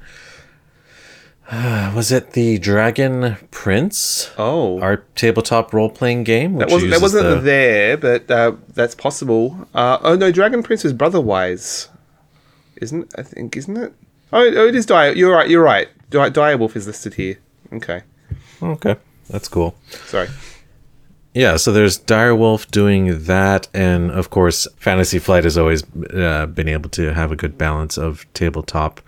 Was 1.53 2.13
it 2.13 2.33
the 2.33 2.59
Dragon 2.59 3.37
Prince? 3.51 4.31
oh 4.39 4.81
Our 4.81 4.99
tabletop 5.15 5.73
role 5.73 5.91
playing 5.91 6.25
game. 6.25 6.57
that 6.59 6.71
wasn't 6.71 6.91
that 6.93 7.01
wasn't 7.03 7.29
the- 7.29 7.41
there 7.41 7.97
but 7.97 8.31
uh, 8.31 8.53
that's 8.75 8.95
possible 8.95 9.69
uh, 9.75 9.99
oh 10.03 10.15
no 10.17 10.31
Dragon 10.31 10.63
Prince 10.63 10.85
is 10.85 10.93
Brotherwise 10.93 11.89
isn't 12.77 13.13
I 13.19 13.23
think 13.23 13.57
isn't 13.57 13.77
it 13.77 13.93
oh, 14.33 14.41
oh 14.57 14.67
it 14.67 14.75
is 14.75 14.87
Dire 14.87 15.13
you're 15.13 15.33
right 15.35 15.49
you're 15.51 15.63
right 15.63 15.89
Di- 16.11 16.31
Direwolf 16.31 16.77
is 16.77 16.87
listed 16.87 17.15
here 17.15 17.39
okay 17.73 18.03
Okay, 18.63 18.95
that's 19.29 19.49
cool. 19.49 19.75
sorry 20.07 20.29
Yeah, 21.35 21.57
so 21.57 21.73
there's 21.73 21.99
Direwolf 21.99 22.71
doing 22.71 23.25
that, 23.25 23.67
and 23.75 24.11
of 24.13 24.29
course, 24.31 24.69
Fantasy 24.77 25.19
Flight 25.19 25.43
has 25.45 25.57
always 25.59 25.83
uh, 26.15 26.47
been 26.47 26.69
able 26.69 26.91
to 26.91 27.13
have 27.15 27.33
a 27.33 27.37
good 27.37 27.57
balance 27.59 27.97
of 27.99 28.25
tabletop 28.35 29.01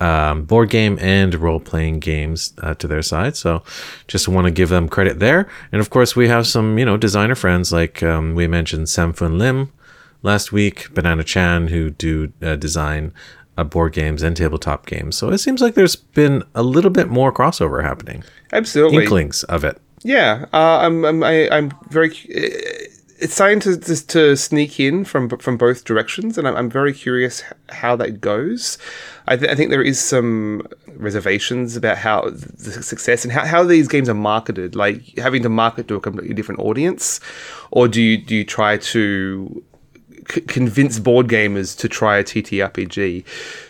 um, 0.00 0.44
board 0.44 0.70
game 0.70 0.98
and 1.00 1.34
role 1.34 1.60
playing 1.60 2.00
games 2.00 2.52
uh, 2.62 2.74
to 2.74 2.86
their 2.86 3.02
side. 3.02 3.36
So, 3.36 3.62
just 4.08 4.28
want 4.28 4.46
to 4.46 4.50
give 4.50 4.68
them 4.68 4.88
credit 4.88 5.18
there. 5.18 5.48
And 5.72 5.80
of 5.80 5.90
course, 5.90 6.16
we 6.16 6.28
have 6.28 6.46
some 6.46 6.78
you 6.78 6.84
know 6.84 6.96
designer 6.96 7.34
friends 7.34 7.72
like 7.72 8.02
um, 8.02 8.34
we 8.34 8.46
mentioned 8.46 8.88
Sen-Foong 8.88 9.38
Lim 9.38 9.72
last 10.22 10.52
week, 10.52 10.92
Banana 10.94 11.22
Chan, 11.22 11.68
who 11.68 11.90
do 11.90 12.32
uh, 12.42 12.56
design 12.56 13.12
uh, 13.56 13.64
board 13.64 13.92
games 13.92 14.22
and 14.22 14.36
tabletop 14.36 14.86
games. 14.86 15.16
So 15.16 15.30
it 15.30 15.38
seems 15.38 15.60
like 15.60 15.74
there's 15.74 15.96
been 15.96 16.42
a 16.54 16.62
little 16.62 16.90
bit 16.90 17.08
more 17.08 17.32
crossover 17.32 17.82
happening, 17.82 18.24
absolutely 18.52 19.04
inklings 19.04 19.44
of 19.44 19.64
it. 19.64 19.80
Yeah, 20.02 20.46
uh, 20.52 20.78
I'm, 20.82 21.04
I'm, 21.04 21.22
I, 21.22 21.48
I'm 21.48 21.72
very. 21.88 22.10
It's 23.18 23.34
starting 23.34 23.60
to, 23.60 23.76
to 23.76 24.06
to 24.06 24.36
sneak 24.36 24.80
in 24.80 25.04
from 25.04 25.28
from 25.28 25.56
both 25.56 25.84
directions, 25.84 26.36
and 26.36 26.48
I'm, 26.48 26.56
I'm 26.56 26.70
very 26.70 26.92
curious 26.92 27.42
how 27.68 27.96
that 27.96 28.20
goes. 28.20 28.76
I, 29.26 29.36
th- 29.36 29.50
I 29.50 29.54
think 29.54 29.70
there 29.70 29.82
is 29.82 30.00
some 30.00 30.66
reservations 30.96 31.76
about 31.76 31.98
how 31.98 32.28
the 32.30 32.82
success 32.82 33.24
and 33.24 33.32
how, 33.32 33.44
how 33.46 33.62
these 33.64 33.88
games 33.88 34.08
are 34.08 34.14
marketed. 34.14 34.74
Like 34.74 35.16
having 35.16 35.42
to 35.44 35.48
market 35.48 35.88
to 35.88 35.94
a 35.94 36.00
completely 36.00 36.34
different 36.34 36.60
audience, 36.60 37.20
or 37.70 37.88
do 37.88 38.02
you 38.02 38.16
do 38.16 38.34
you 38.34 38.44
try 38.44 38.78
to 38.78 39.64
c- 40.30 40.40
convince 40.42 40.98
board 40.98 41.28
gamers 41.28 41.76
to 41.78 41.88
try 41.88 42.18
a 42.18 42.24
TTRPG. 42.24 43.24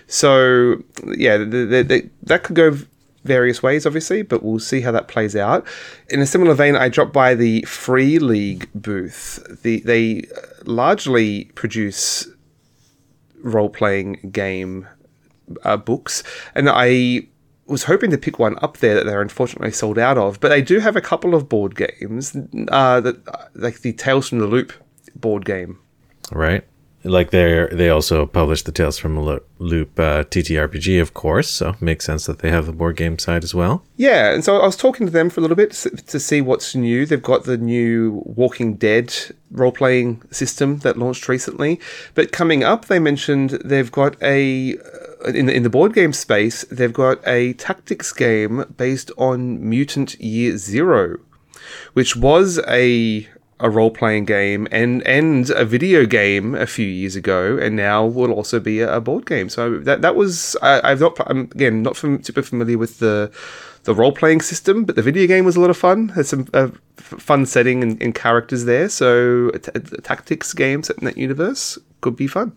So 0.06 0.82
yeah, 1.16 1.38
the, 1.38 1.44
the, 1.44 1.82
the, 1.82 2.10
that 2.24 2.44
could 2.44 2.56
go 2.56 2.76
various 3.24 3.62
ways, 3.62 3.86
obviously, 3.86 4.22
but 4.22 4.42
we'll 4.42 4.58
see 4.58 4.82
how 4.82 4.92
that 4.92 5.08
plays 5.08 5.34
out. 5.34 5.66
In 6.08 6.20
a 6.20 6.26
similar 6.26 6.54
vein, 6.54 6.76
I 6.76 6.88
dropped 6.88 7.12
by 7.12 7.34
the 7.34 7.62
Free 7.62 8.18
League 8.18 8.68
booth. 8.74 9.44
The, 9.62 9.80
they 9.80 10.28
uh, 10.36 10.46
largely 10.64 11.46
produce 11.54 12.28
role 13.42 13.70
playing 13.70 14.30
game 14.30 14.86
uh, 15.62 15.76
books, 15.76 16.22
and 16.54 16.68
I 16.70 17.26
was 17.66 17.84
hoping 17.84 18.10
to 18.10 18.18
pick 18.18 18.38
one 18.38 18.58
up 18.62 18.78
there 18.78 18.94
that 18.94 19.06
they're 19.06 19.22
unfortunately 19.22 19.72
sold 19.72 19.98
out 19.98 20.18
of. 20.18 20.38
But 20.40 20.50
they 20.50 20.62
do 20.62 20.80
have 20.80 20.96
a 20.96 21.00
couple 21.00 21.34
of 21.34 21.48
board 21.48 21.74
games, 21.74 22.36
uh, 22.68 23.00
that 23.00 23.50
like 23.54 23.80
the 23.80 23.92
Tales 23.92 24.28
from 24.28 24.38
the 24.38 24.46
Loop 24.46 24.72
board 25.16 25.44
game. 25.44 25.78
right? 26.30 26.64
Like 27.04 27.30
they 27.30 27.68
they 27.70 27.90
also 27.90 28.24
publish 28.24 28.62
the 28.62 28.72
Tales 28.72 28.96
from 28.96 29.18
a 29.18 29.40
Loop 29.58 30.00
uh, 30.00 30.24
TTRPG, 30.24 31.00
of 31.02 31.12
course, 31.12 31.50
so 31.50 31.76
makes 31.78 32.06
sense 32.06 32.24
that 32.24 32.38
they 32.38 32.50
have 32.50 32.64
the 32.64 32.72
board 32.72 32.96
game 32.96 33.18
side 33.18 33.44
as 33.44 33.54
well. 33.54 33.84
Yeah, 33.96 34.32
and 34.32 34.42
so 34.42 34.58
I 34.58 34.64
was 34.64 34.76
talking 34.76 35.06
to 35.06 35.12
them 35.12 35.28
for 35.28 35.40
a 35.40 35.42
little 35.42 35.56
bit 35.56 35.72
to 35.72 36.18
see 36.18 36.40
what's 36.40 36.74
new. 36.74 37.04
They've 37.04 37.22
got 37.22 37.44
the 37.44 37.58
new 37.58 38.22
Walking 38.24 38.76
Dead 38.76 39.14
role 39.50 39.70
playing 39.70 40.22
system 40.30 40.78
that 40.78 40.98
launched 40.98 41.28
recently, 41.28 41.78
but 42.14 42.32
coming 42.32 42.64
up, 42.64 42.86
they 42.86 42.98
mentioned 42.98 43.50
they've 43.62 43.92
got 43.92 44.16
a 44.22 44.78
uh, 44.78 45.32
in 45.32 45.46
the, 45.46 45.54
in 45.54 45.62
the 45.62 45.70
board 45.70 45.92
game 45.92 46.14
space. 46.14 46.64
They've 46.70 46.92
got 46.92 47.18
a 47.26 47.52
tactics 47.54 48.12
game 48.12 48.64
based 48.78 49.10
on 49.18 49.68
Mutant 49.68 50.18
Year 50.20 50.56
Zero, 50.56 51.18
which 51.92 52.16
was 52.16 52.60
a 52.66 53.28
a 53.64 53.70
role 53.70 53.90
playing 53.90 54.26
game 54.26 54.68
and 54.70 55.02
and 55.06 55.48
a 55.50 55.64
video 55.64 56.04
game 56.04 56.54
a 56.54 56.66
few 56.66 56.86
years 56.86 57.16
ago, 57.16 57.56
and 57.56 57.74
now 57.74 58.04
will 58.04 58.30
also 58.30 58.60
be 58.60 58.80
a, 58.80 59.00
board 59.00 59.24
game. 59.24 59.48
So 59.48 59.78
that 59.80 60.02
that 60.02 60.14
was 60.14 60.54
I, 60.60 60.92
I've 60.92 61.00
not 61.00 61.18
I'm 61.26 61.48
again 61.56 61.82
not 61.82 61.96
fam- 61.96 62.22
super 62.22 62.42
familiar 62.42 62.76
with 62.76 62.98
the 62.98 63.32
the 63.84 63.94
role 63.94 64.12
playing 64.12 64.42
system, 64.42 64.84
but 64.84 64.96
the 64.96 65.02
video 65.02 65.26
game 65.26 65.46
was 65.46 65.56
a 65.56 65.60
lot 65.60 65.70
of 65.70 65.78
fun. 65.78 66.10
Had 66.10 66.26
some 66.26 66.46
uh, 66.52 66.68
f- 66.98 67.20
fun 67.20 67.46
setting 67.46 67.82
and, 67.82 68.00
and 68.02 68.14
characters 68.14 68.66
there. 68.66 68.90
So 68.90 69.48
a, 69.54 69.58
t- 69.58 69.72
a 69.74 69.80
tactics 69.80 70.52
games 70.52 70.90
in 70.90 71.04
that 71.06 71.16
universe 71.16 71.78
could 72.02 72.16
be 72.16 72.26
fun. 72.26 72.52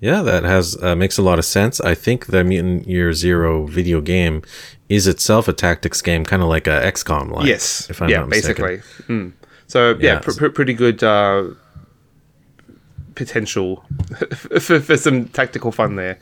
Yeah, 0.00 0.22
that 0.22 0.44
has 0.44 0.80
uh, 0.80 0.94
makes 0.94 1.18
a 1.18 1.22
lot 1.22 1.38
of 1.40 1.44
sense. 1.44 1.80
I 1.80 1.94
think 1.96 2.26
the 2.26 2.44
Mutant 2.44 2.86
Year 2.86 3.12
Zero 3.12 3.66
video 3.66 4.00
game 4.00 4.42
is 4.88 5.08
itself 5.08 5.48
a 5.48 5.52
tactics 5.52 6.02
game, 6.02 6.24
kind 6.24 6.42
of 6.42 6.48
like 6.48 6.66
a 6.68 6.80
XCOM. 6.82 7.30
Like, 7.32 7.46
yes, 7.46 7.88
if 7.90 8.00
I'm 8.00 8.10
yeah, 8.10 8.20
not 8.20 8.28
mistaken. 8.28 8.64
basically. 8.64 9.14
Mm. 9.14 9.32
So 9.66 9.90
yeah, 9.98 10.14
Yeah, 10.14 10.18
pr- 10.20 10.32
pr- 10.32 10.48
pretty 10.48 10.74
good 10.74 11.02
uh, 11.02 11.44
potential 13.14 13.84
for, 14.60 14.80
for 14.80 14.96
some 14.96 15.26
tactical 15.28 15.72
fun 15.72 15.96
there. 15.96 16.18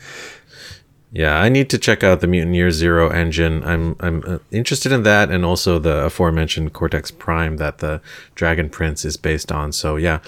Yeah, 1.14 1.38
I 1.38 1.50
need 1.50 1.68
to 1.68 1.78
check 1.78 2.02
out 2.02 2.22
the 2.22 2.26
Mutant 2.26 2.54
Year 2.54 2.70
Zero 2.70 3.10
engine. 3.10 3.62
I'm 3.64 3.96
I'm 4.00 4.24
uh, 4.26 4.38
interested 4.50 4.92
in 4.92 5.02
that, 5.02 5.30
and 5.30 5.44
also 5.44 5.78
the 5.78 6.04
aforementioned 6.06 6.72
Cortex 6.72 7.10
Prime 7.10 7.58
that 7.58 7.78
the 7.78 8.00
Dragon 8.34 8.70
Prince 8.70 9.04
is 9.04 9.18
based 9.18 9.52
on. 9.52 9.72
So 9.72 9.96
yeah, 9.96 10.20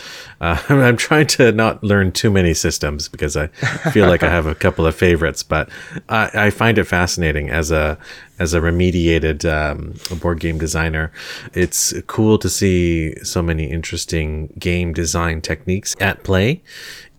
uh, 0.43 0.63
I'm 0.69 0.99
trying 0.99 1.27
to 1.29 1.53
not 1.53 1.83
learn 1.83 2.13
too 2.13 2.31
many 2.31 2.53
systems 2.53 3.09
because 3.09 3.35
I 3.35 3.47
feel 3.93 4.07
like 4.09 4.23
I 4.23 4.29
have 4.29 4.45
a 4.45 4.55
couple 4.55 4.87
of 4.87 4.95
favorites, 4.95 5.43
but 5.43 5.71
I, 6.11 6.31
I 6.35 6.51
find 6.51 6.77
it 6.77 6.85
fascinating 6.85 7.49
as 7.49 7.71
a 7.71 7.97
as 8.39 8.53
a 8.53 8.61
remediated 8.61 9.45
um, 9.51 9.95
board 10.19 10.41
game 10.41 10.59
designer. 10.59 11.13
It's 11.55 11.95
cool 12.09 12.37
to 12.39 12.51
see 12.51 13.15
so 13.25 13.43
many 13.43 13.71
interesting 13.71 14.53
game 14.59 14.93
design 14.93 15.41
techniques 15.41 15.95
at 15.99 16.25
play 16.25 16.63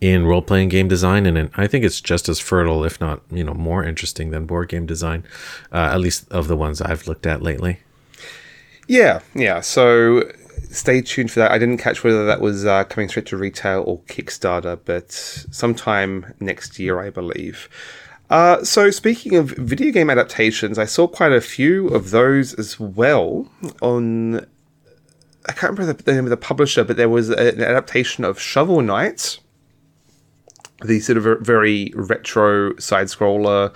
in 0.02 0.26
role 0.26 0.42
playing 0.42 0.70
game 0.70 0.88
design, 0.88 1.26
and 1.26 1.50
I 1.56 1.68
think 1.68 1.86
it's 1.86 2.02
just 2.02 2.30
as 2.30 2.40
fertile, 2.40 2.84
if 2.84 3.00
not 3.00 3.22
you 3.32 3.44
know 3.44 3.54
more 3.54 3.84
interesting 3.84 4.32
than 4.32 4.46
board 4.46 4.70
game 4.70 4.86
design, 4.86 5.24
uh, 5.72 5.90
at 5.94 6.00
least 6.00 6.32
of 6.32 6.48
the 6.48 6.56
ones 6.56 6.82
I've 6.82 7.08
looked 7.08 7.26
at 7.26 7.42
lately. 7.42 7.80
Yeah, 8.88 9.22
yeah. 9.34 9.62
So 9.62 10.32
stay 10.70 11.02
tuned 11.02 11.32
for 11.32 11.40
that. 11.40 11.52
I 11.52 11.58
didn't 11.58 11.78
catch 11.78 12.04
whether 12.04 12.26
that 12.26 12.42
was 12.42 12.66
uh, 12.66 12.84
coming 12.84 13.10
straight 13.10 13.26
to 13.28 13.38
retail 13.38 13.84
or 13.86 14.00
Kickstarter, 14.02 14.80
but 14.86 15.12
sometime 15.12 16.34
next 16.40 16.78
year, 16.80 17.00
I 17.00 17.10
believe. 17.10 17.70
Uh, 18.30 18.64
so 18.64 18.90
speaking 18.90 19.36
of 19.36 19.52
video 19.52 19.92
game 19.92 20.10
adaptations, 20.10 20.80
I 20.80 20.86
saw 20.86 21.08
quite 21.08 21.32
a 21.32 21.42
few 21.42 21.88
of 21.90 22.12
those 22.12 22.54
as 22.56 22.80
well 22.80 23.50
on. 23.82 24.46
I 25.48 25.52
can't 25.52 25.78
remember 25.78 25.94
the, 25.94 26.04
the 26.04 26.14
name 26.14 26.24
of 26.24 26.32
the 26.32 26.38
publisher, 26.38 26.84
but 26.84 26.98
there 26.98 27.10
was 27.10 27.30
an 27.30 27.62
adaptation 27.62 28.24
of 28.24 28.40
Shovel 28.40 28.82
Knight, 28.82 29.38
the 30.88 31.00
sort 31.00 31.18
of 31.18 31.42
very 31.42 31.92
retro 31.96 32.76
side 32.78 33.08
scroller 33.08 33.76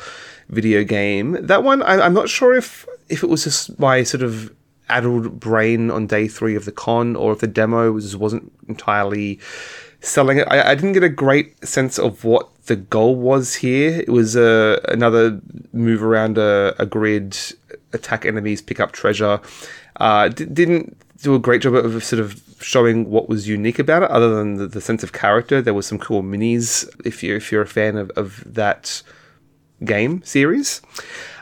video 0.49 0.83
game. 0.83 1.37
That 1.45 1.63
one, 1.63 1.81
I, 1.83 2.01
I'm 2.01 2.13
not 2.13 2.29
sure 2.29 2.55
if 2.55 2.87
if 3.09 3.23
it 3.23 3.29
was 3.29 3.43
just 3.43 3.79
my 3.79 4.03
sort 4.03 4.23
of 4.23 4.53
addled 4.89 5.39
brain 5.39 5.91
on 5.91 6.07
day 6.07 6.27
three 6.27 6.55
of 6.55 6.65
the 6.65 6.71
con, 6.71 7.15
or 7.15 7.31
if 7.33 7.39
the 7.39 7.47
demo 7.47 7.91
was, 7.91 8.15
wasn't 8.17 8.51
entirely 8.67 9.39
selling 10.01 10.39
it. 10.39 10.47
I, 10.49 10.71
I 10.71 10.75
didn't 10.75 10.93
get 10.93 11.03
a 11.03 11.09
great 11.09 11.65
sense 11.65 11.99
of 11.99 12.23
what 12.23 12.49
the 12.65 12.75
goal 12.75 13.15
was 13.15 13.55
here. 13.55 13.99
It 13.99 14.09
was 14.09 14.35
uh, 14.35 14.79
another 14.87 15.41
move 15.73 16.03
around 16.03 16.37
a, 16.37 16.75
a 16.79 16.85
grid, 16.85 17.37
attack 17.93 18.25
enemies, 18.25 18.61
pick 18.61 18.79
up 18.79 18.91
treasure. 18.91 19.39
Uh, 19.97 20.29
d- 20.29 20.45
didn't 20.45 20.97
do 21.21 21.35
a 21.35 21.39
great 21.39 21.61
job 21.61 21.75
of 21.75 22.03
sort 22.03 22.19
of 22.19 22.41
showing 22.61 23.09
what 23.09 23.29
was 23.29 23.47
unique 23.47 23.79
about 23.79 24.03
it, 24.03 24.11
other 24.11 24.35
than 24.35 24.55
the, 24.55 24.67
the 24.67 24.81
sense 24.81 25.03
of 25.03 25.13
character. 25.13 25.61
There 25.61 25.73
was 25.73 25.85
some 25.85 25.99
cool 25.99 26.23
minis 26.23 26.87
if 27.05 27.23
you 27.23 27.35
if 27.35 27.51
you're 27.51 27.61
a 27.61 27.67
fan 27.67 27.97
of, 27.97 28.09
of 28.11 28.43
that 28.45 29.01
game 29.83 30.21
series. 30.23 30.81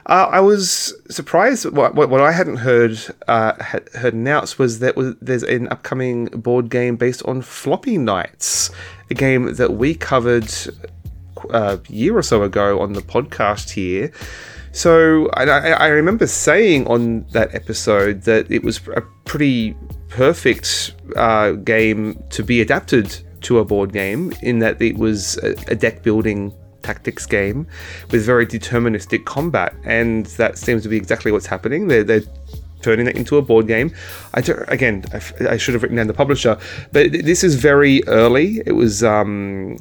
Uh, 0.07 0.29
I 0.31 0.39
was 0.39 0.93
surprised. 1.09 1.69
What, 1.69 1.95
what, 1.95 2.21
I 2.21 2.31
hadn't 2.31 2.57
heard 2.57 2.97
uh, 3.27 3.61
had 3.61 3.89
heard 3.89 4.13
announced 4.13 4.57
was 4.57 4.79
that 4.79 4.95
was, 4.95 5.15
there's 5.21 5.43
an 5.43 5.67
upcoming 5.67 6.27
board 6.27 6.69
game 6.69 6.95
based 6.95 7.21
on 7.25 7.41
Floppy 7.41 7.97
Knights, 7.97 8.71
a 9.09 9.13
game 9.13 9.55
that 9.55 9.73
we 9.73 9.93
covered 9.93 10.49
uh, 11.51 11.77
a 11.77 11.91
year 11.91 12.17
or 12.17 12.21
so 12.21 12.43
ago 12.43 12.79
on 12.79 12.93
the 12.93 13.01
podcast 13.01 13.71
here. 13.71 14.11
So 14.77 15.27
I, 15.33 15.45
I 15.45 15.87
remember 15.87 16.27
saying 16.27 16.85
on 16.85 17.25
that 17.31 17.55
episode 17.55 18.21
that 18.25 18.45
it 18.51 18.63
was 18.63 18.79
a 18.89 19.01
pretty 19.25 19.75
perfect 20.07 20.93
uh, 21.15 21.53
game 21.53 22.23
to 22.29 22.43
be 22.43 22.61
adapted 22.61 23.17
to 23.41 23.57
a 23.57 23.65
board 23.65 23.91
game 23.91 24.35
in 24.43 24.59
that 24.59 24.79
it 24.79 24.95
was 24.99 25.37
a, 25.37 25.73
deck 25.73 26.03
building 26.03 26.53
tactics 26.83 27.25
game 27.25 27.65
with 28.11 28.23
very 28.23 28.45
deterministic 28.45 29.25
combat, 29.25 29.73
and 29.83 30.27
that 30.37 30.59
seems 30.59 30.83
to 30.83 30.89
be 30.89 30.95
exactly 30.95 31.31
what's 31.31 31.47
happening. 31.47 31.87
They're, 31.87 32.03
they're 32.03 32.21
turning 32.83 33.07
it 33.07 33.17
into 33.17 33.37
a 33.37 33.41
board 33.41 33.65
game. 33.65 33.95
I 34.35 34.41
don't, 34.41 34.63
again, 34.69 35.05
I, 35.11 35.53
I, 35.53 35.57
should 35.57 35.73
have 35.73 35.81
written 35.81 35.97
down 35.97 36.05
the 36.05 36.13
publisher, 36.13 36.55
but 36.91 37.11
this 37.13 37.43
is 37.43 37.55
very 37.55 38.03
early. 38.07 38.61
It 38.63 38.73
was 38.73 39.03
um, 39.03 39.75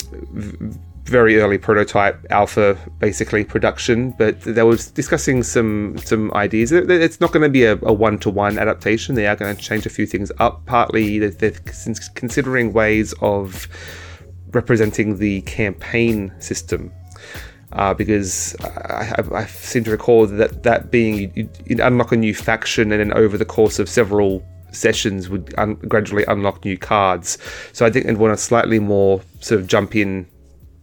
very 1.07 1.41
early 1.41 1.57
prototype 1.57 2.25
alpha 2.31 2.77
basically 2.99 3.45
production 3.45 4.11
but 4.13 4.41
they 4.41 4.63
were 4.63 4.77
discussing 4.95 5.43
some 5.43 5.97
some 5.99 6.33
ideas. 6.35 6.73
It's 6.73 7.21
not 7.21 7.33
going 7.33 7.43
to 7.43 7.49
be 7.49 7.65
a, 7.65 7.73
a 7.83 7.93
one-to-one 7.93 8.59
adaptation. 8.59 9.15
They 9.15 9.27
are 9.27 9.37
going 9.37 9.55
to 9.55 9.63
change 9.63 9.87
a 9.87 9.91
few 9.91 10.07
things 10.07 10.33
up 10.39 10.65
partly 10.67 11.19
they're 11.19 11.53
considering 12.15 12.73
ways 12.73 13.15
of 13.21 13.69
representing 14.53 15.19
the 15.19 15.43
campaign 15.43 16.33
system. 16.39 16.93
Uh, 17.73 17.93
because 17.93 18.57
I, 18.63 19.13
I, 19.19 19.39
I, 19.41 19.47
seem 19.47 19.85
to 19.85 19.91
recall 19.91 20.27
that 20.27 20.63
that 20.63 20.91
being 20.91 21.33
you, 21.35 21.49
unlock 21.69 22.13
a 22.13 22.17
new 22.17 22.33
faction 22.33 22.93
and 22.93 23.01
then 23.01 23.13
over 23.13 23.37
the 23.37 23.45
course 23.45 23.79
of 23.79 23.89
several 23.89 24.43
sessions 24.71 25.29
would 25.29 25.53
un- 25.59 25.75
gradually 25.75 26.25
unlock 26.29 26.65
new 26.65 26.79
cards. 26.79 27.39
So 27.73 27.85
I 27.85 27.91
think 27.91 28.07
they'd 28.07 28.17
want 28.17 28.33
a 28.33 28.37
slightly 28.37 28.79
more 28.79 29.21
sort 29.41 29.61
of 29.61 29.67
jump 29.67 29.97
in 29.97 30.27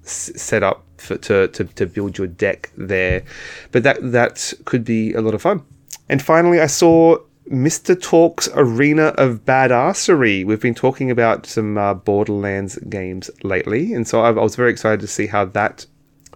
set 0.04 0.64
up 0.64 0.86
for, 0.98 1.18
to, 1.18 1.48
to, 1.50 1.64
to 1.64 1.86
build 1.86 2.18
your 2.18 2.28
deck 2.28 2.72
there. 2.78 3.24
But 3.72 3.84
that 3.84 4.12
that 4.12 4.54
could 4.66 4.84
be 4.84 5.14
a 5.14 5.22
lot 5.22 5.34
of 5.34 5.42
fun. 5.42 5.64
And 6.10 6.22
finally, 6.22 6.60
I 6.60 6.68
saw 6.68 7.18
Mr. 7.50 8.00
Torgue's 8.00 8.50
Arena 8.54 9.08
of 9.18 9.46
Badassery. 9.46 10.46
We've 10.46 10.62
been 10.62 10.76
talking 10.76 11.12
about 11.12 11.46
some 11.46 11.78
uh, 11.78 11.94
Borderlands 11.94 12.78
games 12.90 13.30
lately, 13.44 13.94
and 13.94 14.08
so 14.08 14.22
I, 14.22 14.30
I, 14.30 14.32
was 14.32 14.56
very 14.56 14.72
excited 14.72 15.02
to 15.02 15.08
see 15.08 15.28
how 15.28 15.46
that 15.46 15.86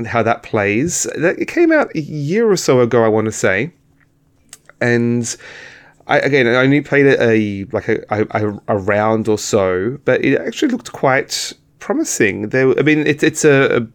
how 0.05 0.21
that 0.23 0.43
plays. 0.43 1.05
It 1.15 1.47
came 1.47 1.71
out 1.71 1.95
a 1.95 2.01
year 2.01 2.49
or 2.49 2.57
so 2.57 2.81
ago, 2.81 3.03
I 3.03 3.07
want 3.07 3.25
to 3.25 3.31
say, 3.31 3.71
and. 4.81 5.35
I, 6.09 6.19
again, 6.19 6.47
I 6.47 6.55
only 6.63 6.79
played 6.79 7.05
it 7.05 7.19
a 7.19 7.65
like 7.73 7.89
a, 7.89 8.01
a, 8.09 8.61
a 8.69 8.77
round 8.77 9.27
or 9.27 9.37
so, 9.37 9.99
but 10.05 10.23
it 10.23 10.39
actually 10.39 10.69
looked 10.69 10.93
quite 10.93 11.51
promising. 11.79 12.49
There, 12.49 12.77
I 12.77 12.81
mean, 12.81 13.05
it's 13.05 13.23
it's 13.23 13.45
a, 13.45 13.77
a 13.77 13.87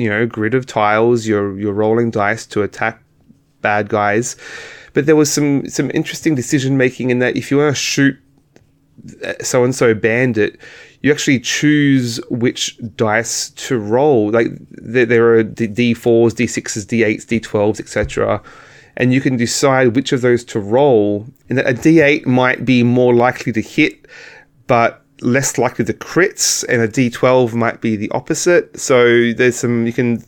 you 0.00 0.08
know 0.08 0.26
grid 0.26 0.54
of 0.54 0.66
tiles. 0.66 1.26
You're 1.26 1.58
you're 1.58 1.72
rolling 1.72 2.10
dice 2.10 2.46
to 2.46 2.62
attack 2.62 3.02
bad 3.60 3.88
guys, 3.88 4.36
but 4.92 5.06
there 5.06 5.16
was 5.16 5.32
some 5.32 5.68
some 5.68 5.90
interesting 5.94 6.34
decision 6.34 6.76
making 6.76 7.10
in 7.10 7.18
that 7.20 7.36
if 7.36 7.50
you 7.50 7.58
want 7.58 7.74
to 7.74 7.80
shoot 7.80 8.16
so 9.40 9.64
and 9.64 9.74
so 9.74 9.94
bandit, 9.94 10.60
you 11.02 11.10
actually 11.10 11.40
choose 11.40 12.20
which 12.28 12.78
dice 12.96 13.50
to 13.50 13.78
roll. 13.78 14.30
Like 14.30 14.48
there, 14.70 15.06
there 15.06 15.34
are 15.34 15.42
D 15.42 15.94
fours, 15.94 16.34
D 16.34 16.46
sixes, 16.46 16.84
D 16.84 17.02
eights, 17.02 17.24
D 17.24 17.40
twelves, 17.40 17.80
etc. 17.80 18.42
And 18.96 19.14
you 19.14 19.20
can 19.20 19.36
decide 19.36 19.96
which 19.96 20.12
of 20.12 20.20
those 20.20 20.44
to 20.44 20.60
roll. 20.60 21.26
And 21.48 21.58
a 21.60 21.72
D8 21.72 22.26
might 22.26 22.66
be 22.66 22.82
more 22.82 23.14
likely 23.14 23.50
to 23.52 23.62
hit, 23.62 24.06
but 24.66 24.99
less 25.22 25.58
likely 25.58 25.84
to 25.84 25.92
crits, 25.92 26.64
and 26.68 26.82
a 26.82 26.88
D12 26.88 27.54
might 27.54 27.80
be 27.80 27.96
the 27.96 28.10
opposite. 28.10 28.78
So 28.78 29.32
there's 29.32 29.56
some 29.56 29.86
you 29.86 29.92
can 29.92 30.24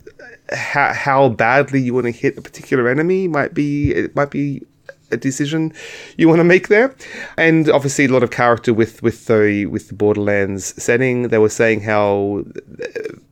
how, 0.52 0.92
how 0.92 1.28
badly 1.30 1.80
you 1.80 1.94
want 1.94 2.06
to 2.06 2.12
hit 2.12 2.36
a 2.36 2.42
particular 2.42 2.88
enemy 2.88 3.28
might 3.28 3.54
be 3.54 3.92
it 3.92 4.14
might 4.14 4.30
be 4.30 4.62
a 5.10 5.16
decision 5.16 5.72
you 6.16 6.26
want 6.26 6.40
to 6.40 6.44
make 6.44 6.68
there. 6.68 6.94
And 7.36 7.68
obviously 7.68 8.06
a 8.06 8.08
lot 8.08 8.22
of 8.22 8.30
character 8.30 8.72
with 8.74 9.02
with 9.02 9.26
the 9.26 9.66
with 9.66 9.88
the 9.88 9.94
Borderlands 9.94 10.82
setting. 10.82 11.28
They 11.28 11.38
were 11.38 11.50
saying 11.50 11.82
how 11.82 12.44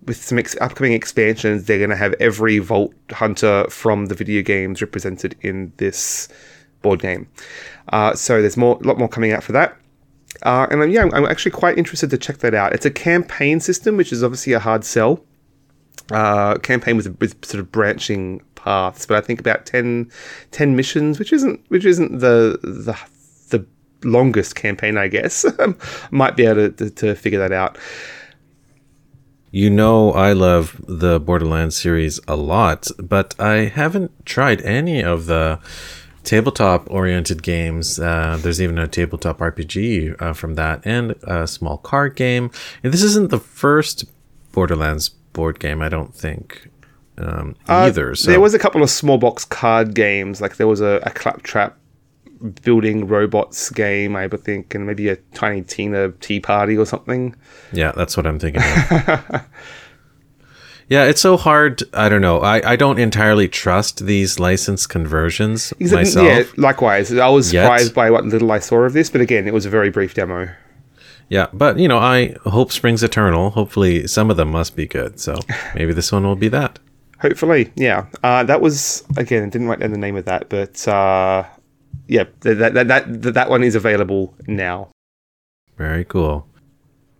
with 0.04 0.22
some 0.22 0.38
ex- 0.38 0.56
upcoming 0.61 0.92
expansions, 0.92 1.64
they're 1.64 1.78
going 1.78 1.90
to 1.90 1.96
have 1.96 2.14
every 2.20 2.58
Vault 2.58 2.94
Hunter 3.11 3.66
from 3.68 4.06
the 4.06 4.14
video 4.14 4.42
games 4.42 4.80
represented 4.80 5.36
in 5.40 5.72
this 5.78 6.28
board 6.82 7.00
game. 7.00 7.28
Uh, 7.88 8.14
so 8.14 8.40
there's 8.40 8.56
more, 8.56 8.78
a 8.82 8.86
lot 8.86 8.98
more 8.98 9.08
coming 9.08 9.32
out 9.32 9.42
for 9.42 9.52
that. 9.52 9.76
Uh, 10.43 10.66
and 10.70 10.82
I'm, 10.82 10.91
yeah, 10.91 11.09
I'm 11.12 11.26
actually 11.26 11.53
quite 11.53 11.78
interested 11.78 12.11
to 12.11 12.18
check 12.18 12.38
that 12.38 12.55
out. 12.55 12.72
It's 12.72 12.86
a 12.86 12.91
campaign 12.91 13.61
system, 13.61 13.97
which 13.97 14.12
is 14.12 14.22
obviously 14.22 14.53
a 14.53 14.59
hard 14.59 14.84
sell. 14.84 15.24
Uh, 16.11 16.59
campaign 16.59 16.97
with, 16.97 17.18
with 17.20 17.45
sort 17.45 17.61
of 17.61 17.70
branching 17.70 18.41
paths, 18.57 19.07
but 19.07 19.16
I 19.16 19.20
think 19.20 19.38
about 19.38 19.64
10, 19.66 20.11
10 20.51 20.76
missions, 20.76 21.18
which 21.18 21.32
isn't 21.32 21.61
which 21.68 21.84
isn't 21.84 22.18
the 22.18 22.59
the 22.62 22.99
the 23.51 23.64
longest 24.05 24.57
campaign, 24.57 24.97
I 24.97 25.09
guess. 25.09 25.47
Might 26.11 26.36
be 26.36 26.47
able 26.47 26.70
to, 26.70 26.70
to, 26.72 26.91
to 26.91 27.14
figure 27.14 27.38
that 27.38 27.53
out. 27.53 27.78
You 29.53 29.68
know, 29.68 30.12
I 30.12 30.32
love 30.32 30.80
the 30.86 31.18
Borderlands 31.18 31.76
series 31.76 32.20
a 32.28 32.36
lot, 32.36 32.88
but 32.99 33.34
I 33.38 33.64
haven't 33.66 34.24
tried 34.24 34.62
any 34.62 35.03
of 35.03 35.26
the 35.26 35.59
tabletop 36.24 36.90
oriented 36.90 37.42
games. 37.42 37.98
Uh, 37.98 38.38
there's 38.40 38.60
even 38.60 38.78
a 38.78 38.86
tabletop 38.86 39.38
RPG 39.38 40.20
uh, 40.20 40.32
from 40.32 40.54
that, 40.54 40.80
and 40.84 41.12
a 41.24 41.46
small 41.46 41.78
card 41.78 42.16
game. 42.16 42.50
And 42.82 42.92
this 42.92 43.02
isn't 43.02 43.30
the 43.30 43.40
first 43.40 44.04
Borderlands 44.52 45.08
board 45.08 45.60
game, 45.60 45.82
I 45.82 45.88
don't 45.88 46.14
think. 46.14 46.68
Um, 47.18 47.56
uh, 47.68 47.74
either. 47.74 48.14
So. 48.14 48.30
There 48.30 48.40
was 48.40 48.54
a 48.54 48.58
couple 48.58 48.82
of 48.82 48.90
small 48.90 49.18
box 49.18 49.44
card 49.44 49.94
games, 49.94 50.40
like 50.40 50.56
there 50.56 50.66
was 50.66 50.80
a, 50.80 51.00
a 51.04 51.10
claptrap 51.10 51.76
building 52.62 53.06
robots 53.06 53.70
game, 53.70 54.16
I 54.16 54.26
would 54.26 54.42
think, 54.42 54.74
and 54.74 54.86
maybe 54.86 55.08
a 55.08 55.16
Tiny 55.34 55.62
Tina 55.62 56.12
Tea 56.12 56.40
Party 56.40 56.76
or 56.76 56.86
something. 56.86 57.36
Yeah, 57.72 57.92
that's 57.92 58.16
what 58.16 58.26
I'm 58.26 58.38
thinking. 58.38 58.62
Yeah, 60.91 61.05
it's 61.05 61.20
so 61.20 61.36
hard. 61.36 61.84
I 61.95 62.09
don't 62.09 62.20
know. 62.20 62.41
I, 62.41 62.72
I 62.72 62.74
don't 62.74 62.99
entirely 62.99 63.47
trust 63.47 64.07
these 64.07 64.41
license 64.41 64.88
conversions 64.88 65.72
exactly, 65.78 65.97
myself. 65.97 66.26
Yeah, 66.26 66.45
likewise. 66.57 67.14
I 67.14 67.28
was 67.28 67.53
Yet. 67.53 67.62
surprised 67.62 67.95
by 67.95 68.11
what 68.11 68.24
little 68.24 68.51
I 68.51 68.59
saw 68.59 68.78
of 68.80 68.93
this, 68.93 69.09
but 69.09 69.20
again, 69.20 69.47
it 69.47 69.55
was 69.55 69.64
a 69.64 69.70
very 69.70 69.91
brief 69.91 70.14
demo. 70.14 70.53
Yeah, 71.28 71.47
but 71.53 71.78
you 71.78 71.86
know, 71.86 71.99
I 71.99 72.34
hope 72.43 72.72
springs 72.72 73.05
eternal. 73.05 73.51
Hopefully, 73.51 74.09
some 74.09 74.32
of 74.32 74.36
them 74.36 74.51
must 74.51 74.74
be 74.74 74.88
good. 74.88 75.20
So 75.20 75.38
maybe 75.76 75.93
this 75.93 76.11
one 76.11 76.24
will 76.24 76.34
be 76.34 76.49
that. 76.49 76.80
Hopefully, 77.20 77.72
yeah. 77.76 78.07
Uh, 78.24 78.43
that 78.43 78.61
was 78.61 79.05
again. 79.16 79.45
I 79.45 79.49
didn't 79.49 79.68
write 79.68 79.78
down 79.78 79.93
the 79.93 79.99
name 79.99 80.16
of 80.16 80.24
that, 80.24 80.49
but 80.49 80.88
uh, 80.88 81.45
yeah, 82.09 82.24
that, 82.41 82.74
that 82.74 82.88
that 82.88 83.22
that 83.22 83.34
that 83.34 83.49
one 83.49 83.62
is 83.62 83.76
available 83.76 84.34
now. 84.49 84.88
Very 85.76 86.05
cool 86.05 86.49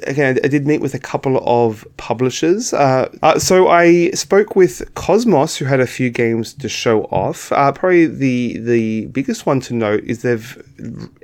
again, 0.05 0.39
I 0.45 0.49
did 0.49 0.67
meet 0.67 0.81
with 0.81 0.95
a 0.95 0.99
couple 0.99 1.43
of 1.47 1.87
publishers. 1.97 2.73
Uh, 2.73 3.09
uh, 3.23 3.39
so 3.39 3.69
I 3.69 4.11
spoke 4.11 4.57
with 4.57 4.93
KOSMOS, 4.95 5.57
who 5.57 5.65
had 5.65 5.81
a 5.81 5.87
few 5.87 6.11
games 6.11 6.55
to 6.55 6.69
show 6.69 7.05
off. 7.05 7.53
Uh, 7.53 7.73
probably 7.73 8.07
the 8.07 8.59
the 8.59 9.07
biggest 9.07 9.47
one 9.47 9.61
to 9.61 9.75
note 9.75 10.05
is 10.05 10.23
they've 10.23 10.63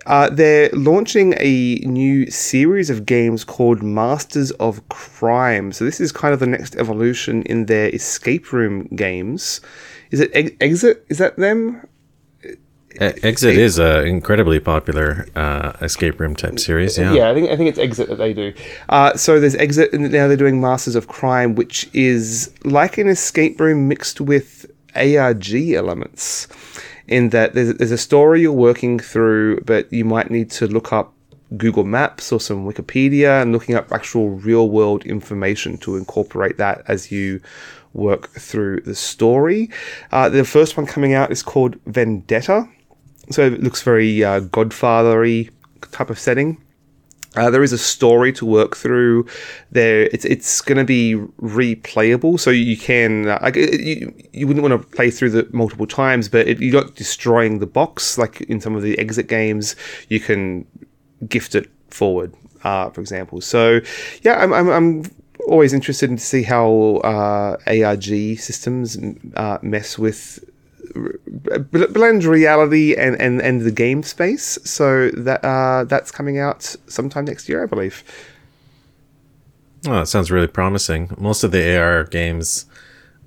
uh, 0.07 0.31
they're 0.31 0.71
launching 0.73 1.35
a 1.39 1.77
new 1.87 2.31
series 2.31 2.91
of 2.91 3.07
games 3.07 3.45
called 3.45 3.83
Masters 3.83 4.51
of 4.53 4.87
Crime. 4.89 5.73
So 5.73 5.85
this 5.85 6.01
is 6.01 6.13
kind 6.13 6.35
of 6.35 6.41
the 6.41 6.47
next 6.47 6.77
evolution 6.77 7.43
in 7.43 7.67
their 7.67 7.89
escape 7.95 8.53
room 8.53 8.85
games. 8.95 9.61
Is 10.11 10.21
it 10.21 10.57
Exit? 10.61 11.05
Is 11.09 11.19
that 11.19 11.37
them? 11.37 11.87
Exit 13.01 13.57
is 13.57 13.79
an 13.79 14.07
incredibly 14.07 14.61
popular 14.61 15.27
uh, 15.35 15.73
escape 15.81 16.19
room 16.21 16.35
type 16.37 16.59
series. 16.59 16.99
Yeah, 16.99 17.13
yeah, 17.13 17.31
I 17.31 17.35
think 17.35 17.51
I 17.51 17.57
think 17.57 17.69
it's 17.69 17.79
Exit 17.79 18.09
that 18.09 18.17
they 18.17 18.33
do. 18.33 18.53
Uh, 18.89 19.17
so 19.17 19.41
there's 19.41 19.55
Exit, 19.57 19.93
and 19.93 20.11
now 20.11 20.29
they're 20.29 20.37
doing 20.37 20.61
Masters 20.61 20.95
of 20.95 21.09
Crime, 21.09 21.55
which 21.55 21.89
is 21.93 22.53
like 22.65 22.99
an 22.99 23.09
escape 23.09 23.61
room 23.61 23.89
mixed 23.89 24.21
with 24.21 24.71
ARG 24.95 25.55
elements. 25.73 26.49
in 27.09 27.31
that 27.31 27.55
there's, 27.55 27.75
there's 27.75 27.93
a 27.93 27.99
story 27.99 28.43
you're 28.43 28.53
working 28.53 28.99
through, 28.99 29.61
but 29.61 29.93
you 29.93 30.05
might 30.05 30.31
need 30.31 30.51
to 30.51 30.67
look 30.67 30.93
up 30.93 31.13
Google 31.57 31.85
Maps 31.85 32.33
or 32.33 32.41
some 32.41 32.67
Wikipedia 32.67 33.41
and 33.41 33.53
looking 33.53 33.75
up 33.75 33.93
actual 33.93 34.31
real 34.31 34.69
world 34.69 35.05
information 35.05 35.79
to 35.79 35.97
incorporate 35.97 36.59
that 36.59 36.83
as 36.89 37.13
you 37.13 37.41
work 37.93 38.29
through 38.31 38.81
the 38.81 38.95
story. 38.95 39.71
Uh, 40.11 40.29
the 40.29 40.45
first 40.45 40.77
one 40.77 40.87
coming 40.87 41.15
out 41.15 41.31
is 41.31 41.43
called 41.43 41.77
Vendetta. 41.87 42.69
So 43.31 43.47
it 43.47 43.63
looks 43.63 43.83
very 43.83 44.25
uh, 44.25 44.41
Godfathery 44.41 45.51
type 45.93 46.11
of 46.11 46.19
setting. 46.19 46.63
Uh, 47.37 47.51
there 47.51 47.63
is 47.63 47.73
a 47.73 47.79
story 47.79 48.33
to 48.33 48.47
work 48.47 48.77
through. 48.77 49.27
There, 49.71 50.05
it's 50.05 50.25
it's 50.25 50.63
going 50.63 50.79
to 50.79 50.85
be 50.85 51.17
replayable, 51.41 52.41
so 52.41 52.51
you 52.51 52.79
can 52.79 53.29
uh, 53.29 53.39
like 53.43 53.57
you, 53.57 54.15
you 54.33 54.47
wouldn't 54.47 54.67
want 54.67 54.81
to 54.81 54.97
play 54.97 55.11
through 55.11 55.31
the 55.31 55.47
multiple 55.53 55.87
times, 55.87 56.31
but 56.31 56.49
it, 56.49 56.61
you're 56.61 56.83
not 56.83 56.95
destroying 56.95 57.59
the 57.59 57.67
box 57.67 58.17
like 58.17 58.41
in 58.43 58.61
some 58.61 58.75
of 58.75 58.83
the 58.83 58.99
exit 58.99 59.29
games. 59.29 59.77
You 60.09 60.19
can 60.19 60.67
gift 61.29 61.55
it 61.55 61.69
forward, 61.91 62.33
uh, 62.65 62.89
for 62.91 63.03
example. 63.03 63.43
So, 63.43 63.81
yeah, 64.23 64.37
I'm, 64.43 64.53
I'm, 64.53 64.69
I'm 64.69 65.05
always 65.47 65.73
interested 65.73 66.11
in 66.11 66.17
to 66.17 66.25
see 66.25 66.43
how 66.43 66.97
uh, 67.05 67.57
ARG 67.67 68.39
systems 68.39 68.97
uh, 69.35 69.59
mess 69.63 69.99
with 69.99 70.43
blend 70.95 72.25
reality 72.25 72.95
and, 72.95 73.21
and, 73.21 73.41
and 73.41 73.63
the 73.63 73.71
game 73.71 74.03
space. 74.03 74.59
So 74.65 75.11
that 75.11 75.45
uh, 75.45 75.85
that's 75.85 76.11
coming 76.11 76.39
out 76.39 76.63
sometime 76.87 77.25
next 77.25 77.49
year, 77.49 77.63
I 77.63 77.67
believe. 77.67 78.03
Oh, 79.87 80.01
that 80.01 80.09
sounds 80.09 80.31
really 80.31 80.49
promising. 80.49 81.11
Most 81.17 81.45
of 81.45 81.53
the 81.53 81.79
AR 81.79 82.05
games 82.05 82.67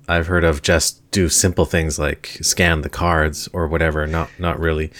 I've 0.08 0.26
heard 0.26 0.44
of 0.44 0.62
just 0.62 1.08
do 1.10 1.28
simple 1.28 1.64
things 1.64 1.98
like 1.98 2.38
scan 2.42 2.82
the 2.82 2.88
cards 2.88 3.48
or 3.52 3.68
whatever, 3.68 4.06
not 4.06 4.28
not 4.38 4.58
really 4.58 4.92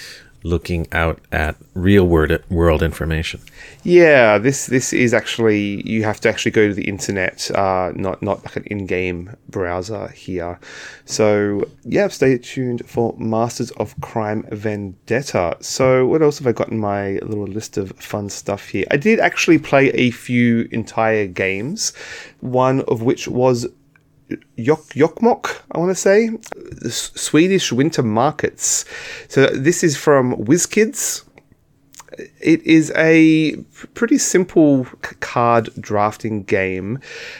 looking 0.42 0.86
out 0.92 1.20
at 1.32 1.56
real 1.74 2.06
world 2.06 2.38
world 2.48 2.82
information. 2.82 3.40
Yeah, 3.82 4.36
this 4.36 4.66
this 4.66 4.92
is 4.92 5.14
actually 5.14 5.88
you 5.88 6.04
have 6.04 6.20
to 6.20 6.28
actually 6.28 6.50
go 6.50 6.68
to 6.68 6.74
the 6.74 6.86
internet, 6.86 7.50
uh, 7.52 7.92
not 7.94 8.22
not 8.22 8.44
like 8.44 8.56
an 8.56 8.64
in-game 8.66 9.34
browser 9.48 10.08
here. 10.08 10.60
So 11.06 11.64
yeah, 11.84 12.08
stay 12.08 12.36
tuned 12.36 12.82
for 12.86 13.14
Masters 13.18 13.70
of 13.72 13.98
Crime 14.02 14.46
Vendetta. 14.52 15.56
So 15.60 16.06
what 16.06 16.20
else 16.20 16.38
have 16.38 16.46
I 16.46 16.52
got 16.52 16.68
in 16.68 16.78
my 16.78 17.12
little 17.22 17.46
list 17.46 17.78
of 17.78 17.92
fun 17.92 18.28
stuff 18.28 18.68
here? 18.68 18.84
I 18.90 18.98
did 18.98 19.18
actually 19.18 19.58
play 19.58 19.88
a 19.90 20.10
few 20.10 20.68
entire 20.72 21.26
games, 21.26 21.94
one 22.40 22.82
of 22.82 23.00
which 23.00 23.28
was 23.28 23.66
Yok 24.56 24.90
Jokkmokk, 24.90 25.62
I 25.72 25.78
want 25.78 25.90
to 25.90 25.94
say, 25.94 26.30
the 26.54 26.90
Swedish 26.90 27.72
winter 27.72 28.02
markets. 28.02 28.84
So 29.28 29.46
this 29.46 29.82
is 29.82 29.96
from 29.96 30.36
WizKids. 30.36 31.24
It 32.40 32.62
is 32.62 32.92
a 32.96 33.56
pretty 33.94 34.18
simple 34.18 34.84
card 35.20 35.70
drafting 35.80 36.42
game, 36.44 36.98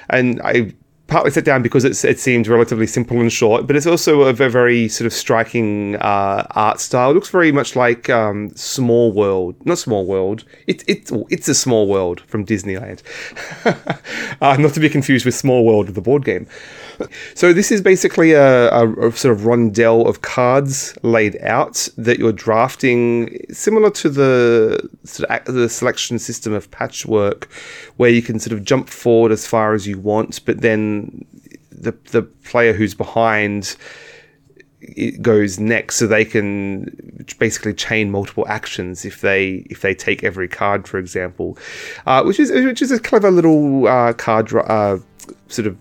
and 0.09 0.41
I 0.43 0.72
partly 1.11 1.30
set 1.30 1.44
down 1.44 1.61
because 1.61 1.84
it 1.84 2.18
seems 2.18 2.48
relatively 2.48 2.86
simple 2.86 3.20
and 3.20 3.32
short, 3.32 3.66
but 3.66 3.76
it's 3.76 3.86
also 3.86 4.22
a 4.22 4.32
very, 4.32 4.50
very 4.50 4.88
sort 4.88 5.06
of 5.06 5.12
striking 5.12 5.96
uh, 5.96 6.46
art 6.52 6.80
style. 6.80 7.11
It 7.11 7.14
looks 7.14 7.28
very 7.28 7.52
much 7.52 7.76
like 7.76 8.08
um, 8.08 8.50
Small 8.54 9.12
World, 9.12 9.56
not 9.66 9.78
Small 9.78 10.06
World. 10.06 10.44
It, 10.66 10.88
it, 10.88 11.11
it's 11.28 11.48
a 11.48 11.54
Small 11.54 11.88
World 11.88 12.20
from 12.22 12.46
Disneyland, 12.46 13.02
uh, 14.40 14.56
not 14.56 14.72
to 14.74 14.80
be 14.80 14.88
confused 14.88 15.26
with 15.26 15.34
Small 15.34 15.66
World, 15.66 15.88
the 15.88 16.00
board 16.00 16.24
game. 16.24 16.46
So 17.34 17.52
this 17.52 17.72
is 17.72 17.80
basically 17.80 18.32
a, 18.32 18.70
a, 18.70 19.08
a, 19.08 19.12
sort 19.12 19.34
of 19.34 19.46
rondel 19.46 20.06
of 20.06 20.22
cards 20.22 20.96
laid 21.02 21.40
out 21.42 21.88
that 21.96 22.18
you're 22.18 22.32
drafting, 22.32 23.44
similar 23.50 23.90
to 23.90 24.11
the 24.11 24.88
sort 25.04 25.30
of 25.30 25.54
the 25.54 25.68
selection 25.68 26.18
system 26.18 26.52
of 26.52 26.70
Patchwork, 26.70 27.48
where 28.01 28.09
you 28.09 28.22
can 28.22 28.38
sort 28.38 28.55
of 28.55 28.64
jump 28.64 28.88
forward 28.88 29.30
as 29.30 29.46
far 29.46 29.74
as 29.74 29.86
you 29.86 29.98
want, 29.98 30.42
but 30.46 30.62
then 30.62 31.22
the 31.70 31.92
the 32.12 32.22
player 32.22 32.72
who's 32.72 32.94
behind 32.94 33.76
it 34.80 35.20
goes 35.20 35.61
next 35.61 35.96
so 35.96 36.07
they 36.07 36.24
can 36.24 36.88
basically 37.38 37.74
chain 37.74 38.11
multiple 38.11 38.46
actions 38.48 39.05
if 39.05 39.20
they 39.20 39.66
if 39.68 39.82
they 39.82 39.94
take 39.94 40.24
every 40.24 40.48
card 40.48 40.88
for 40.88 40.98
example 40.98 41.59
uh, 42.07 42.22
which 42.22 42.40
is 42.40 42.51
which 42.51 42.80
is 42.80 42.90
a 42.90 42.98
clever 42.98 43.30
little 43.30 43.86
uh, 43.86 44.14
card 44.14 44.51
uh, 44.55 44.96
sort 45.48 45.66
of 45.66 45.76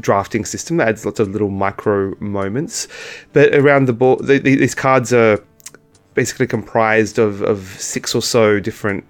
drafting 0.00 0.46
system 0.46 0.78
that 0.78 0.88
adds 0.88 1.04
lots 1.04 1.20
of 1.20 1.28
little 1.28 1.50
micro 1.50 2.14
moments. 2.18 2.88
But 3.32 3.54
around 3.54 3.86
the 3.86 3.92
board, 3.92 4.26
the, 4.26 4.38
the, 4.38 4.56
these 4.56 4.74
cards 4.74 5.12
are 5.12 5.38
basically 6.14 6.48
comprised 6.48 7.18
of, 7.18 7.40
of 7.42 7.60
six 7.78 8.14
or 8.14 8.22
so 8.22 8.58
different 8.58 9.04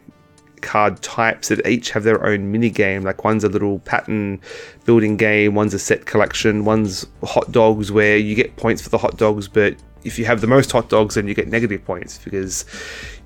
card 0.61 1.01
types 1.03 1.49
that 1.49 1.67
each 1.67 1.91
have 1.91 2.05
their 2.05 2.25
own 2.25 2.51
mini 2.53 2.71
game. 2.71 3.03
Like 3.03 3.25
one's 3.25 3.45
a 3.45 3.49
little 3.49 3.81
pattern 3.81 4.41
building 4.85 5.17
game, 5.17 5.55
one's 5.55 5.75
a 5.75 5.79
set 5.79 6.07
collection, 6.07 6.65
one's 6.65 7.07
hot 7.25 7.51
dogs 7.53 7.91
where 7.93 8.17
you 8.17 8.35
get 8.35 8.57
points 8.57 8.83
for 8.83 8.89
the 8.89 8.99
hot 8.99 9.17
dogs, 9.17 9.49
but 9.49 9.77
if 10.03 10.19
you 10.19 10.25
have 10.25 10.41
the 10.41 10.47
most 10.47 10.73
hot 10.73 10.89
dogs, 10.89 11.17
then 11.17 11.29
you 11.29 11.35
get 11.35 11.49
negative 11.49 11.85
points 11.85 12.19
because 12.19 12.65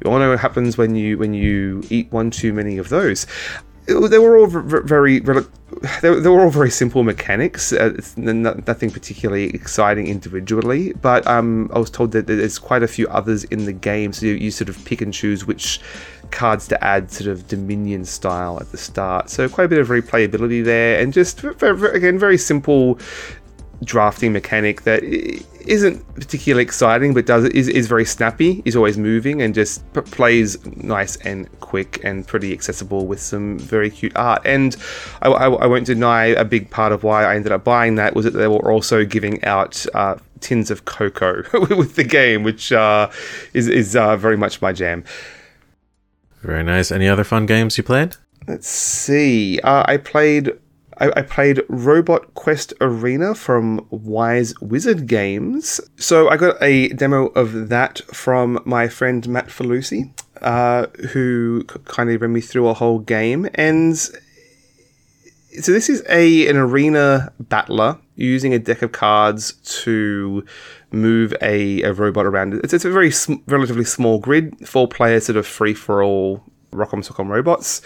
you 0.02 0.10
all 0.10 0.18
know 0.18 0.30
what 0.30 0.40
happens 0.40 0.76
when 0.76 0.96
you 0.96 1.16
when 1.18 1.32
you 1.32 1.82
eat 1.88 2.10
one 2.10 2.30
too 2.30 2.52
many 2.52 2.78
of 2.78 2.88
those 2.88 3.26
they 3.86 4.18
were 4.18 4.38
all 4.38 4.46
very, 4.46 5.20
very 5.20 5.44
they 6.00 6.10
were 6.10 6.40
all 6.40 6.50
very 6.50 6.70
simple 6.70 7.02
mechanics. 7.02 7.72
Uh, 7.72 8.00
nothing 8.16 8.90
particularly 8.90 9.50
exciting 9.50 10.06
individually, 10.06 10.94
but 10.94 11.26
um, 11.26 11.70
I 11.74 11.78
was 11.78 11.90
told 11.90 12.12
that 12.12 12.26
there's 12.26 12.58
quite 12.58 12.82
a 12.82 12.88
few 12.88 13.06
others 13.08 13.44
in 13.44 13.66
the 13.66 13.72
game, 13.72 14.12
so 14.12 14.26
you, 14.26 14.34
you, 14.34 14.50
sort 14.50 14.68
of 14.70 14.82
pick 14.84 15.02
and 15.02 15.12
choose 15.12 15.46
which 15.46 15.80
cards 16.34 16.68
to 16.68 16.84
add, 16.84 17.10
sort 17.10 17.28
of 17.28 17.48
Dominion 17.48 18.04
style 18.04 18.58
at 18.60 18.70
the 18.72 18.76
start. 18.76 19.30
So 19.30 19.48
quite 19.48 19.64
a 19.64 19.68
bit 19.68 19.78
of 19.78 19.88
replayability 19.88 20.64
there, 20.64 21.00
and 21.00 21.12
just 21.12 21.42
again 21.44 22.18
very 22.18 22.36
simple 22.36 22.98
drafting 23.82 24.32
mechanic 24.32 24.82
that 24.82 25.02
isn't 25.66 26.14
particularly 26.14 26.62
exciting, 26.62 27.14
but 27.14 27.26
does 27.26 27.44
is, 27.46 27.68
is 27.68 27.86
very 27.86 28.04
snappy. 28.04 28.62
Is 28.64 28.76
always 28.76 28.98
moving 28.98 29.40
and 29.42 29.54
just 29.54 29.80
p- 29.94 30.00
plays 30.02 30.64
nice 30.76 31.16
and 31.16 31.48
quick 31.60 32.00
and 32.04 32.26
pretty 32.26 32.52
accessible 32.52 33.06
with 33.06 33.20
some 33.20 33.58
very 33.58 33.90
cute 33.90 34.16
art. 34.16 34.42
And 34.44 34.76
I, 35.22 35.28
I, 35.28 35.46
I, 35.46 35.66
won't 35.66 35.86
deny 35.86 36.26
a 36.26 36.44
big 36.44 36.70
part 36.70 36.92
of 36.92 37.04
why 37.04 37.24
I 37.24 37.36
ended 37.36 37.52
up 37.52 37.64
buying 37.64 37.94
that 37.96 38.14
was 38.14 38.24
that 38.24 38.32
they 38.32 38.48
were 38.48 38.70
also 38.70 39.04
giving 39.04 39.42
out. 39.44 39.86
Uh, 39.94 40.16
tins 40.40 40.70
of 40.70 40.84
cocoa 40.84 41.42
with 41.74 41.96
the 41.96 42.04
game, 42.04 42.42
which 42.42 42.70
uh, 42.70 43.10
is 43.54 43.66
is 43.66 43.96
uh, 43.96 44.14
very 44.16 44.36
much 44.36 44.60
my 44.60 44.72
jam. 44.72 45.02
Very 46.44 46.62
nice. 46.62 46.92
Any 46.92 47.08
other 47.08 47.24
fun 47.24 47.46
games 47.46 47.78
you 47.78 47.84
played? 47.84 48.16
Let's 48.46 48.68
see. 48.68 49.58
Uh, 49.60 49.82
I 49.88 49.96
played 49.96 50.52
I, 50.98 51.10
I, 51.16 51.22
played 51.22 51.62
Robot 51.68 52.34
Quest 52.34 52.72
Arena 52.80 53.34
from 53.34 53.84
Wise 53.90 54.54
Wizard 54.60 55.06
Games. 55.08 55.80
So 55.96 56.28
I 56.28 56.36
got 56.36 56.62
a 56.62 56.88
demo 56.88 57.28
of 57.28 57.68
that 57.70 58.00
from 58.12 58.60
my 58.64 58.86
friend 58.88 59.26
Matt 59.26 59.48
Falusi, 59.48 60.12
uh, 60.42 60.86
who 61.12 61.64
kindly 61.86 62.16
ran 62.16 62.32
me 62.32 62.40
through 62.40 62.68
a 62.68 62.74
whole 62.74 63.00
game. 63.00 63.48
And 63.54 63.96
so 63.96 64.12
this 65.72 65.88
is 65.88 66.04
a 66.08 66.46
an 66.46 66.58
arena 66.58 67.32
battler 67.40 67.98
using 68.16 68.54
a 68.54 68.58
deck 68.58 68.82
of 68.82 68.92
cards 68.92 69.54
to 69.82 70.44
move 70.92 71.34
a, 71.40 71.82
a 71.82 71.92
robot 71.92 72.26
around. 72.26 72.54
It's, 72.54 72.72
it's 72.72 72.84
a 72.84 72.90
very 72.90 73.10
sm- 73.10 73.42
relatively 73.46 73.84
small 73.84 74.18
grid, 74.18 74.66
four 74.66 74.86
players 74.88 75.26
sort 75.26 75.36
of 75.36 75.46
free 75.46 75.74
for 75.74 76.02
all 76.02 76.44
Rock'em 76.72 77.06
Sock'em 77.06 77.28
robots. 77.28 77.80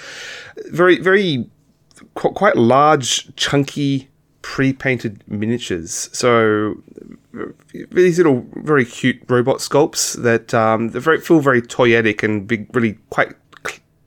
Very 0.70 0.98
very 1.00 1.48
quite 2.14 2.56
large, 2.56 3.34
chunky, 3.36 4.08
pre-painted 4.42 5.22
miniatures. 5.26 6.08
So 6.12 6.82
these 7.90 8.18
little, 8.18 8.46
very 8.54 8.84
cute 8.84 9.20
robot 9.28 9.58
sculpts 9.58 10.20
that 10.22 10.54
um, 10.54 10.90
they 10.90 10.98
very, 10.98 11.20
feel 11.20 11.40
very 11.40 11.60
toyetic 11.60 12.22
and 12.22 12.46
big, 12.46 12.74
really 12.74 12.98
quite 13.10 13.34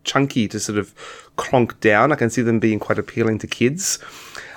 chunky 0.03 0.47
to 0.47 0.59
sort 0.59 0.77
of 0.77 0.95
clonk 1.37 1.79
down. 1.79 2.11
I 2.11 2.15
can 2.15 2.29
see 2.29 2.41
them 2.41 2.59
being 2.59 2.79
quite 2.79 2.97
appealing 2.97 3.39
to 3.39 3.47
kids. 3.47 3.99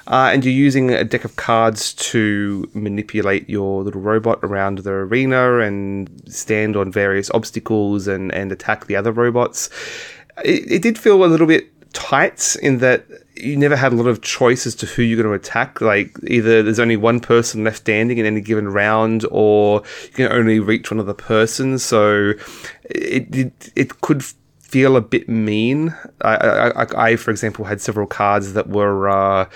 Uh, 0.07 0.31
and 0.33 0.45
you're 0.45 0.53
using 0.53 0.91
a 0.91 1.05
deck 1.05 1.25
of 1.25 1.37
cards 1.37 1.95
to 1.95 2.69
manipulate 2.75 3.49
your 3.49 3.83
little 3.83 4.01
robot 4.01 4.39
around 4.43 4.79
the 4.79 4.91
arena 4.91 5.59
and 5.59 6.23
stand 6.27 6.77
on 6.77 6.93
various 6.93 7.31
obstacles 7.31 8.07
and, 8.07 8.33
and 8.35 8.53
attack 8.53 8.87
the 8.87 8.97
other 8.97 9.13
robots. 9.13 9.71
It, 10.45 10.71
it 10.71 10.83
did 10.83 10.99
feel 10.99 11.25
a 11.25 11.27
little 11.27 11.47
bit 11.47 11.71
tight 11.95 12.57
in 12.61 12.79
that 12.79 13.07
you 13.37 13.57
never 13.57 13.77
had 13.77 13.93
a 13.93 13.97
lot 13.97 14.09
of 14.09 14.21
choice 14.21 14.67
as 14.67 14.75
to 14.75 14.87
who 14.87 15.03
you're 15.03 15.23
going 15.23 15.29
to 15.29 15.33
attack. 15.33 15.81
Like 15.81 16.17
either 16.27 16.63
there's 16.63 16.81
only 16.81 16.97
one 16.97 17.21
person 17.21 17.65
left 17.65 17.79
standing 17.79 18.19
in 18.19 18.27
any 18.27 18.41
given 18.41 18.69
round, 18.69 19.25
or 19.31 19.83
you 20.03 20.11
can 20.11 20.33
only 20.33 20.61
reach 20.61 20.91
one 20.91 21.01
other 21.01 21.15
person. 21.15 21.79
So 21.79 22.33
it 22.85 23.35
it, 23.35 23.73
it 23.75 24.01
could 24.03 24.23
feel 24.61 24.97
a 24.97 25.01
bit 25.01 25.29
mean. 25.29 25.95
I, 26.21 26.37
I, 26.37 27.07
I, 27.07 27.17
for 27.17 27.31
example, 27.31 27.65
had 27.65 27.81
several 27.81 28.07
cards 28.07 28.53
that 28.53 28.69
were. 28.69 29.09
Uh, 29.09 29.49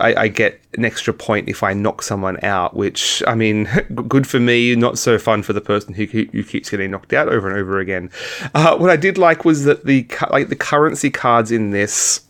I, 0.00 0.22
I, 0.22 0.28
get 0.28 0.60
an 0.74 0.84
extra 0.84 1.12
point 1.12 1.48
if 1.48 1.62
I 1.62 1.72
knock 1.72 2.02
someone 2.02 2.42
out, 2.44 2.74
which 2.74 3.22
I 3.26 3.34
mean, 3.34 3.68
good 4.08 4.26
for 4.26 4.40
me, 4.40 4.74
not 4.74 4.98
so 4.98 5.18
fun 5.18 5.42
for 5.42 5.52
the 5.52 5.60
person 5.60 5.94
who, 5.94 6.04
who 6.04 6.42
keeps 6.42 6.70
getting 6.70 6.90
knocked 6.90 7.12
out 7.12 7.28
over 7.28 7.48
and 7.48 7.58
over 7.58 7.78
again. 7.78 8.10
Uh, 8.54 8.76
what 8.76 8.90
I 8.90 8.96
did 8.96 9.18
like 9.18 9.44
was 9.44 9.64
that 9.64 9.84
the 9.84 10.06
like 10.30 10.48
the 10.48 10.56
currency 10.56 11.10
cards 11.10 11.50
in 11.50 11.70
this 11.70 12.22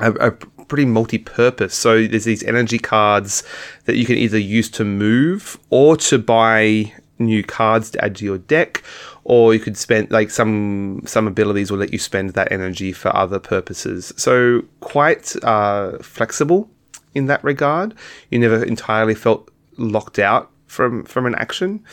are, 0.00 0.20
are 0.20 0.32
pretty 0.68 0.84
multi-purpose. 0.84 1.74
So 1.74 2.06
there's 2.06 2.24
these 2.24 2.42
energy 2.42 2.78
cards 2.78 3.42
that 3.84 3.96
you 3.96 4.06
can 4.06 4.16
either 4.16 4.38
use 4.38 4.70
to 4.70 4.84
move 4.84 5.58
or 5.70 5.96
to 5.98 6.18
buy 6.18 6.92
new 7.18 7.44
cards 7.44 7.90
to 7.90 8.04
add 8.04 8.16
to 8.16 8.24
your 8.24 8.38
deck 8.38 8.82
or 9.24 9.54
you 9.54 9.60
could 9.60 9.76
spend 9.76 10.10
like 10.10 10.30
some 10.30 11.02
some 11.06 11.26
abilities 11.26 11.70
will 11.70 11.78
let 11.78 11.92
you 11.92 11.98
spend 11.98 12.30
that 12.30 12.50
energy 12.50 12.92
for 12.92 13.14
other 13.14 13.38
purposes. 13.38 14.12
So 14.16 14.62
quite 14.80 15.34
uh, 15.44 15.98
flexible 15.98 16.68
in 17.14 17.26
that 17.26 17.42
regard. 17.44 17.94
You 18.30 18.38
never 18.38 18.62
entirely 18.62 19.14
felt 19.14 19.50
locked 19.76 20.18
out 20.18 20.50
from 20.66 21.04
from 21.04 21.26
an 21.26 21.34
action. 21.34 21.84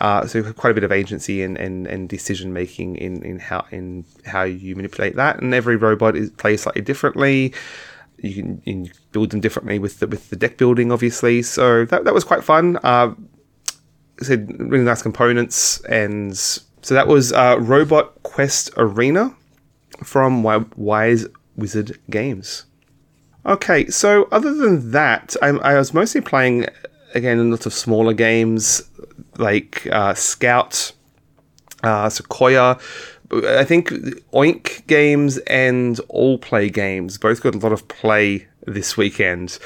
Uh, 0.00 0.26
so 0.26 0.52
quite 0.52 0.70
a 0.70 0.74
bit 0.74 0.84
of 0.84 0.92
agency 0.92 1.42
and, 1.42 1.58
and, 1.58 1.86
and 1.86 2.08
decision 2.08 2.52
making 2.52 2.96
in, 2.96 3.22
in 3.24 3.38
how 3.38 3.66
in 3.70 4.04
how 4.24 4.44
you 4.44 4.76
manipulate 4.76 5.16
that. 5.16 5.40
And 5.42 5.52
every 5.52 5.76
robot 5.76 6.16
is 6.16 6.30
plays 6.30 6.62
slightly 6.62 6.82
differently. 6.82 7.52
You 8.18 8.34
can, 8.34 8.62
you 8.64 8.72
can 8.72 8.92
build 9.12 9.30
them 9.30 9.40
differently 9.40 9.78
with 9.78 10.00
the 10.00 10.06
with 10.06 10.30
the 10.30 10.36
deck 10.36 10.56
building, 10.56 10.90
obviously. 10.92 11.42
So 11.42 11.84
that, 11.86 12.04
that 12.04 12.14
was 12.14 12.24
quite 12.24 12.44
fun. 12.44 12.78
Uh, 12.82 13.14
said 14.20 14.50
really 14.58 14.84
nice 14.84 15.02
components 15.02 15.80
and 15.82 16.36
so 16.36 16.94
that 16.94 17.06
was 17.06 17.32
uh, 17.32 17.56
Robot 17.60 18.22
Quest 18.22 18.70
Arena 18.76 19.34
from 20.02 20.42
Wise 20.42 21.26
Wizard 21.56 21.98
Games. 22.10 22.64
Okay, 23.48 23.88
so 23.88 24.28
other 24.30 24.52
than 24.52 24.90
that, 24.90 25.34
I, 25.40 25.48
I 25.48 25.78
was 25.78 25.94
mostly 25.94 26.20
playing 26.20 26.66
again 27.14 27.50
lots 27.50 27.64
of 27.64 27.72
smaller 27.72 28.12
games 28.12 28.82
like 29.38 29.88
uh, 29.90 30.12
Scout, 30.12 30.92
uh, 31.82 32.10
Sequoia. 32.10 32.78
I 33.32 33.64
think 33.64 33.88
Oink 34.34 34.86
games 34.86 35.38
and 35.46 35.98
All 36.08 36.36
Play 36.36 36.68
games 36.68 37.16
both 37.16 37.42
got 37.42 37.54
a 37.54 37.58
lot 37.58 37.72
of 37.72 37.88
play 37.88 38.47
this 38.74 38.96
weekend. 38.96 39.58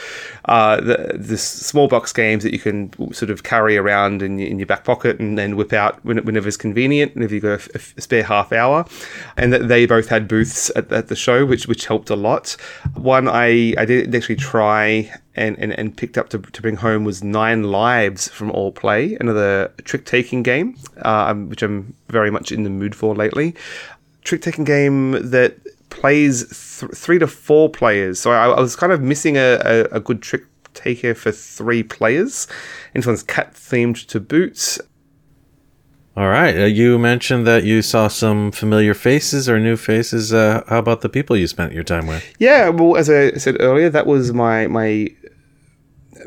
Uh, 0.47 0.77
the, 0.77 1.13
the 1.15 1.39
small 1.39 1.89
box 1.89 2.13
games 2.13 2.43
that 2.43 2.53
you 2.53 2.59
can 2.59 2.93
sort 3.13 3.31
of 3.31 3.43
carry 3.43 3.77
around 3.77 4.23
in, 4.23 4.39
in 4.41 4.59
your 4.59 4.67
back 4.67 4.85
pocket 4.85 5.19
and 5.19 5.39
then 5.39 5.57
whip 5.57 5.73
out 5.73 6.05
whenever 6.05 6.49
it's 6.49 6.57
convenient, 6.57 7.15
and 7.15 7.25
if 7.25 7.33
you've 7.33 7.43
got 7.43 7.67
a, 7.75 7.79
spare 8.01 8.23
half 8.23 8.53
hour. 8.53 8.85
And 9.37 9.53
that 9.53 9.69
they 9.69 9.87
both 9.87 10.09
had 10.09 10.29
booths 10.29 10.71
at, 10.77 10.91
at, 10.93 11.09
the 11.09 11.17
show, 11.17 11.45
which 11.45 11.67
which 11.67 11.87
helped 11.87 12.11
a 12.11 12.17
lot. 12.17 12.57
One 12.95 13.29
I, 13.29 13.75
I 13.79 13.85
did 13.85 14.15
actually 14.15 14.37
try 14.37 15.13
and, 15.35 15.59
and, 15.59 15.73
and 15.73 15.97
picked 15.97 16.19
up 16.19 16.29
to, 16.31 16.39
to 16.39 16.63
bring 16.63 16.77
home 16.77 17.05
was 17.05 17.23
Nine 17.23 17.65
Lives 17.65 18.29
from 18.29 18.51
All 18.51 18.73
Play, 18.73 19.17
another 19.21 19.73
trick 19.85 20.05
taking 20.05 20.43
game, 20.43 20.77
uh, 20.99 21.35
which 21.35 21.63
I'm 21.63 21.95
very 22.09 22.31
much 22.31 22.53
in 22.53 22.65
the 22.65 22.71
mood 22.71 22.95
for 22.95 23.15
lately. 23.15 23.55
Trick 24.25 24.43
taking 24.43 24.65
game 24.65 25.13
that 25.31 25.57
plays 25.93 26.79
th- 26.81 26.93
three 26.93 27.19
to 27.19 27.27
four 27.27 27.69
players. 27.69 28.19
So 28.19 28.33
I, 28.33 28.49
I 28.49 28.61
was 28.61 28.75
kind 28.75 28.93
of 28.93 29.01
missing 29.01 29.37
a, 29.37 29.61
a, 29.65 29.97
a, 29.97 30.01
good 30.01 30.23
trick 30.23 30.45
taker 30.75 31.15
for 31.15 31.31
three 31.31 31.83
players. 31.83 32.49
And 32.95 33.03
this 33.03 33.07
one's 33.07 33.23
cat 33.23 33.55
themed 33.55 34.07
to 34.07 34.19
boots. 34.19 34.81
All 36.17 36.29
right. 36.29 36.57
Uh, 36.57 36.65
you 36.65 36.99
mentioned 36.99 37.47
that 37.47 37.65
you 37.65 37.83
saw 37.83 38.09
some 38.09 38.53
familiar 38.53 38.95
faces 38.95 39.49
or 39.49 39.59
new 39.61 39.77
faces. 39.77 40.33
Uh, 40.33 40.63
how 40.69 40.79
about 40.79 41.03
the 41.03 41.09
people 41.09 41.37
you 41.37 41.47
spent 41.47 41.73
your 41.73 41.85
time 41.85 42.07
with? 42.07 42.25
Yeah, 42.39 42.71
well, 42.71 42.97
as 42.97 43.09
I 43.09 43.33
said 43.33 43.57
earlier, 43.61 43.89
that 43.91 44.07
was 44.07 44.33
my 44.33 44.67
my 44.67 45.09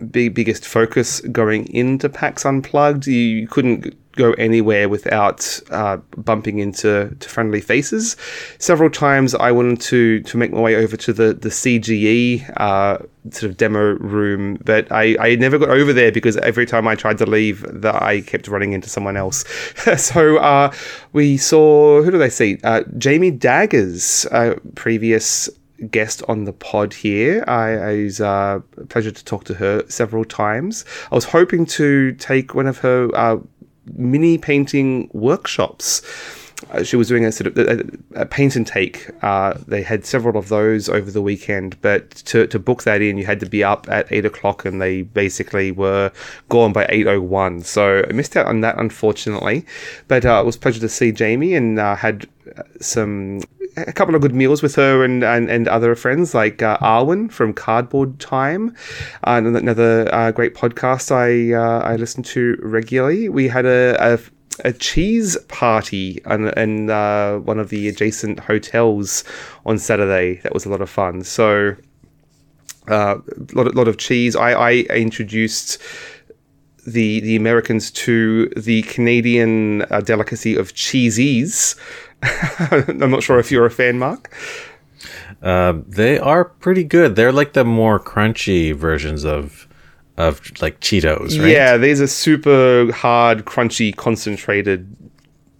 big 0.09 0.33
biggest 0.33 0.65
focus 0.65 1.21
going 1.21 1.67
into 1.73 2.09
PAX 2.09 2.45
Unplugged. 2.45 3.07
You 3.07 3.47
couldn't 3.47 3.95
go 4.15 4.33
anywhere 4.33 4.89
without 4.89 5.59
uh, 5.71 5.97
bumping 6.17 6.59
into 6.59 7.15
to 7.19 7.29
friendly 7.29 7.61
faces. 7.61 8.15
Several 8.59 8.89
times 8.89 9.35
I 9.35 9.51
wanted 9.51 9.81
to 9.81 10.21
to 10.21 10.37
make 10.37 10.51
my 10.51 10.61
way 10.61 10.75
over 10.75 10.97
to 10.97 11.13
the 11.13 11.33
the 11.33 11.49
CGE 11.49 12.51
uh, 12.57 12.97
sort 13.31 13.49
of 13.49 13.57
demo 13.57 13.95
room, 13.95 14.57
but 14.63 14.91
I, 14.91 15.15
I 15.19 15.35
never 15.35 15.57
got 15.57 15.69
over 15.69 15.93
there 15.93 16.11
because 16.11 16.37
every 16.37 16.65
time 16.65 16.87
I 16.87 16.95
tried 16.95 17.17
to 17.19 17.25
leave, 17.25 17.65
that 17.81 18.01
I 18.01 18.21
kept 18.21 18.47
running 18.47 18.73
into 18.73 18.89
someone 18.89 19.17
else. 19.17 19.43
so 19.97 20.37
uh, 20.37 20.71
we 21.13 21.37
saw 21.37 22.01
who 22.01 22.11
did 22.11 22.21
I 22.21 22.29
see? 22.29 22.59
Uh, 22.63 22.83
Jamie 22.97 23.31
Daggers, 23.31 24.25
uh, 24.31 24.55
previous 24.75 25.49
guest 25.89 26.23
on 26.27 26.45
the 26.45 26.53
pod 26.53 26.93
here. 26.93 27.43
I, 27.47 27.91
it 27.91 28.03
was 28.03 28.21
uh, 28.21 28.59
a 28.77 28.85
pleasure 28.85 29.11
to 29.11 29.25
talk 29.25 29.43
to 29.45 29.53
her 29.55 29.83
several 29.87 30.25
times. 30.25 30.85
I 31.11 31.15
was 31.15 31.25
hoping 31.25 31.65
to 31.67 32.13
take 32.13 32.55
one 32.55 32.67
of 32.67 32.77
her 32.79 33.09
uh, 33.13 33.37
mini 33.93 34.37
painting 34.37 35.09
workshops. 35.13 36.01
Uh, 36.71 36.83
she 36.83 36.95
was 36.95 37.09
doing 37.09 37.25
a 37.25 37.31
sort 37.31 37.47
of 37.47 37.57
a, 37.57 37.83
a 38.15 38.25
paint 38.25 38.55
and 38.55 38.65
take. 38.65 39.09
Uh, 39.21 39.53
they 39.67 39.81
had 39.81 40.05
several 40.05 40.37
of 40.37 40.47
those 40.47 40.87
over 40.87 41.11
the 41.11 41.21
weekend, 41.21 41.79
but 41.81 42.11
to, 42.11 42.47
to 42.47 42.57
book 42.57 42.83
that 42.83 43.01
in, 43.01 43.17
you 43.17 43.25
had 43.25 43.41
to 43.41 43.45
be 43.45 43.61
up 43.61 43.87
at 43.89 44.09
eight 44.09 44.25
o'clock, 44.25 44.63
and 44.65 44.81
they 44.81 45.01
basically 45.01 45.71
were 45.71 46.11
gone 46.47 46.71
by 46.71 46.85
eight 46.89 47.07
oh 47.07 47.19
one. 47.21 47.61
So 47.61 48.05
I 48.09 48.13
missed 48.13 48.37
out 48.37 48.47
on 48.47 48.61
that, 48.61 48.79
unfortunately. 48.79 49.65
But 50.07 50.25
uh, 50.25 50.39
it 50.41 50.45
was 50.45 50.55
a 50.55 50.59
pleasure 50.59 50.79
to 50.79 50.89
see 50.89 51.11
Jamie, 51.11 51.55
and 51.55 51.77
uh, 51.77 51.95
had 51.95 52.25
some 52.79 53.41
a 53.77 53.93
couple 53.93 54.15
of 54.15 54.21
good 54.21 54.35
meals 54.35 54.61
with 54.61 54.75
her 54.75 55.03
and 55.03 55.23
and, 55.23 55.49
and 55.49 55.67
other 55.67 55.95
friends 55.95 56.33
like 56.33 56.61
uh, 56.61 56.77
Arwen 56.79 57.31
from 57.31 57.53
Cardboard 57.53 58.19
Time, 58.19 58.75
uh, 59.25 59.41
another 59.43 60.09
uh, 60.13 60.31
great 60.31 60.55
podcast 60.55 61.11
I 61.11 61.53
uh, 61.53 61.81
I 61.81 61.95
listen 61.95 62.23
to 62.23 62.57
regularly. 62.61 63.29
We 63.29 63.47
had 63.47 63.65
a, 63.65 63.97
a 63.99 64.19
a 64.63 64.71
cheese 64.71 65.37
party 65.47 66.21
in, 66.25 66.47
in 66.57 66.89
uh, 66.89 67.37
one 67.39 67.59
of 67.59 67.69
the 67.69 67.89
adjacent 67.89 68.39
hotels 68.39 69.23
on 69.65 69.77
Saturday. 69.77 70.35
That 70.43 70.53
was 70.53 70.65
a 70.65 70.69
lot 70.69 70.81
of 70.81 70.89
fun. 70.89 71.23
So, 71.23 71.75
a 72.87 72.93
uh, 72.93 73.21
lot, 73.53 73.75
lot 73.75 73.87
of 73.87 73.97
cheese. 73.97 74.35
I, 74.35 74.51
I 74.53 74.71
introduced 74.91 75.81
the 76.85 77.19
the 77.21 77.35
Americans 77.35 77.91
to 77.91 78.47
the 78.55 78.83
Canadian 78.83 79.83
uh, 79.83 80.01
delicacy 80.01 80.55
of 80.55 80.73
cheesies, 80.73 81.75
I'm 83.01 83.11
not 83.11 83.23
sure 83.23 83.39
if 83.39 83.51
you're 83.51 83.65
a 83.65 83.71
fan, 83.71 83.99
Mark. 83.99 84.33
Uh, 85.41 85.73
they 85.87 86.17
are 86.17 86.45
pretty 86.45 86.83
good. 86.83 87.15
They're 87.15 87.31
like 87.31 87.53
the 87.53 87.65
more 87.65 87.99
crunchy 87.99 88.73
versions 88.73 89.25
of 89.25 89.67
of 90.17 90.41
like 90.61 90.79
Cheetos, 90.79 91.39
right? 91.39 91.49
Yeah, 91.49 91.77
these 91.77 92.01
are 92.01 92.07
super 92.07 92.91
hard, 92.93 93.45
crunchy, 93.45 93.95
concentrated 93.95 94.95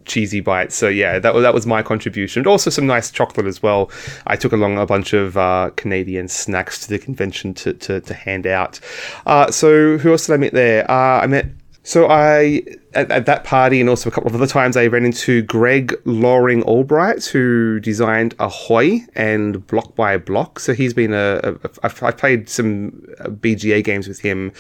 cheesy 0.05 0.39
bites. 0.39 0.75
So 0.75 0.87
yeah, 0.87 1.19
that 1.19 1.33
that 1.33 1.53
was 1.53 1.65
my 1.65 1.83
contribution. 1.83 2.43
But 2.43 2.49
also 2.51 2.69
some 2.69 2.87
nice 2.87 3.11
chocolate 3.11 3.47
as 3.47 3.61
well. 3.61 3.91
I 4.27 4.35
took 4.35 4.53
along 4.53 4.77
a 4.77 4.85
bunch 4.85 5.13
of 5.13 5.37
uh, 5.37 5.71
Canadian 5.75 6.27
snacks 6.27 6.79
to 6.81 6.89
the 6.89 6.99
convention 6.99 7.53
to 7.55 7.73
to, 7.73 8.01
to 8.01 8.13
hand 8.13 8.47
out. 8.47 8.79
Uh, 9.25 9.51
so 9.51 9.97
who 9.97 10.11
else 10.11 10.27
did 10.27 10.33
I 10.33 10.37
meet 10.37 10.53
there? 10.53 10.89
Uh, 10.89 11.21
I 11.21 11.27
met. 11.27 11.47
So 11.85 12.09
I 12.09 12.63
at, 12.95 13.11
at, 13.11 13.27
that 13.27 13.43
party 13.43 13.79
and 13.79 13.87
also 13.87 14.09
a 14.09 14.11
couple 14.11 14.27
of 14.27 14.33
other 14.33 14.47
times, 14.47 14.75
I 14.75 14.87
ran 14.87 15.05
into 15.05 15.43
Greg 15.43 15.93
Loring 16.03 16.63
Albright, 16.63 17.25
who 17.25 17.79
designed 17.79 18.33
Ahoy 18.39 19.01
and 19.13 19.65
Block 19.67 19.95
by 19.95 20.17
Block. 20.17 20.59
So 20.59 20.73
he's 20.73 20.95
been 20.95 21.13
a, 21.13 21.41
a, 21.43 21.53
a 21.83 21.91
I've 22.01 22.17
played 22.17 22.49
some 22.49 22.89
BGA 23.19 23.83
games 23.83 24.07
with 24.07 24.19
him 24.19 24.51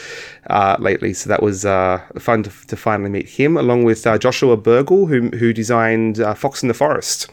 uh, 0.51 0.77
lately, 0.79 1.13
so 1.13 1.27
that 1.27 1.41
was 1.41 1.65
uh, 1.65 1.99
fun 2.19 2.43
to, 2.43 2.51
to, 2.67 2.75
finally 2.77 3.09
meet 3.09 3.27
him, 3.27 3.57
along 3.57 3.85
with 3.85 4.05
uh, 4.05 4.19
Joshua 4.19 4.55
Buergel, 4.55 5.09
who 5.09 5.35
who 5.35 5.51
designed 5.51 6.19
uh, 6.19 6.35
Fox 6.35 6.61
in 6.61 6.67
the 6.67 6.75
Forest. 6.75 7.27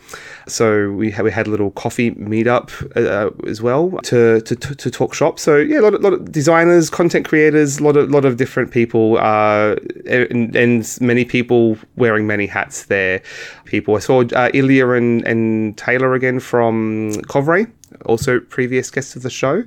So 0.49 0.91
we 0.93 1.11
had, 1.11 1.25
we 1.25 1.31
had 1.31 1.47
a 1.47 1.51
little 1.51 1.71
coffee 1.73 2.13
meetup 2.13 2.71
uh, 2.97 3.31
as 3.49 3.63
well 3.63 3.91
to, 4.05 4.41
to, 4.41 4.57
to, 4.57 4.91
talk 4.91 5.15
shop. 5.15 5.39
So 5.39 5.57
yeah, 5.57 5.81
a 5.81 5.83
lot, 5.83 5.95
of, 5.95 6.01
lot 6.03 6.13
of 6.13 6.33
designers, 6.33 6.91
content 6.91 7.27
creators, 7.27 7.79
a 7.79 7.85
lot 7.85 7.97
of 7.97 8.11
lot 8.11 8.25
of 8.25 8.37
different 8.37 8.71
people, 8.71 9.19
uh, 9.19 9.77
and, 10.07 10.55
and, 10.57 10.99
many 11.01 11.25
people 11.25 11.79
wearing 11.97 12.27
many 12.27 12.47
hats 12.47 12.87
there. 12.87 13.23
People 13.65 13.97
I 13.97 14.01
saw 14.01 14.25
uh, 14.25 14.51
Ilya 14.53 14.91
and, 14.91 15.27
and 15.27 15.77
Taylor 15.79 16.15
again 16.15 16.41
from 16.41 17.13
Kovray, 17.29 17.71
also 18.07 18.41
previous 18.41 18.91
guests 18.91 19.17
of 19.17 19.23
the 19.23 19.31
show. 19.31 19.65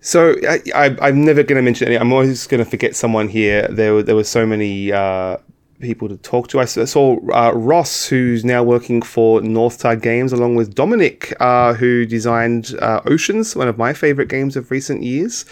So 0.00 0.34
I, 0.46 0.96
am 1.00 1.24
never 1.24 1.42
going 1.42 1.56
to 1.56 1.62
mention 1.62 1.88
any. 1.88 1.96
I'm 1.96 2.12
always 2.12 2.46
going 2.46 2.62
to 2.62 2.68
forget 2.68 2.94
someone 2.94 3.26
here. 3.26 3.66
There, 3.68 4.02
there 4.02 4.14
were 4.14 4.24
so 4.24 4.44
many 4.44 4.92
uh, 4.92 5.38
people 5.80 6.08
to 6.08 6.16
talk 6.18 6.48
to. 6.48 6.60
I 6.60 6.64
saw 6.64 7.18
uh, 7.32 7.52
Ross, 7.54 8.06
who's 8.06 8.44
now 8.44 8.62
working 8.62 9.02
for 9.02 9.40
North 9.40 9.74
Star 9.74 9.96
Games, 9.96 10.32
along 10.32 10.56
with 10.56 10.74
Dominic, 10.74 11.34
uh, 11.40 11.74
who 11.74 12.06
designed 12.06 12.74
uh, 12.80 13.00
Oceans, 13.06 13.56
one 13.56 13.68
of 13.68 13.78
my 13.78 13.92
favorite 13.92 14.28
games 14.28 14.56
of 14.56 14.70
recent 14.70 15.02
years. 15.02 15.44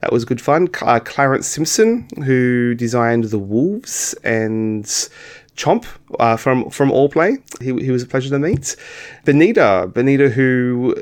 That 0.00 0.12
was 0.12 0.24
good 0.24 0.40
fun. 0.40 0.68
Uh, 0.82 1.00
Clarence 1.00 1.46
Simpson, 1.46 2.08
who 2.24 2.74
designed 2.74 3.24
The 3.24 3.38
Wolves 3.38 4.14
and 4.24 4.84
Chomp 5.56 5.86
uh, 6.20 6.36
from 6.36 6.70
from 6.70 6.90
All 6.90 7.08
Play. 7.08 7.38
He, 7.60 7.66
he 7.66 7.90
was 7.90 8.02
a 8.02 8.06
pleasure 8.06 8.30
to 8.30 8.38
meet. 8.38 8.76
Benita, 9.24 9.90
Benita, 9.92 10.30
who 10.30 10.94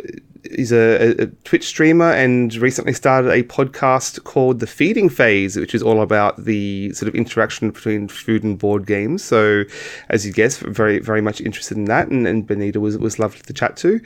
he's 0.55 0.73
a, 0.73 1.23
a, 1.23 1.27
Twitch 1.45 1.67
streamer 1.67 2.11
and 2.13 2.55
recently 2.57 2.93
started 2.93 3.31
a 3.31 3.43
podcast 3.45 4.25
called 4.25 4.61
The 4.61 4.67
Feeding 4.67 5.09
Phase, 5.09 5.57
which 5.57 5.75
is 5.75 5.83
all 5.83 6.03
about 6.03 6.45
the 6.45 6.93
sort 6.93 7.09
of 7.09 7.15
interaction 7.15 7.71
between 7.71 8.09
food 8.09 8.45
and 8.45 8.59
board 8.59 8.87
games. 8.87 9.25
So, 9.25 9.65
as 10.09 10.27
you 10.27 10.33
guess, 10.33 10.59
very 10.59 10.99
very 10.99 11.21
much 11.21 11.41
interested 11.41 11.77
in 11.77 11.87
that, 11.87 12.09
and, 12.09 12.27
and 12.27 12.47
Benita 12.47 12.81
was 12.81 12.99
was 12.99 13.19
lovely 13.19 13.41
to 13.41 13.53
chat 13.53 13.77
to. 13.79 14.01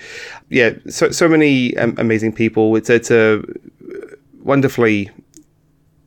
Yeah, 0.49 0.75
so 0.89 1.11
so 1.11 1.29
many 1.29 1.77
um, 1.77 1.95
amazing 1.99 2.33
people. 2.33 2.75
It's 2.77 2.91
it's 2.91 3.11
a 3.11 3.43
wonderfully 4.43 5.11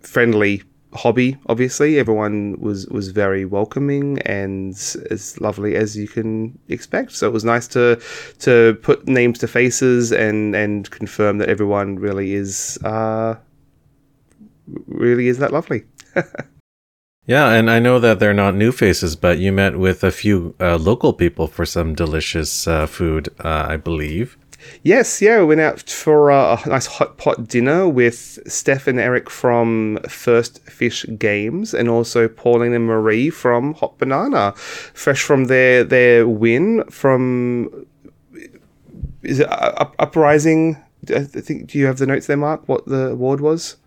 friendly 0.02 0.64
hobby. 0.96 1.38
Obviously, 1.48 2.00
everyone 2.00 2.60
was 2.60 2.88
was 2.88 3.10
very 3.10 3.46
welcoming 3.46 4.20
and 4.20 4.74
as 5.12 5.40
lovely 5.40 5.76
as 5.76 5.98
you 5.98 6.08
can 6.08 6.58
expect. 6.70 7.12
So 7.12 7.28
it 7.28 7.34
was 7.34 7.44
nice 7.44 7.68
to 7.70 8.02
to 8.40 8.78
put 8.82 9.08
names 9.08 9.40
to 9.40 9.48
faces 9.48 10.12
and 10.12 10.56
and 10.56 10.90
confirm 10.90 11.38
that 11.40 11.50
everyone 11.50 11.98
really 11.98 12.34
is 12.34 12.78
uh, 12.84 13.36
really 14.88 15.28
is 15.28 15.38
that 15.40 15.52
lovely. 15.52 15.84
yeah, 17.26 17.50
and 17.50 17.70
I 17.70 17.80
know 17.80 18.00
that 18.00 18.20
they're 18.20 18.34
not 18.34 18.56
new 18.56 18.72
faces, 18.72 19.16
but 19.16 19.40
you 19.40 19.52
met 19.52 19.78
with 19.78 20.04
a 20.04 20.12
few 20.12 20.56
uh, 20.60 20.78
local 20.78 21.14
people 21.14 21.48
for 21.48 21.66
some 21.66 21.96
delicious 21.96 22.68
uh, 22.68 22.86
food, 22.86 23.30
uh, 23.44 23.66
I 23.70 23.78
believe. 23.78 24.38
Yes, 24.84 25.22
yeah, 25.22 25.40
we 25.40 25.46
went 25.46 25.62
out 25.62 25.90
for 25.90 26.32
uh, 26.32 26.62
a 26.64 26.70
nice 26.70 26.86
hot 26.86 27.18
pot 27.18 27.48
dinner 27.48 27.88
with 27.88 28.40
Steph 28.52 28.88
and 28.88 29.00
Eric 29.00 29.30
from 29.30 30.00
First 30.08 30.60
Fish 30.70 31.06
Games, 31.18 31.74
and 31.74 31.90
also 31.90 32.28
Pauline 32.28 32.74
and 32.74 32.86
Marie 32.86 33.30
from 33.30 33.74
Hot 33.76 33.98
Banana, 33.98 34.54
fresh 34.54 35.22
from 35.22 35.46
their 35.46 35.84
their 35.84 36.28
win 36.28 36.84
from 36.90 37.86
is 39.24 39.40
it 39.40 39.50
uh, 39.50 39.90
Uprising? 40.00 40.78
I 41.14 41.24
think. 41.24 41.68
Do 41.68 41.78
you 41.78 41.86
have 41.86 41.98
the 41.98 42.06
notes 42.06 42.28
there, 42.28 42.38
Mark? 42.38 42.68
What 42.68 42.86
the 42.86 43.12
award 43.12 43.42
was? 43.42 43.78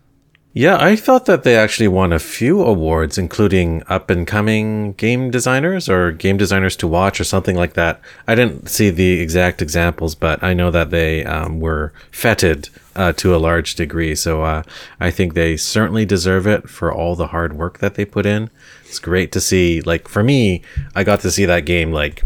Yeah, 0.57 0.77
I 0.79 0.95
thought 0.95 1.27
that 1.27 1.43
they 1.43 1.55
actually 1.55 1.87
won 1.87 2.11
a 2.11 2.17
few 2.17 2.63
awards, 2.63 3.19
including 3.19 3.83
up 3.85 4.09
and 4.09 4.25
coming 4.25 4.93
game 4.93 5.29
designers 5.29 5.87
or 5.87 6.11
game 6.11 6.35
designers 6.35 6.75
to 6.77 6.87
watch 6.87 7.21
or 7.21 7.25
something 7.25 7.55
like 7.55 7.73
that. 7.73 8.01
I 8.27 8.33
didn't 8.33 8.67
see 8.67 8.89
the 8.89 9.21
exact 9.21 9.61
examples, 9.61 10.15
but 10.15 10.43
I 10.43 10.55
know 10.55 10.71
that 10.71 10.89
they 10.89 11.23
um, 11.25 11.59
were 11.59 11.93
feted 12.09 12.69
uh, 12.95 13.13
to 13.17 13.35
a 13.35 13.37
large 13.37 13.75
degree. 13.75 14.15
So 14.15 14.41
uh, 14.41 14.63
I 14.99 15.11
think 15.11 15.35
they 15.35 15.57
certainly 15.57 16.05
deserve 16.05 16.47
it 16.47 16.67
for 16.67 16.91
all 16.91 17.15
the 17.15 17.27
hard 17.27 17.53
work 17.53 17.77
that 17.77 17.93
they 17.93 18.03
put 18.03 18.25
in. 18.25 18.49
It's 18.83 18.97
great 18.97 19.31
to 19.33 19.39
see. 19.39 19.81
Like 19.81 20.07
for 20.07 20.23
me, 20.23 20.63
I 20.95 21.03
got 21.03 21.19
to 21.19 21.29
see 21.29 21.45
that 21.45 21.65
game 21.65 21.91
like 21.91 22.23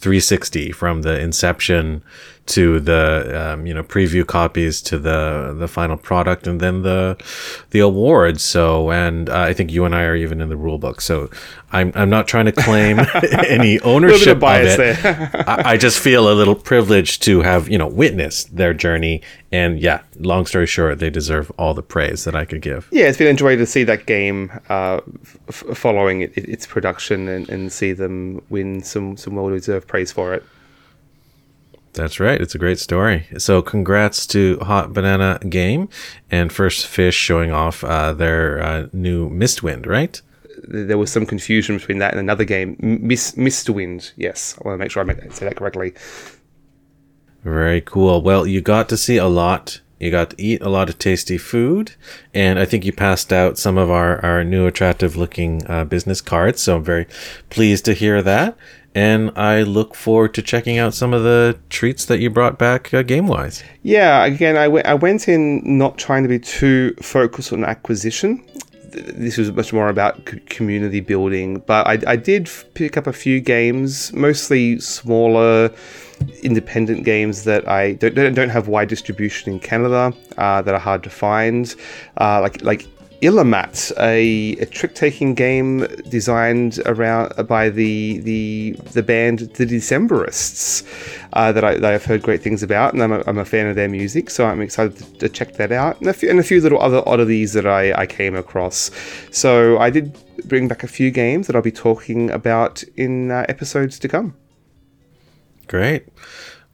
360 0.00 0.72
from 0.72 1.02
the 1.02 1.20
inception 1.20 2.02
to 2.46 2.80
the 2.80 3.52
um, 3.52 3.66
you 3.66 3.74
know 3.74 3.82
preview 3.82 4.26
copies 4.26 4.82
to 4.82 4.98
the 4.98 5.54
the 5.56 5.68
final 5.68 5.96
product 5.96 6.46
and 6.46 6.60
then 6.60 6.82
the 6.82 7.16
the 7.70 7.78
awards 7.78 8.42
so 8.42 8.90
and 8.90 9.30
uh, 9.30 9.40
i 9.40 9.52
think 9.52 9.70
you 9.70 9.84
and 9.84 9.94
i 9.94 10.02
are 10.02 10.16
even 10.16 10.40
in 10.40 10.48
the 10.48 10.56
rule 10.56 10.78
book. 10.78 11.00
So 11.00 11.30
i'm 11.70 11.92
i'm 11.94 12.10
not 12.10 12.26
trying 12.26 12.46
to 12.46 12.52
claim 12.52 12.98
any 13.48 13.80
ownership 13.80 14.38
of, 14.38 14.42
of 14.42 14.80
it. 14.80 15.04
I, 15.04 15.72
I, 15.72 15.76
just 15.76 15.98
feel 16.00 16.30
a 16.30 16.34
little 16.34 16.54
privileged 16.54 17.22
to 17.24 17.42
have 17.42 17.68
you 17.68 17.78
know 17.78 17.86
witnessed 17.86 18.56
their 18.56 18.74
journey. 18.74 19.22
And 19.52 19.78
yeah 19.80 20.00
long 20.18 20.46
story 20.46 20.66
short 20.66 20.98
they 20.98 21.10
deserve 21.10 21.52
all 21.58 21.74
the 21.74 21.82
praise 21.82 22.24
that 22.24 22.34
i 22.34 22.44
could 22.44 22.62
give. 22.62 22.88
Yeah 22.90 23.08
it's 23.08 23.18
been 23.18 23.28
enjoyable 23.28 23.62
to 23.62 23.66
see 23.66 23.84
that 23.84 24.06
game 24.06 24.50
uh, 24.68 25.00
f- 25.48 25.64
following 25.74 26.22
it, 26.22 26.36
its 26.36 26.66
production 26.66 27.28
and, 27.28 27.48
and 27.48 27.70
see 27.70 27.92
them 27.92 28.42
win 28.48 28.82
some 28.82 29.16
some 29.16 29.36
well 29.36 29.50
deserved 29.50 29.86
praise 29.86 30.10
for 30.10 30.34
it 30.34 30.42
that's 31.92 32.18
right. 32.18 32.40
It's 32.40 32.54
a 32.54 32.58
great 32.58 32.78
story. 32.78 33.26
So, 33.38 33.60
congrats 33.62 34.26
to 34.28 34.58
Hot 34.60 34.92
Banana 34.92 35.38
Game 35.48 35.88
and 36.30 36.52
First 36.52 36.86
Fish 36.86 37.14
showing 37.14 37.50
off 37.50 37.84
uh, 37.84 38.12
their 38.12 38.62
uh, 38.62 38.86
new 38.92 39.28
Mistwind, 39.28 39.86
right? 39.86 40.20
There 40.64 40.98
was 40.98 41.10
some 41.10 41.26
confusion 41.26 41.76
between 41.76 41.98
that 41.98 42.12
and 42.12 42.20
another 42.20 42.44
game, 42.44 42.76
Miss 42.80 43.32
Mistwind. 43.32 44.12
Yes, 44.16 44.56
I 44.58 44.68
want 44.68 44.78
to 44.78 44.84
make 44.84 44.90
sure 44.90 45.02
I 45.02 45.04
make, 45.04 45.32
say 45.32 45.46
that 45.46 45.56
correctly. 45.56 45.94
Very 47.44 47.80
cool. 47.80 48.22
Well, 48.22 48.46
you 48.46 48.60
got 48.60 48.88
to 48.90 48.96
see 48.96 49.16
a 49.16 49.26
lot. 49.26 49.80
You 49.98 50.10
got 50.10 50.30
to 50.30 50.42
eat 50.42 50.62
a 50.62 50.68
lot 50.68 50.88
of 50.88 50.98
tasty 50.98 51.38
food, 51.38 51.94
and 52.34 52.58
I 52.58 52.64
think 52.64 52.84
you 52.84 52.92
passed 52.92 53.32
out 53.32 53.58
some 53.58 53.78
of 53.78 53.88
our, 53.90 54.24
our 54.24 54.42
new 54.42 54.66
attractive 54.66 55.16
looking 55.16 55.64
uh, 55.68 55.84
business 55.84 56.20
cards. 56.20 56.60
So 56.60 56.76
I'm 56.76 56.84
very 56.84 57.06
pleased 57.50 57.84
to 57.84 57.92
hear 57.92 58.20
that 58.22 58.56
and 58.94 59.30
I 59.36 59.62
look 59.62 59.94
forward 59.94 60.34
to 60.34 60.42
checking 60.42 60.78
out 60.78 60.94
some 60.94 61.14
of 61.14 61.22
the 61.22 61.58
treats 61.70 62.04
that 62.06 62.18
you 62.20 62.30
brought 62.30 62.58
back 62.58 62.92
uh, 62.92 63.02
game 63.02 63.26
wise. 63.26 63.62
Yeah, 63.82 64.24
again, 64.24 64.56
I, 64.56 64.64
w- 64.64 64.84
I 64.84 64.94
went 64.94 65.28
in 65.28 65.62
not 65.78 65.98
trying 65.98 66.22
to 66.22 66.28
be 66.28 66.38
too 66.38 66.94
focused 67.00 67.52
on 67.52 67.64
acquisition. 67.64 68.44
This 68.92 69.38
was 69.38 69.50
much 69.52 69.72
more 69.72 69.88
about 69.88 70.26
community 70.46 71.00
building, 71.00 71.60
but 71.60 71.86
I, 71.86 72.12
I 72.12 72.16
did 72.16 72.50
pick 72.74 72.98
up 72.98 73.06
a 73.06 73.12
few 73.12 73.40
games, 73.40 74.12
mostly 74.12 74.78
smaller 74.80 75.70
independent 76.42 77.04
games 77.04 77.44
that 77.44 77.66
I 77.68 77.94
don't, 77.94 78.34
don't 78.34 78.50
have 78.50 78.68
wide 78.68 78.88
distribution 78.88 79.52
in 79.52 79.60
Canada 79.60 80.12
uh, 80.36 80.62
that 80.62 80.74
are 80.74 80.80
hard 80.80 81.02
to 81.04 81.10
find, 81.10 81.74
uh, 82.18 82.40
like 82.40 82.62
like 82.62 82.86
Illimat, 83.22 83.92
a, 84.00 84.52
a 84.60 84.66
trick-taking 84.66 85.34
game 85.34 85.86
designed 86.08 86.80
around 86.86 87.46
by 87.46 87.70
the 87.70 88.18
the 88.18 88.72
the 88.92 89.02
band 89.02 89.38
The 89.38 89.64
Decemberists, 89.64 90.82
uh, 91.32 91.52
that, 91.52 91.62
I, 91.62 91.74
that 91.74 91.92
I've 91.94 92.04
heard 92.04 92.22
great 92.22 92.42
things 92.42 92.64
about, 92.64 92.92
and 92.92 93.02
I'm 93.02 93.12
a, 93.12 93.22
I'm 93.28 93.38
a 93.38 93.44
fan 93.44 93.68
of 93.68 93.76
their 93.76 93.88
music, 93.88 94.28
so 94.28 94.46
I'm 94.46 94.60
excited 94.60 94.96
to, 94.98 95.04
to 95.20 95.28
check 95.28 95.54
that 95.54 95.70
out, 95.70 96.00
and 96.00 96.08
a, 96.08 96.12
few, 96.12 96.28
and 96.30 96.40
a 96.40 96.42
few 96.42 96.60
little 96.60 96.82
other 96.82 97.00
oddities 97.08 97.52
that 97.52 97.64
I, 97.64 97.92
I 97.92 98.06
came 98.06 98.34
across. 98.34 98.90
So 99.30 99.78
I 99.78 99.88
did 99.90 100.18
bring 100.44 100.66
back 100.66 100.82
a 100.82 100.88
few 100.88 101.12
games 101.12 101.46
that 101.46 101.54
I'll 101.54 101.62
be 101.62 101.70
talking 101.70 102.28
about 102.28 102.82
in 102.96 103.30
uh, 103.30 103.46
episodes 103.48 104.00
to 104.00 104.08
come. 104.08 104.34
Great. 105.68 106.08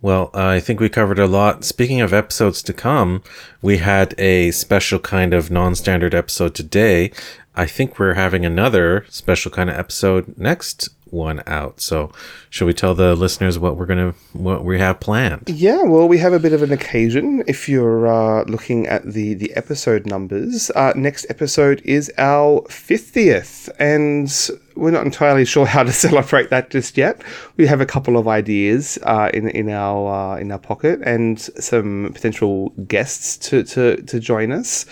Well, 0.00 0.30
I 0.32 0.60
think 0.60 0.78
we 0.78 0.88
covered 0.88 1.18
a 1.18 1.26
lot. 1.26 1.64
Speaking 1.64 2.00
of 2.00 2.12
episodes 2.12 2.62
to 2.62 2.72
come, 2.72 3.22
we 3.60 3.78
had 3.78 4.14
a 4.18 4.52
special 4.52 5.00
kind 5.00 5.34
of 5.34 5.50
non 5.50 5.74
standard 5.74 6.14
episode 6.14 6.54
today. 6.54 7.10
I 7.56 7.66
think 7.66 7.98
we're 7.98 8.14
having 8.14 8.46
another 8.46 9.04
special 9.08 9.50
kind 9.50 9.68
of 9.68 9.76
episode 9.76 10.38
next 10.38 10.90
one 11.12 11.42
out. 11.46 11.80
So, 11.80 12.12
should 12.50 12.66
we 12.66 12.74
tell 12.74 12.94
the 12.94 13.16
listeners 13.16 13.58
what 13.58 13.76
we're 13.76 13.86
gonna 13.86 14.14
what 14.32 14.64
we 14.64 14.78
have 14.78 15.00
planned? 15.00 15.48
Yeah, 15.48 15.82
well, 15.82 16.06
we 16.06 16.18
have 16.18 16.32
a 16.32 16.38
bit 16.38 16.52
of 16.52 16.62
an 16.62 16.72
occasion. 16.72 17.42
If 17.48 17.68
you're 17.68 18.06
uh, 18.06 18.44
looking 18.44 18.86
at 18.86 19.12
the 19.12 19.34
the 19.34 19.52
episode 19.54 20.06
numbers, 20.06 20.70
uh, 20.76 20.92
next 20.94 21.26
episode 21.28 21.82
is 21.84 22.12
our 22.16 22.64
fiftieth, 22.68 23.68
and 23.80 24.30
we're 24.78 24.92
not 24.92 25.04
entirely 25.04 25.44
sure 25.44 25.66
how 25.66 25.82
to 25.82 25.92
celebrate 26.06 26.50
that 26.50 26.70
just 26.70 26.96
yet. 26.96 27.22
We 27.56 27.66
have 27.66 27.80
a 27.80 27.86
couple 27.86 28.16
of 28.16 28.28
ideas 28.28 28.98
uh, 29.02 29.30
in 29.34 29.48
in 29.48 29.68
our 29.68 30.34
uh, 30.34 30.38
in 30.38 30.52
our 30.52 30.58
pocket 30.58 31.00
and 31.04 31.40
some 31.40 32.10
potential 32.14 32.70
guests 32.86 33.36
to 33.48 33.64
to, 33.64 34.02
to 34.02 34.20
join 34.20 34.52
us. 34.52 34.86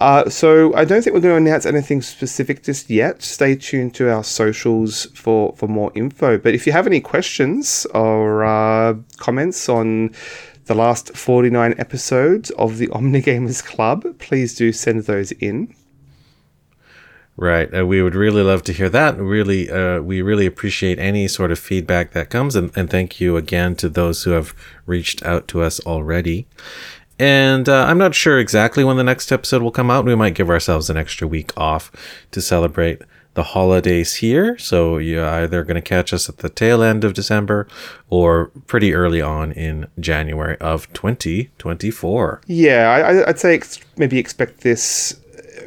Uh, 0.00 0.28
so 0.30 0.74
I 0.74 0.84
don't 0.84 1.02
think 1.02 1.14
we're 1.14 1.20
going 1.20 1.44
to 1.44 1.50
announce 1.50 1.66
anything 1.66 2.02
specific 2.02 2.62
just 2.62 2.88
yet. 2.88 3.22
Stay 3.22 3.56
tuned 3.56 3.94
to 3.96 4.10
our 4.10 4.24
socials 4.24 5.06
for 5.14 5.54
for 5.56 5.68
more 5.68 5.92
info. 5.94 6.38
But 6.38 6.54
if 6.54 6.66
you 6.66 6.72
have 6.72 6.86
any 6.86 7.00
questions 7.00 7.86
or 7.94 8.44
uh, 8.44 8.94
comments 9.18 9.68
on 9.68 10.14
the 10.66 10.74
last 10.74 11.16
49 11.16 11.74
episodes 11.78 12.50
of 12.52 12.78
the 12.78 12.86
Omnigamers 12.92 13.64
Club, 13.64 14.18
please 14.18 14.54
do 14.54 14.72
send 14.72 15.04
those 15.04 15.32
in. 15.32 15.74
Right. 17.40 17.72
Uh, 17.72 17.86
we 17.86 18.02
would 18.02 18.16
really 18.16 18.42
love 18.42 18.64
to 18.64 18.72
hear 18.72 18.88
that. 18.88 19.16
Really, 19.16 19.70
uh, 19.70 20.00
we 20.00 20.22
really 20.22 20.44
appreciate 20.44 20.98
any 20.98 21.28
sort 21.28 21.52
of 21.52 21.58
feedback 21.60 22.10
that 22.10 22.30
comes. 22.30 22.56
And, 22.56 22.76
and, 22.76 22.90
thank 22.90 23.20
you 23.20 23.36
again 23.36 23.76
to 23.76 23.88
those 23.88 24.24
who 24.24 24.32
have 24.32 24.52
reached 24.86 25.22
out 25.22 25.46
to 25.48 25.62
us 25.62 25.78
already. 25.86 26.48
And 27.16 27.68
uh, 27.68 27.84
I'm 27.84 27.96
not 27.96 28.16
sure 28.16 28.40
exactly 28.40 28.82
when 28.82 28.96
the 28.96 29.04
next 29.04 29.30
episode 29.30 29.62
will 29.62 29.70
come 29.70 29.88
out. 29.88 30.04
We 30.04 30.16
might 30.16 30.34
give 30.34 30.50
ourselves 30.50 30.90
an 30.90 30.96
extra 30.96 31.28
week 31.28 31.56
off 31.56 31.92
to 32.32 32.40
celebrate 32.40 33.02
the 33.34 33.44
holidays 33.44 34.16
here. 34.16 34.58
So 34.58 34.98
you're 34.98 35.24
either 35.24 35.62
going 35.62 35.76
to 35.76 35.80
catch 35.80 36.12
us 36.12 36.28
at 36.28 36.38
the 36.38 36.48
tail 36.48 36.82
end 36.82 37.04
of 37.04 37.14
December 37.14 37.68
or 38.10 38.46
pretty 38.66 38.94
early 38.94 39.22
on 39.22 39.52
in 39.52 39.86
January 40.00 40.56
of 40.58 40.92
2024. 40.92 42.40
Yeah, 42.48 42.90
I, 42.90 43.26
would 43.28 43.38
say 43.38 43.54
ex- 43.54 43.78
maybe 43.96 44.18
expect 44.18 44.62
this 44.62 45.20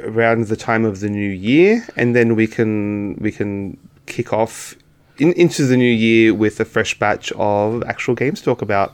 around 0.03 0.47
the 0.47 0.55
time 0.55 0.85
of 0.85 0.99
the 0.99 1.09
new 1.09 1.29
year, 1.29 1.85
and 1.95 2.15
then 2.15 2.35
we 2.35 2.47
can 2.47 3.15
we 3.15 3.31
can 3.31 3.77
kick 4.05 4.33
off 4.33 4.75
in, 5.17 5.33
into 5.33 5.65
the 5.65 5.77
new 5.77 5.91
year 5.91 6.33
with 6.33 6.59
a 6.59 6.65
fresh 6.65 6.97
batch 6.97 7.31
of 7.33 7.83
actual 7.83 8.15
games 8.15 8.39
to 8.39 8.45
talk 8.45 8.61
about. 8.61 8.93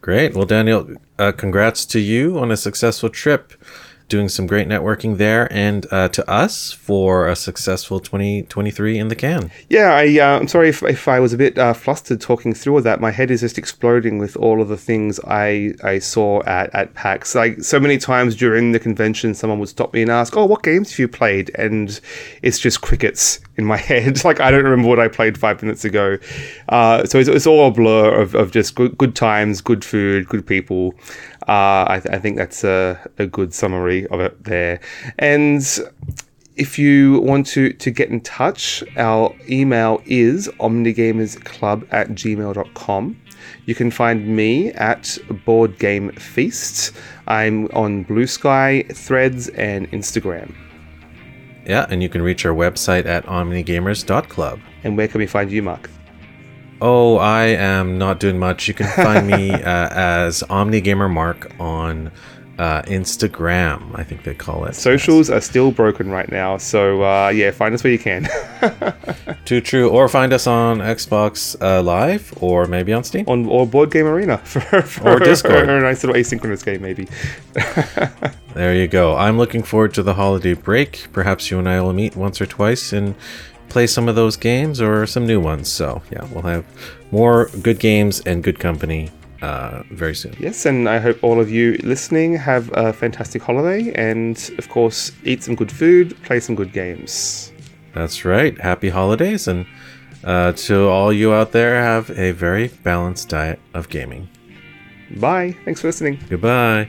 Great. 0.00 0.34
Well, 0.34 0.46
Daniel, 0.46 0.88
uh, 1.18 1.32
congrats 1.32 1.84
to 1.86 1.98
you 1.98 2.38
on 2.38 2.52
a 2.52 2.56
successful 2.56 3.08
trip 3.08 3.52
doing 4.08 4.28
some 4.28 4.46
great 4.46 4.68
networking 4.68 5.16
there, 5.16 5.52
and 5.52 5.86
uh, 5.90 6.08
to 6.08 6.28
us 6.30 6.72
for 6.72 7.28
a 7.28 7.36
successful 7.36 8.00
2023 8.00 8.98
in 8.98 9.08
the 9.08 9.16
can. 9.16 9.50
Yeah, 9.68 9.94
I, 9.94 10.18
uh, 10.18 10.38
I'm 10.38 10.48
sorry 10.48 10.68
if, 10.68 10.82
if 10.82 11.08
I 11.08 11.20
was 11.20 11.32
a 11.32 11.38
bit 11.38 11.58
uh, 11.58 11.72
flustered 11.72 12.20
talking 12.20 12.54
through 12.54 12.74
all 12.74 12.82
that. 12.82 13.00
My 13.00 13.10
head 13.10 13.30
is 13.30 13.40
just 13.40 13.58
exploding 13.58 14.18
with 14.18 14.36
all 14.36 14.60
of 14.60 14.68
the 14.68 14.76
things 14.76 15.18
I, 15.26 15.74
I 15.82 15.98
saw 15.98 16.42
at, 16.42 16.74
at 16.74 16.94
PAX. 16.94 17.34
Like 17.34 17.62
so 17.62 17.80
many 17.80 17.98
times 17.98 18.36
during 18.36 18.72
the 18.72 18.78
convention, 18.78 19.34
someone 19.34 19.58
would 19.58 19.68
stop 19.68 19.92
me 19.92 20.02
and 20.02 20.10
ask, 20.10 20.36
"Oh, 20.36 20.44
what 20.44 20.62
games 20.62 20.90
have 20.90 20.98
you 20.98 21.08
played?" 21.08 21.50
And 21.56 22.00
it's 22.42 22.58
just 22.58 22.80
crickets 22.80 23.40
in 23.56 23.64
my 23.64 23.76
head. 23.76 24.24
like 24.24 24.40
I 24.40 24.50
don't 24.50 24.64
remember 24.64 24.88
what 24.88 24.98
I 24.98 25.08
played 25.08 25.38
five 25.38 25.62
minutes 25.62 25.84
ago. 25.84 26.18
Uh, 26.68 27.04
so 27.04 27.18
it's, 27.18 27.28
it's, 27.28 27.46
all 27.46 27.68
a 27.68 27.70
blur 27.70 28.20
of, 28.20 28.34
of 28.34 28.50
just 28.50 28.74
good, 28.74 28.96
good 28.98 29.14
times, 29.14 29.60
good 29.60 29.84
food, 29.84 30.28
good 30.28 30.46
people. 30.46 30.94
Uh, 31.48 31.84
I, 31.88 32.00
th- 32.02 32.14
I, 32.14 32.18
think 32.18 32.36
that's 32.36 32.64
a, 32.64 32.98
a 33.18 33.26
good 33.26 33.54
summary 33.54 34.06
of 34.08 34.20
it 34.20 34.44
there. 34.44 34.80
And 35.18 35.62
if 36.56 36.78
you 36.78 37.20
want 37.20 37.46
to, 37.48 37.72
to 37.72 37.90
get 37.90 38.08
in 38.08 38.20
touch, 38.22 38.82
our 38.96 39.34
email 39.48 40.02
is 40.06 40.48
omnigamersclub 40.58 41.86
at 41.92 42.08
gmail.com. 42.08 43.20
You 43.66 43.74
can 43.74 43.90
find 43.90 44.26
me 44.26 44.72
at 44.72 45.18
Board 45.44 45.78
Game 45.78 46.10
Feast. 46.12 46.92
I'm 47.28 47.66
on 47.66 48.04
Bluesky, 48.06 48.94
Threads, 48.94 49.48
and 49.50 49.90
Instagram. 49.92 50.65
Yeah, 51.66 51.86
and 51.90 52.02
you 52.02 52.08
can 52.08 52.22
reach 52.22 52.46
our 52.46 52.54
website 52.54 53.06
at 53.06 53.26
omnigamers.club. 53.26 54.60
And 54.84 54.96
where 54.96 55.08
can 55.08 55.18
we 55.18 55.26
find 55.26 55.50
you, 55.50 55.62
Mark? 55.62 55.90
Oh, 56.80 57.16
I 57.16 57.44
am 57.46 57.98
not 57.98 58.20
doing 58.20 58.38
much. 58.38 58.68
You 58.68 58.74
can 58.74 58.86
find 58.88 59.26
me 59.26 59.50
uh, 59.52 59.88
as 59.90 60.42
OmniGamer 60.44 61.10
Mark 61.10 61.50
on 61.58 62.12
uh, 62.58 62.82
Instagram, 62.82 63.98
I 63.98 64.02
think 64.02 64.22
they 64.22 64.34
call 64.34 64.64
it. 64.64 64.74
Socials 64.74 65.28
yes. 65.28 65.36
are 65.36 65.40
still 65.40 65.70
broken 65.72 66.10
right 66.10 66.30
now, 66.30 66.56
so 66.56 67.02
uh, 67.02 67.28
yeah, 67.28 67.50
find 67.50 67.74
us 67.74 67.84
where 67.84 67.92
you 67.92 67.98
can. 67.98 68.28
Too 69.44 69.60
true. 69.60 69.90
Or 69.90 70.08
find 70.08 70.32
us 70.32 70.46
on 70.46 70.78
Xbox 70.78 71.60
uh, 71.60 71.82
Live, 71.82 72.32
or 72.40 72.66
maybe 72.66 72.92
on 72.92 73.04
Steam, 73.04 73.26
on 73.28 73.46
or 73.46 73.66
Board 73.66 73.90
Game 73.90 74.06
Arena 74.06 74.38
for, 74.44 74.82
for 74.82 75.16
or 75.16 75.18
Discord, 75.18 75.68
or 75.68 75.78
a 75.78 75.82
nice 75.82 76.02
little 76.02 76.16
asynchronous 76.16 76.64
game, 76.64 76.82
maybe. 76.82 77.08
There 78.56 78.74
you 78.74 78.88
go. 78.88 79.14
I'm 79.16 79.36
looking 79.36 79.62
forward 79.62 79.94
to 79.94 80.02
the 80.02 80.14
holiday 80.14 80.54
break. 80.54 81.06
Perhaps 81.12 81.50
you 81.50 81.58
and 81.58 81.68
I 81.68 81.80
will 81.80 81.92
meet 81.92 82.16
once 82.16 82.40
or 82.40 82.46
twice 82.46 82.92
and 82.92 83.14
play 83.68 83.86
some 83.86 84.08
of 84.08 84.14
those 84.14 84.36
games 84.36 84.80
or 84.80 85.06
some 85.06 85.26
new 85.26 85.40
ones. 85.40 85.70
So 85.70 86.02
yeah, 86.10 86.26
we'll 86.32 86.42
have 86.42 86.64
more 87.10 87.50
good 87.62 87.78
games 87.78 88.20
and 88.20 88.42
good 88.42 88.58
company 88.58 89.10
uh, 89.42 89.82
very 89.90 90.14
soon. 90.14 90.34
Yes, 90.40 90.66
and 90.66 90.88
I 90.88 90.98
hope 90.98 91.22
all 91.22 91.40
of 91.40 91.50
you 91.50 91.78
listening 91.82 92.34
have 92.36 92.70
a 92.74 92.92
fantastic 92.92 93.42
holiday 93.42 93.92
and, 93.92 94.50
of 94.58 94.68
course, 94.68 95.12
eat 95.24 95.42
some 95.42 95.54
good 95.54 95.70
food, 95.70 96.16
play 96.24 96.40
some 96.40 96.54
good 96.54 96.72
games. 96.72 97.52
That's 97.92 98.24
right. 98.24 98.58
Happy 98.60 98.88
holidays, 98.88 99.48
and 99.48 99.66
uh, 100.24 100.52
to 100.52 100.88
all 100.88 101.12
you 101.12 101.32
out 101.32 101.52
there, 101.52 101.82
have 101.82 102.10
a 102.10 102.32
very 102.32 102.68
balanced 102.82 103.28
diet 103.28 103.60
of 103.74 103.88
gaming. 103.88 104.28
Bye. 105.16 105.56
Thanks 105.64 105.80
for 105.80 105.88
listening. 105.88 106.18
Goodbye. 106.28 106.88